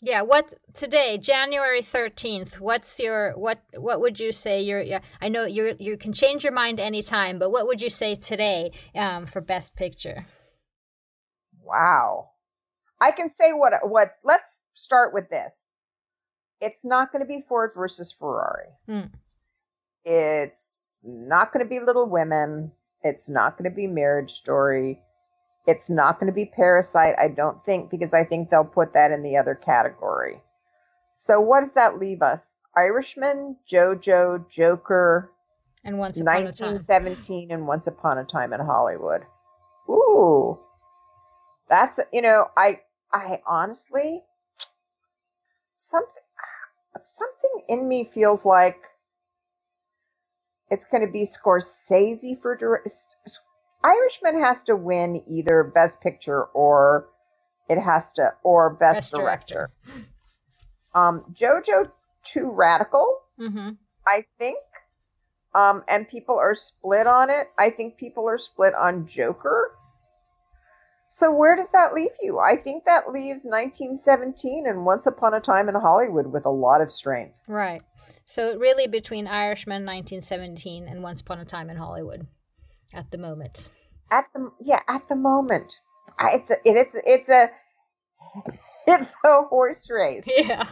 Yeah, 0.00 0.22
what 0.22 0.54
today, 0.72 1.18
January 1.18 1.82
13th, 1.82 2.60
what's 2.60 3.00
your 3.00 3.32
what 3.32 3.60
what 3.76 4.00
would 4.00 4.20
you 4.20 4.30
say 4.30 4.62
your 4.62 4.80
yeah, 4.80 5.00
I 5.20 5.28
know 5.28 5.46
you 5.46 5.74
you 5.80 5.96
can 5.96 6.12
change 6.12 6.44
your 6.44 6.52
mind 6.52 6.78
anytime, 6.78 7.40
but 7.40 7.50
what 7.50 7.66
would 7.66 7.82
you 7.82 7.90
say 7.90 8.14
today 8.14 8.70
um 8.94 9.26
for 9.26 9.40
best 9.40 9.74
picture? 9.74 10.26
wow. 11.60 12.30
I 13.00 13.10
can 13.10 13.28
say 13.28 13.50
what 13.52 13.72
what 13.82 14.10
let's 14.22 14.62
start 14.74 15.12
with 15.12 15.28
this. 15.28 15.72
It's 16.60 16.84
not 16.84 17.10
going 17.10 17.22
to 17.22 17.28
be 17.28 17.44
ford 17.48 17.72
versus 17.74 18.12
ferrari. 18.12 18.70
Hmm. 18.86 19.08
it's 20.04 21.04
not 21.08 21.52
going 21.52 21.66
to 21.66 21.68
be 21.68 21.80
little 21.80 22.08
women. 22.08 22.70
It's 23.02 23.28
not 23.28 23.58
going 23.58 23.68
to 23.68 23.74
be 23.74 23.88
marriage 23.88 24.30
story 24.30 25.00
it's 25.66 25.90
not 25.90 26.18
going 26.18 26.26
to 26.26 26.32
be 26.32 26.46
parasite 26.46 27.14
i 27.18 27.28
don't 27.28 27.64
think 27.64 27.90
because 27.90 28.14
i 28.14 28.24
think 28.24 28.50
they'll 28.50 28.64
put 28.64 28.92
that 28.92 29.10
in 29.10 29.22
the 29.22 29.36
other 29.36 29.54
category 29.54 30.40
so 31.16 31.40
what 31.40 31.60
does 31.60 31.72
that 31.72 31.98
leave 31.98 32.22
us 32.22 32.56
irishman 32.76 33.56
jojo 33.68 34.48
joker 34.50 35.30
And 35.84 35.98
once 35.98 36.20
upon 36.20 36.34
a 36.46 36.52
time. 36.52 36.74
1917 36.74 37.50
and 37.52 37.66
Once 37.66 37.86
Upon 37.86 38.18
a 38.18 38.24
Time 38.24 38.52
in 38.52 38.60
Hollywood. 38.60 39.22
Ooh. 39.88 40.58
That's 41.68 42.00
you 42.12 42.22
know, 42.22 42.48
I 42.56 42.80
I 43.12 43.40
honestly 43.46 44.22
something 45.76 46.22
something 47.00 47.62
in 47.68 47.86
me 47.88 48.04
feels 48.04 48.44
like 48.44 48.82
it's 50.70 50.86
going 50.86 51.06
to 51.06 51.12
be 51.12 51.22
Scorsese 51.22 52.40
for 52.40 52.56
Irishman 53.86 54.40
has 54.40 54.62
to 54.64 54.76
win 54.76 55.22
either 55.26 55.62
Best 55.62 56.00
Picture 56.00 56.44
or 56.44 57.08
it 57.68 57.80
has 57.80 58.12
to 58.14 58.32
or 58.42 58.70
Best, 58.70 58.94
Best 58.94 59.12
director. 59.12 59.70
director. 59.86 60.06
Um, 60.94 61.24
Jojo 61.32 61.90
too 62.24 62.50
radical. 62.50 63.20
Mm-hmm. 63.40 63.70
I 64.06 64.24
think. 64.38 64.58
Um, 65.54 65.84
and 65.88 66.08
people 66.08 66.36
are 66.36 66.54
split 66.54 67.06
on 67.06 67.30
it. 67.30 67.48
I 67.58 67.70
think 67.70 67.96
people 67.96 68.28
are 68.28 68.38
split 68.38 68.74
on 68.74 69.06
Joker. 69.06 69.72
So 71.08 71.32
where 71.32 71.56
does 71.56 71.70
that 71.70 71.94
leave 71.94 72.10
you? 72.20 72.38
I 72.38 72.56
think 72.56 72.84
that 72.84 73.10
leaves 73.10 73.46
1917 73.46 74.66
and 74.66 74.84
Once 74.84 75.06
Upon 75.06 75.32
a 75.32 75.40
Time 75.40 75.68
in 75.68 75.74
Hollywood 75.74 76.26
with 76.26 76.44
a 76.44 76.50
lot 76.50 76.82
of 76.82 76.92
strength. 76.92 77.34
Right. 77.48 77.80
So 78.26 78.58
really 78.58 78.86
between 78.86 79.26
Irishman 79.26 79.86
1917 79.86 80.88
and 80.88 81.02
Once 81.02 81.22
Upon 81.22 81.38
a 81.38 81.44
Time 81.44 81.70
in 81.70 81.76
Hollywood 81.76 82.26
at 82.94 83.10
the 83.10 83.18
moment. 83.18 83.70
At 84.10 84.26
the 84.34 84.50
yeah, 84.60 84.80
at 84.88 85.06
the 85.08 85.16
moment, 85.16 85.80
I- 86.18 86.34
it's 86.36 86.50
a, 86.50 86.54
it, 86.64 86.76
it's 86.76 86.96
it's 87.04 87.28
a 87.28 87.50
it's 88.86 89.16
a 89.24 89.42
horse 89.42 89.88
race. 89.90 90.28
Yeah. 90.36 90.62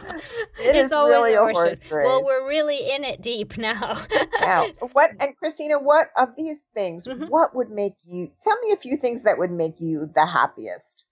It 0.59 0.75
it's 0.75 0.87
is 0.87 0.93
always 0.93 1.15
really 1.15 1.33
a 1.33 1.37
horse 1.39 1.57
horse 1.57 1.91
race. 1.91 2.05
Well, 2.05 2.21
we're 2.23 2.47
really 2.47 2.91
in 2.91 3.03
it 3.03 3.21
deep 3.21 3.57
now. 3.57 4.01
Now, 4.41 4.67
what 4.93 5.11
and 5.19 5.35
Christina, 5.37 5.79
what 5.79 6.09
of 6.17 6.29
these 6.37 6.65
things? 6.73 7.07
Mhm. 7.07 7.29
What 7.29 7.55
would 7.55 7.69
make 7.69 7.95
you 8.05 8.31
tell 8.41 8.57
me 8.61 8.71
a 8.71 8.77
few 8.77 8.97
things 8.97 9.23
that 9.23 9.37
would 9.37 9.51
make 9.51 9.75
you 9.79 10.07
the 10.13 10.25
happiest? 10.25 11.05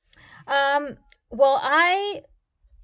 Um, 0.48 0.98
well, 1.30 1.60
I 1.62 2.22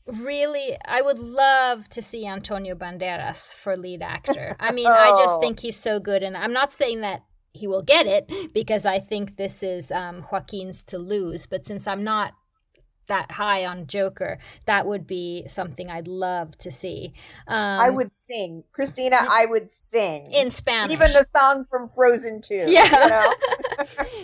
really, 0.07 0.75
I 0.85 1.01
would 1.01 1.19
love 1.19 1.87
to 1.89 2.01
see 2.01 2.25
Antonio 2.25 2.73
Banderas 2.75 3.53
for 3.53 3.77
lead 3.77 4.01
actor. 4.01 4.55
I 4.59 4.71
mean, 4.71 4.87
I 4.87 5.09
just 5.09 5.35
Oh. 5.37 5.39
think 5.39 5.59
he's 5.59 5.77
so 5.77 5.99
good, 5.99 6.23
and 6.23 6.35
I'm 6.35 6.53
not 6.53 6.71
saying 6.71 7.01
that 7.01 7.21
he 7.59 7.67
will 7.67 7.81
get 7.81 8.07
it 8.07 8.53
because 8.53 8.85
I 8.85 8.99
think 8.99 9.37
this 9.37 9.61
is 9.61 9.91
um, 9.91 10.25
Joaquin's 10.31 10.83
to 10.83 10.97
lose. 10.97 11.45
But 11.45 11.65
since 11.65 11.87
I'm 11.87 12.03
not 12.03 12.33
that 13.09 13.31
high 13.31 13.65
on 13.65 13.85
Joker, 13.87 14.37
that 14.65 14.87
would 14.87 15.05
be 15.05 15.45
something 15.49 15.91
I'd 15.91 16.07
love 16.07 16.57
to 16.59 16.71
see. 16.71 17.13
Um, 17.47 17.81
I 17.81 17.89
would 17.89 18.15
sing, 18.15 18.63
Christina. 18.71 19.25
I 19.29 19.45
would 19.45 19.69
sing 19.69 20.31
in 20.31 20.49
Spanish. 20.49 20.91
even 20.93 21.11
the 21.11 21.25
song 21.25 21.65
from 21.65 21.89
Frozen 21.89 22.41
2. 22.41 22.65
Yeah. 22.69 22.83
you 22.85 23.09
know? 23.09 23.33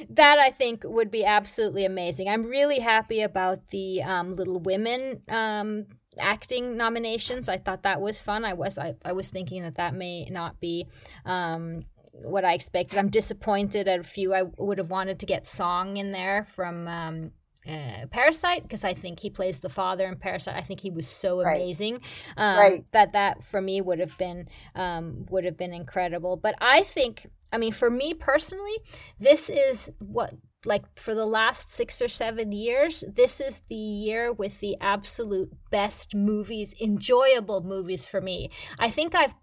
that 0.12 0.38
I 0.40 0.52
think 0.52 0.84
would 0.86 1.12
be 1.12 1.26
absolutely 1.26 1.86
amazing. 1.86 2.30
I'm 2.30 2.44
really 2.44 2.80
happy 2.80 3.22
about 3.22 3.68
the 3.72 4.02
um, 4.04 4.36
Little 4.36 4.62
Women 4.62 5.22
um, 5.28 5.88
acting 6.20 6.78
nominations. 6.78 7.50
I 7.50 7.58
thought 7.58 7.84
that 7.84 8.00
was 8.00 8.22
fun. 8.22 8.46
I 8.46 8.54
was 8.54 8.78
I, 8.78 8.96
I 9.04 9.12
was 9.12 9.30
thinking 9.30 9.64
that 9.64 9.76
that 9.76 9.94
may 9.94 10.26
not 10.26 10.60
be 10.62 10.88
um, 11.26 11.86
what 12.24 12.46
I 12.46 12.54
expected. 12.54 12.98
I'm 13.00 13.10
disappointed 13.10 13.88
at 13.88 14.00
a 14.00 14.04
few. 14.04 14.34
I 14.34 14.44
would 14.58 14.78
have 14.78 14.90
wanted 14.90 15.20
to 15.20 15.26
get 15.26 15.48
song 15.48 15.98
in 15.98 16.12
there 16.12 16.44
from. 16.46 16.88
Um, 16.88 17.32
uh, 17.68 18.06
Parasite 18.12 18.62
because 18.62 18.84
I 18.84 18.94
think 18.94 19.20
he 19.20 19.32
plays 19.32 19.60
the 19.60 19.70
father 19.70 20.08
in 20.08 20.18
Parasite. 20.18 20.56
I 20.56 20.62
think 20.62 20.80
he 20.80 20.92
was 20.92 21.08
so 21.08 21.42
Right. 21.42 21.56
amazing 21.56 22.00
um, 22.38 22.58
Right. 22.58 22.86
that 22.92 23.14
that 23.14 23.44
for 23.44 23.60
me 23.60 23.82
would 23.82 23.98
have 24.00 24.16
been 24.20 24.48
um, 24.76 25.26
would 25.32 25.46
have 25.46 25.58
been 25.58 25.74
incredible. 25.74 26.38
But 26.38 26.54
I 26.62 26.84
think, 26.84 27.28
I 27.52 27.58
mean, 27.58 27.72
for 27.72 27.90
me 27.90 28.14
personally, 28.14 28.76
this 29.20 29.50
is 29.50 29.92
what 29.98 30.36
like 30.64 30.84
for 31.00 31.16
the 31.16 31.26
last 31.26 31.72
six 31.72 32.02
or 32.02 32.08
seven 32.08 32.52
years, 32.52 33.04
this 33.12 33.40
is 33.40 33.62
the 33.70 33.76
year 33.76 34.32
with 34.32 34.60
the 34.60 34.78
absolute 34.82 35.52
best 35.72 36.14
movies, 36.16 36.74
enjoyable 36.82 37.64
movies 37.64 38.06
for 38.06 38.22
me. 38.22 38.50
I 38.80 38.90
think 38.90 39.16
I've 39.16 39.34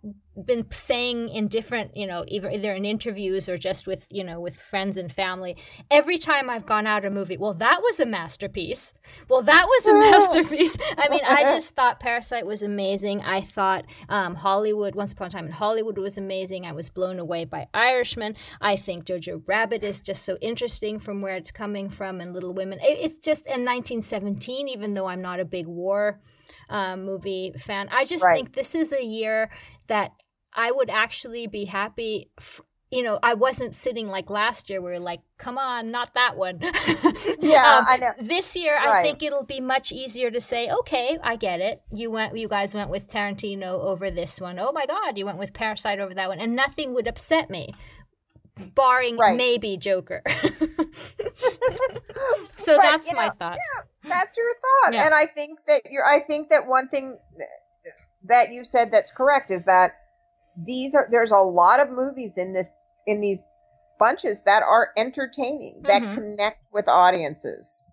been 0.47 0.71
saying 0.71 1.29
in 1.29 1.49
different, 1.49 1.97
you 1.97 2.07
know, 2.07 2.25
either 2.27 2.51
either 2.51 2.73
in 2.73 2.85
interviews 2.85 3.49
or 3.49 3.59
just 3.59 3.87
with, 3.87 4.07
you 4.11 4.25
know, 4.25 4.41
with 4.41 4.57
friends 4.57 4.97
and 4.97 5.13
family, 5.13 5.57
every 5.91 6.17
time 6.19 6.49
I've 6.49 6.65
gone 6.65 6.87
out 6.87 7.05
a 7.05 7.11
movie, 7.11 7.37
well, 7.37 7.55
that 7.55 7.81
was 7.83 8.01
a 8.01 8.07
masterpiece. 8.07 8.95
Well, 9.29 9.43
that 9.43 9.67
was 9.67 9.87
a 9.87 9.93
masterpiece. 10.11 10.77
I 10.97 11.09
mean, 11.09 11.21
I 11.27 11.43
just 11.43 11.75
thought 11.77 12.01
Parasite 12.01 12.47
was 12.47 12.63
amazing. 12.63 13.21
I 13.23 13.41
thought 13.43 13.85
um, 14.09 14.35
Hollywood, 14.35 14.95
Once 14.95 15.13
Upon 15.13 15.27
a 15.27 15.31
Time 15.31 15.47
in 15.47 15.53
Hollywood, 15.53 15.99
was 15.99 16.17
amazing. 16.19 16.65
I 16.65 16.73
was 16.73 16.89
blown 16.89 17.19
away 17.19 17.45
by 17.45 17.67
Irishman. 17.75 18.35
I 18.61 18.77
think 18.77 19.05
Jojo 19.05 19.43
Rabbit 19.47 19.85
is 19.85 20.01
just 20.01 20.25
so 20.25 20.37
interesting 20.41 20.99
from 20.99 21.21
where 21.21 21.37
it's 21.37 21.51
coming 21.51 21.91
from, 21.91 22.21
and 22.21 22.33
Little 22.33 22.55
Women. 22.55 22.79
It, 22.81 22.99
it's 23.01 23.19
just 23.19 23.45
in 23.47 23.65
1917, 23.65 24.69
even 24.69 24.95
though 24.95 25.07
I'm 25.07 25.21
not 25.23 25.41
a 25.41 25.45
big 25.45 25.67
war 25.67 26.21
um, 26.69 27.05
movie 27.05 27.53
fan. 27.59 27.89
I 27.93 28.05
just 28.05 28.25
Right. 28.25 28.35
think 28.37 28.55
this 28.55 28.75
is 28.75 28.93
a 28.93 29.05
year 29.05 29.51
that 29.89 30.13
I 30.55 30.71
would 30.71 30.91
actually 30.91 31.47
be 31.47 31.65
happy. 31.67 32.31
F- 32.39 32.61
you 32.91 33.03
know, 33.03 33.19
I 33.23 33.33
wasn't 33.33 33.75
sitting 33.75 34.07
like 34.07 34.29
last 34.29 34.69
year 34.69 34.83
where 34.83 34.99
like, 35.01 35.21
come 35.39 35.57
on, 35.57 35.91
not 35.91 36.13
that 36.15 36.37
one. 36.37 36.61
Yeah, 37.41 37.79
Um, 37.79 37.85
I 37.89 37.97
know. 37.97 38.13
This 38.21 38.55
year, 38.55 38.77
I 38.79 39.03
think 39.03 39.23
it'll 39.23 39.45
be 39.45 39.61
much 39.61 39.91
easier 39.93 40.31
to 40.31 40.41
say, 40.41 40.71
okay, 40.71 41.19
I 41.23 41.37
get 41.37 41.61
it. 41.61 41.83
You 41.93 42.11
went, 42.11 42.37
you 42.37 42.49
guys 42.49 42.75
went 42.75 42.91
with 42.91 43.09
Tarantino 43.09 43.81
over 43.81 44.11
this 44.11 44.41
one. 44.41 44.59
Oh 44.59 44.73
my 44.73 44.85
God, 44.87 45.17
you 45.19 45.25
went 45.27 45.39
with 45.39 45.53
Parasite 45.55 45.99
over 46.01 46.15
that 46.15 46.29
one, 46.29 46.39
and 46.41 46.55
nothing 46.55 46.95
would 46.95 47.09
upset 47.09 47.49
me, 47.51 47.75
barring 48.75 49.17
Right. 49.17 49.37
maybe 49.37 49.77
Joker. 49.77 50.23
so 52.57 52.77
But, 52.77 52.83
that's 52.83 53.13
my 53.13 53.27
know, 53.29 53.33
thoughts. 53.39 53.59
That's 54.05 54.37
your 54.37 54.47
thought. 54.83 54.95
Yeah. 54.95 55.07
And 55.07 55.15
I 55.15 55.27
think 55.27 55.59
that 55.67 55.83
you're 55.91 56.05
I 56.07 56.21
think 56.21 56.51
that 56.51 56.67
one 56.67 56.89
thing 56.89 57.19
that 58.25 58.53
you 58.53 58.65
said 58.65 58.93
that's 58.93 59.11
correct 59.11 59.51
is 59.51 59.65
that 59.65 59.93
these 60.57 60.95
are 60.95 61.09
there's 61.11 61.31
a 61.31 61.37
lot 61.37 61.81
of 61.81 61.91
movies 61.91 62.39
in 62.39 62.53
this 62.53 62.73
in 63.07 63.21
these 63.21 63.43
bunches 63.99 64.43
that 64.43 64.63
are 64.63 64.91
entertaining, 64.97 65.85
that 65.87 66.03
Mhm. 66.03 66.15
connect 66.15 66.67
with 66.73 66.89
audiences. 66.89 67.85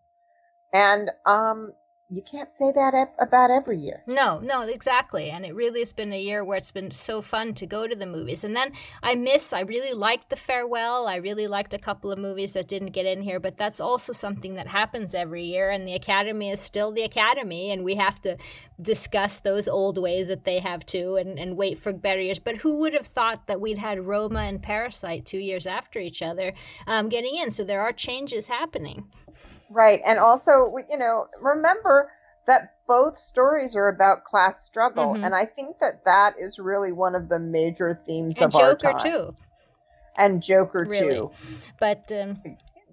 And 0.73 1.11
um 1.25 1.73
you 2.11 2.23
can't 2.23 2.51
say 2.51 2.71
that 2.71 3.13
about 3.19 3.51
every 3.51 3.77
year. 3.77 4.01
No, 4.07 4.39
no, 4.39 4.61
exactly. 4.63 5.29
And 5.29 5.45
it 5.45 5.53
really 5.53 5.79
has 5.81 5.93
been 5.93 6.11
a 6.11 6.19
year 6.19 6.43
where 6.43 6.57
it's 6.57 6.71
been 6.71 6.89
so 6.89 7.21
fun 7.21 7.53
to 7.53 7.67
go 7.67 7.85
to 7.85 7.95
the 7.95 8.07
movies. 8.07 8.43
And 8.43 8.55
then 8.55 8.71
I 9.03 9.13
miss, 9.13 9.53
I 9.53 9.61
really 9.61 9.93
liked 9.93 10.29
The 10.29 10.35
Farewell. 10.35 11.07
I 11.07 11.17
really 11.17 11.45
liked 11.45 11.75
a 11.75 11.77
couple 11.77 12.11
of 12.11 12.17
movies 12.17 12.53
that 12.53 12.67
didn't 12.67 12.93
get 12.93 13.05
in 13.05 13.21
here, 13.21 13.39
but 13.39 13.57
that's 13.57 13.79
also 13.79 14.11
something 14.11 14.55
that 14.55 14.65
happens 14.65 15.13
every 15.13 15.43
year. 15.43 15.69
And 15.69 15.87
the 15.87 15.93
Academy 15.93 16.49
is 16.49 16.59
still 16.59 16.91
the 16.91 17.03
Academy, 17.03 17.71
and 17.71 17.83
we 17.83 17.93
have 17.95 18.19
to 18.23 18.37
discuss 18.81 19.39
those 19.39 19.67
old 19.67 19.99
ways 19.99 20.29
that 20.29 20.45
they 20.45 20.57
have 20.57 20.87
too 20.87 21.17
and, 21.17 21.37
and 21.37 21.57
wait 21.57 21.77
for 21.77 21.93
better 21.93 22.21
years. 22.21 22.39
But 22.39 22.57
who 22.57 22.79
would 22.79 22.93
have 22.93 23.05
thought 23.05 23.45
that 23.45 23.61
we'd 23.61 23.77
had 23.77 23.99
Roma 23.99 24.39
and 24.39 24.63
Parasite 24.63 25.27
two 25.27 25.37
years 25.37 25.67
after 25.67 25.99
each 25.99 26.23
other 26.23 26.53
um, 26.87 27.07
getting 27.07 27.35
in? 27.35 27.51
So 27.51 27.63
there 27.63 27.81
are 27.81 27.93
changes 27.93 28.47
happening. 28.47 29.05
Right. 29.69 30.01
And 30.05 30.19
also, 30.19 30.73
you 30.89 30.97
know, 30.97 31.27
remember 31.39 32.11
that 32.47 32.75
both 32.87 33.17
stories 33.17 33.75
are 33.75 33.87
about 33.87 34.23
class 34.23 34.63
struggle. 34.63 35.13
Mhm. 35.13 35.25
And 35.25 35.35
I 35.35 35.45
think 35.45 35.77
that 35.79 36.03
that 36.05 36.35
is 36.39 36.57
really 36.57 36.91
one 36.91 37.13
of 37.15 37.29
the 37.29 37.39
major 37.39 37.93
themes 37.93 38.37
And 38.37 38.53
of 38.53 38.55
our 38.59 38.73
Joker 38.75 38.93
time. 38.93 39.11
too. 39.11 39.35
And 40.17 40.41
Joker 40.41 40.85
Really. 40.85 41.15
too. 41.15 41.31
But 41.79 42.11
um, 42.11 42.41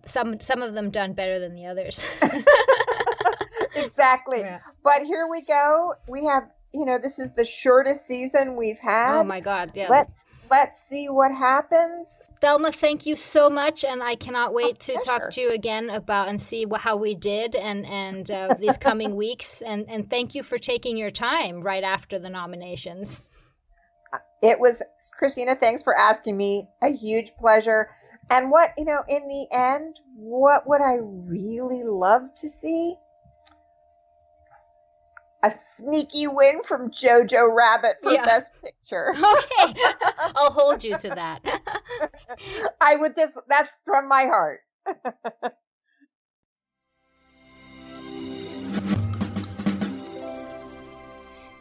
some 0.04 0.38
some 0.38 0.62
of 0.62 0.74
them 0.74 0.90
done 0.90 1.14
better 1.14 1.38
than 1.38 1.54
the 1.54 1.66
others. 1.66 2.04
exactly. 3.74 4.40
Yeah. 4.40 4.60
But 4.84 5.02
here 5.02 5.26
we 5.26 5.40
go. 5.42 5.94
We 6.06 6.26
have, 6.26 6.44
you 6.72 6.84
know, 6.84 6.98
this 6.98 7.18
is 7.18 7.32
the 7.32 7.44
shortest 7.44 8.06
season 8.06 8.56
we've 8.56 8.78
had. 8.78 9.18
Oh 9.18 9.24
my 9.24 9.40
God! 9.40 9.72
Yeah. 9.74 9.88
Let's 9.88 10.30
let's 10.50 10.80
see 10.80 11.08
what 11.08 11.32
happens. 11.32 12.22
Thelma, 12.40 12.72
thank 12.72 13.06
you 13.06 13.16
so 13.16 13.48
much, 13.48 13.84
and 13.84 14.02
I 14.02 14.14
cannot 14.14 14.52
wait 14.52 14.80
to 14.80 14.92
pleasure. 14.92 15.04
talk 15.04 15.30
to 15.30 15.40
you 15.40 15.50
again 15.50 15.90
about 15.90 16.28
and 16.28 16.40
see 16.40 16.66
how 16.78 16.96
we 16.96 17.14
did 17.14 17.54
and 17.54 17.86
and 17.86 18.30
uh, 18.30 18.54
these 18.58 18.76
coming 18.76 19.16
weeks. 19.24 19.62
And 19.62 19.88
and 19.88 20.08
thank 20.08 20.34
you 20.34 20.42
for 20.42 20.58
taking 20.58 20.96
your 20.96 21.10
time 21.10 21.60
right 21.60 21.84
after 21.84 22.18
the 22.18 22.28
nominations. 22.28 23.22
It 24.42 24.60
was 24.60 24.82
Christina, 25.18 25.54
thanks 25.54 25.82
for 25.82 25.96
asking 25.96 26.36
me. 26.36 26.68
A 26.82 26.90
huge 26.90 27.32
pleasure. 27.38 27.88
And 28.28 28.50
what, 28.50 28.72
you 28.76 28.84
know, 28.84 29.02
in 29.08 29.26
the 29.28 29.46
end, 29.52 30.00
what 30.16 30.68
would 30.68 30.80
I 30.80 30.98
really 31.00 31.84
love 31.84 32.22
to 32.36 32.50
see? 32.50 32.96
A 35.46 35.50
sneaky 35.52 36.26
win 36.26 36.64
from 36.64 36.90
Jojo 36.90 37.56
Rabbit 37.56 37.98
for 38.02 38.12
Yeah. 38.12 38.24
Best 38.24 38.50
Picture. 38.60 39.14
Okay, 39.16 39.80
I'll 40.34 40.50
hold 40.50 40.82
you 40.82 40.98
to 40.98 41.08
that. 41.10 41.40
I 42.80 42.96
would 42.96 43.14
just, 43.14 43.38
that's 43.48 43.78
from 43.84 44.08
my 44.08 44.24
heart. 44.24 44.62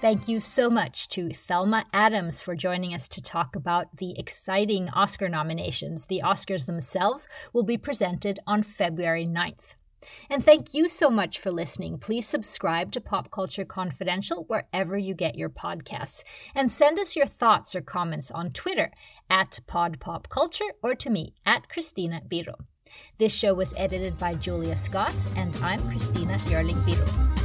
Thank 0.02 0.28
you 0.28 0.40
so 0.40 0.72
much 0.72 1.08
to 1.10 1.30
Thelma 1.30 1.86
Adams 1.94 2.42
for 2.42 2.56
joining 2.56 2.96
us 2.96 3.08
to 3.10 3.22
talk 3.22 3.56
about 3.56 3.98
the 3.98 4.18
exciting 4.18 4.90
Oscar 4.90 5.30
nominations. 5.30 6.08
The 6.08 6.24
Oscars 6.26 6.66
themselves 6.66 7.28
will 7.54 7.64
be 7.64 7.78
presented 7.78 8.40
on 8.48 8.64
February 8.64 9.28
9th. 9.28 9.76
And 10.30 10.44
thank 10.44 10.74
you 10.74 10.88
so 10.90 11.10
much 11.10 11.40
for 11.40 11.52
listening. 11.52 11.98
Please 11.98 12.28
subscribe 12.28 12.92
to 12.92 13.02
Pop 13.02 13.32
Culture 13.32 13.66
Confidential 13.66 14.46
wherever 14.48 14.98
you 14.98 15.14
get 15.14 15.36
your 15.36 15.50
podcasts. 15.50 16.24
And 16.54 16.72
send 16.72 17.00
us 17.00 17.16
your 17.16 17.26
thoughts 17.26 17.76
or 17.76 17.82
comments 17.82 18.32
on 18.32 18.52
Twitter 18.52 18.92
at 19.30 19.60
PodPopCulture 19.68 20.72
or 20.84 20.96
to 20.96 21.10
me 21.10 21.34
at 21.46 21.70
Christina 21.70 22.22
Biro. 22.28 22.56
This 23.18 23.34
show 23.34 23.54
was 23.54 23.74
edited 23.78 24.18
by 24.18 24.36
Julia 24.36 24.76
Scott, 24.76 25.16
and 25.38 25.56
I'm 25.58 25.82
Christina 25.90 26.38
Yerling 26.46 26.82
Biro. 26.84 27.45